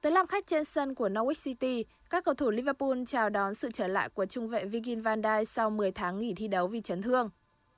Tới 0.00 0.12
làm 0.12 0.26
khách 0.26 0.46
trên 0.46 0.64
sân 0.64 0.94
của 0.94 1.08
Norwich 1.08 1.44
City, 1.44 1.84
các 2.10 2.24
cầu 2.24 2.34
thủ 2.34 2.50
Liverpool 2.50 2.98
chào 3.06 3.30
đón 3.30 3.54
sự 3.54 3.70
trở 3.70 3.86
lại 3.86 4.08
của 4.08 4.26
trung 4.26 4.48
vệ 4.48 4.64
Virgil 4.64 5.00
van 5.00 5.20
Dijk 5.20 5.44
sau 5.44 5.70
10 5.70 5.90
tháng 5.92 6.18
nghỉ 6.18 6.34
thi 6.34 6.48
đấu 6.48 6.66
vì 6.66 6.80
chấn 6.80 7.02
thương. 7.02 7.30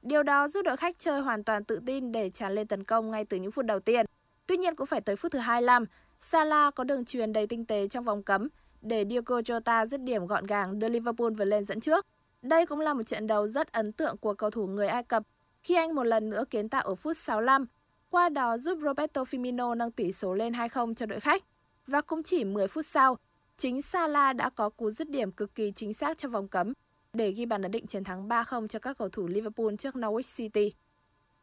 Điều 0.02 0.22
đó 0.22 0.48
giúp 0.48 0.62
đội 0.64 0.76
khách 0.76 0.98
chơi 0.98 1.20
hoàn 1.20 1.44
toàn 1.44 1.64
tự 1.64 1.80
tin 1.86 2.12
để 2.12 2.30
tràn 2.30 2.54
lên 2.54 2.66
tấn 2.66 2.84
công 2.84 3.10
ngay 3.10 3.24
từ 3.24 3.36
những 3.36 3.52
phút 3.52 3.66
đầu 3.66 3.80
tiên. 3.80 4.06
Tuy 4.46 4.56
nhiên 4.56 4.74
cũng 4.74 4.86
phải 4.86 5.00
tới 5.00 5.16
phút 5.16 5.32
thứ 5.32 5.38
25, 5.38 5.84
Salah 6.20 6.74
có 6.74 6.84
đường 6.84 7.04
truyền 7.04 7.32
đầy 7.32 7.46
tinh 7.46 7.64
tế 7.64 7.88
trong 7.88 8.04
vòng 8.04 8.22
cấm 8.22 8.48
để 8.82 9.04
Diogo 9.10 9.40
Jota 9.40 9.86
dứt 9.86 10.00
điểm 10.00 10.26
gọn 10.26 10.46
gàng 10.46 10.78
đưa 10.78 10.88
Liverpool 10.88 11.32
vượt 11.38 11.44
lên 11.44 11.64
dẫn 11.64 11.80
trước. 11.80 12.06
Đây 12.42 12.66
cũng 12.66 12.80
là 12.80 12.94
một 12.94 13.02
trận 13.02 13.26
đấu 13.26 13.48
rất 13.48 13.72
ấn 13.72 13.92
tượng 13.92 14.16
của 14.16 14.34
cầu 14.34 14.50
thủ 14.50 14.66
người 14.66 14.88
Ai 14.88 15.02
Cập 15.02 15.22
khi 15.62 15.74
anh 15.74 15.94
một 15.94 16.04
lần 16.04 16.30
nữa 16.30 16.44
kiến 16.50 16.68
tạo 16.68 16.82
ở 16.82 16.94
phút 16.94 17.16
65, 17.16 17.66
qua 18.10 18.28
đó 18.28 18.58
giúp 18.58 18.78
Roberto 18.82 19.22
Firmino 19.22 19.74
nâng 19.74 19.90
tỷ 19.90 20.12
số 20.12 20.34
lên 20.34 20.52
2-0 20.52 20.94
cho 20.94 21.06
đội 21.06 21.20
khách. 21.20 21.44
Và 21.90 22.00
cũng 22.00 22.22
chỉ 22.22 22.44
10 22.44 22.68
phút 22.68 22.86
sau, 22.86 23.16
chính 23.56 23.82
Salah 23.82 24.36
đã 24.36 24.50
có 24.50 24.70
cú 24.70 24.90
dứt 24.90 25.10
điểm 25.10 25.32
cực 25.32 25.54
kỳ 25.54 25.72
chính 25.72 25.92
xác 25.92 26.18
trong 26.18 26.32
vòng 26.32 26.48
cấm 26.48 26.72
để 27.12 27.30
ghi 27.30 27.46
bàn 27.46 27.62
ấn 27.62 27.70
định 27.70 27.86
chiến 27.86 28.04
thắng 28.04 28.28
3-0 28.28 28.66
cho 28.66 28.78
các 28.78 28.98
cầu 28.98 29.08
thủ 29.08 29.26
Liverpool 29.26 29.74
trước 29.78 29.94
Norwich 29.94 30.36
City. 30.36 30.72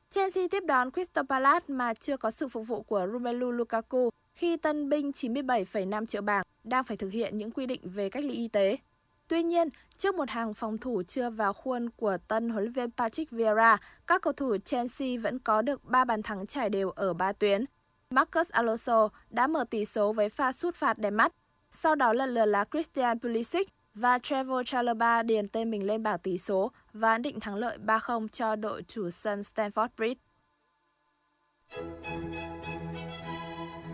Chelsea 0.10 0.48
tiếp 0.52 0.64
đón 0.66 0.92
Crystal 0.92 1.26
Palace 1.30 1.66
mà 1.68 1.94
chưa 1.94 2.18
có 2.18 2.32
sự 2.32 2.48
phục 2.48 2.68
vụ 2.68 2.82
của 2.82 3.08
Romelu 3.14 3.52
Lukaku 3.52 4.10
khi 4.34 4.58
tân 4.58 4.90
binh 4.90 5.12
97,5 5.12 6.06
triệu 6.06 6.22
bảng 6.22 6.46
đang 6.64 6.84
phải 6.84 6.98
thực 6.98 7.12
hiện 7.12 7.38
những 7.38 7.52
quy 7.52 7.66
định 7.66 7.82
về 7.84 8.10
cách 8.10 8.24
ly 8.24 8.34
y 8.34 8.48
tế. 8.48 8.78
Tuy 9.28 9.44
nhiên, 9.44 9.70
trước 9.98 10.16
một 10.16 10.30
hàng 10.30 10.54
phòng 10.54 10.78
thủ 10.78 11.04
chưa 11.04 11.30
vào 11.30 11.54
khuôn 11.54 11.90
của 11.90 12.18
tân 12.28 12.50
huấn 12.50 12.64
luyện 12.64 12.74
viên 12.74 12.92
Patrick 12.92 13.32
Vieira, 13.32 13.78
các 14.08 14.22
cầu 14.22 14.34
thủ 14.34 14.58
Chelsea 14.58 15.20
vẫn 15.22 15.40
có 15.40 15.62
được 15.62 15.86
3 15.86 16.06
bàn 16.06 16.22
thắng 16.24 16.46
trải 16.46 16.70
đều 16.70 16.90
ở 16.90 17.14
3 17.14 17.32
tuyến. 17.32 17.66
Marcus 18.10 18.50
Alonso 18.50 19.10
đã 19.30 19.48
mở 19.48 19.65
tỷ 19.70 19.86
số 19.86 20.13
với 20.13 20.30
pha 20.30 20.52
sút 20.52 20.76
phạt 20.76 20.98
đẹp 21.00 21.10
mắt. 21.10 21.34
Sau 21.72 21.96
đó 21.96 22.13
lần 22.13 22.34
lượt 22.34 22.46
là 22.46 22.65
Christian 22.72 23.20
Pulisic 23.20 23.70
và 23.93 24.20
Trevor 24.20 24.67
Chalobah 24.67 25.26
điền 25.26 25.48
tên 25.48 25.72
mình 25.72 25.84
lên 25.88 26.04
bảng 26.04 26.20
tỷ 26.20 26.38
số 26.38 26.72
và 26.93 27.12
ấn 27.12 27.22
định 27.22 27.39
thắng 27.39 27.56
lợi 27.56 27.78
3-0 27.86 28.28
cho 28.28 28.56
đội 28.56 28.84
chủ 28.88 29.10
sân 29.10 29.39
Stamford 29.39 29.88
Bridge. 29.98 30.20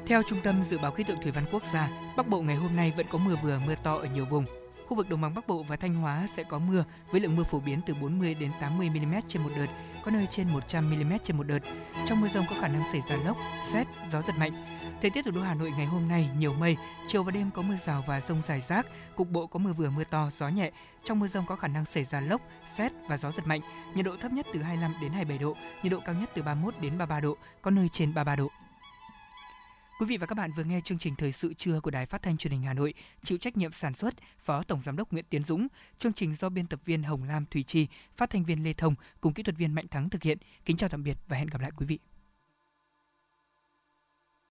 Theo 0.07 0.21
Trung 0.29 0.39
tâm 0.43 0.63
Dự 0.63 0.77
báo 0.81 0.91
Khí 0.91 1.03
tượng 1.03 1.21
Thủy 1.21 1.31
văn 1.31 1.45
Quốc 1.51 1.63
gia, 1.73 1.89
Bắc 2.17 2.27
Bộ 2.27 2.41
ngày 2.41 2.55
hôm 2.55 2.75
nay 2.75 2.93
vẫn 2.97 3.05
có 3.11 3.17
mưa 3.17 3.35
vừa 3.43 3.59
mưa 3.67 3.75
to 3.83 3.95
ở 3.95 4.07
nhiều 4.13 4.25
vùng. 4.25 4.45
Khu 4.87 4.97
vực 4.97 5.09
đồng 5.09 5.21
bằng 5.21 5.35
Bắc 5.35 5.47
Bộ 5.47 5.65
và 5.69 5.75
Thanh 5.75 5.95
Hóa 5.95 6.27
sẽ 6.35 6.43
có 6.43 6.59
mưa 6.59 6.83
với 7.11 7.21
lượng 7.21 7.35
mưa 7.35 7.43
phổ 7.43 7.59
biến 7.59 7.81
từ 7.85 7.93
40 8.01 8.35
đến 8.39 8.51
80 8.61 8.89
mm 8.89 9.13
trên 9.27 9.43
một 9.43 9.49
đợt, 9.57 9.67
có 10.05 10.11
nơi 10.11 10.27
trên 10.29 10.49
100 10.49 10.89
mm 10.89 11.13
trên 11.23 11.37
một 11.37 11.43
đợt. 11.43 11.59
Trong 12.05 12.21
mưa 12.21 12.27
rông 12.33 12.45
có 12.49 12.55
khả 12.61 12.67
năng 12.67 12.83
xảy 12.91 13.01
ra 13.07 13.15
lốc, 13.15 13.37
xét, 13.71 13.87
gió 14.11 14.21
giật 14.21 14.37
mạnh. 14.37 14.51
Thời 15.01 15.09
tiết 15.09 15.25
thủ 15.25 15.31
đô 15.31 15.41
Hà 15.41 15.53
Nội 15.53 15.71
ngày 15.77 15.85
hôm 15.85 16.07
nay 16.07 16.29
nhiều 16.37 16.53
mây, 16.53 16.77
chiều 17.07 17.23
và 17.23 17.31
đêm 17.31 17.51
có 17.51 17.61
mưa 17.61 17.75
rào 17.85 18.03
và 18.07 18.21
rông 18.21 18.41
rải 18.41 18.61
rác, 18.61 18.85
cục 19.15 19.29
bộ 19.29 19.47
có 19.47 19.59
mưa 19.59 19.73
vừa 19.73 19.89
mưa 19.89 20.03
to, 20.03 20.29
gió 20.37 20.49
nhẹ. 20.49 20.71
Trong 21.03 21.19
mưa 21.19 21.27
rông 21.27 21.45
có 21.45 21.55
khả 21.55 21.67
năng 21.67 21.85
xảy 21.85 22.05
ra 22.05 22.19
lốc, 22.19 22.41
xét 22.77 22.91
và 23.07 23.17
gió 23.17 23.31
giật 23.31 23.47
mạnh. 23.47 23.61
Nhiệt 23.95 24.05
độ 24.05 24.15
thấp 24.21 24.31
nhất 24.31 24.45
từ 24.53 24.61
25 24.61 24.93
đến 25.01 25.11
27 25.11 25.37
độ, 25.37 25.55
nhiệt 25.83 25.91
độ 25.91 25.99
cao 26.05 26.15
nhất 26.15 26.29
từ 26.35 26.41
31 26.41 26.73
đến 26.81 26.97
33 26.97 27.19
độ, 27.19 27.37
có 27.61 27.71
nơi 27.71 27.89
trên 27.93 28.13
33 28.13 28.35
độ. 28.35 28.49
Quý 30.03 30.07
vị 30.07 30.17
và 30.17 30.27
các 30.27 30.35
bạn 30.35 30.51
vừa 30.57 30.63
nghe 30.63 30.81
chương 30.85 30.97
trình 30.97 31.15
thời 31.15 31.31
sự 31.31 31.53
trưa 31.53 31.79
của 31.79 31.91
Đài 31.91 32.05
Phát 32.05 32.21
thanh 32.21 32.37
Truyền 32.37 32.51
hình 32.51 32.61
Hà 32.61 32.73
Nội, 32.73 32.93
chịu 33.23 33.37
trách 33.37 33.57
nhiệm 33.57 33.71
sản 33.71 33.93
xuất 33.93 34.13
Phó 34.39 34.63
Tổng 34.63 34.81
giám 34.85 34.95
đốc 34.95 35.11
Nguyễn 35.11 35.25
Tiến 35.29 35.43
Dũng, 35.43 35.67
chương 35.99 36.13
trình 36.13 36.35
do 36.35 36.49
biên 36.49 36.67
tập 36.67 36.79
viên 36.85 37.03
Hồng 37.03 37.23
Lam 37.23 37.45
Thùy 37.45 37.63
Chi, 37.63 37.87
phát 38.17 38.29
thanh 38.29 38.43
viên 38.43 38.63
Lê 38.63 38.73
Thông 38.73 38.95
cùng 39.21 39.33
kỹ 39.33 39.43
thuật 39.43 39.57
viên 39.57 39.73
Mạnh 39.73 39.87
Thắng 39.87 40.09
thực 40.09 40.23
hiện. 40.23 40.37
Kính 40.65 40.77
chào 40.77 40.89
tạm 40.89 41.03
biệt 41.03 41.17
và 41.27 41.37
hẹn 41.37 41.47
gặp 41.47 41.61
lại 41.61 41.71
quý 41.77 41.85
vị. 41.85 41.99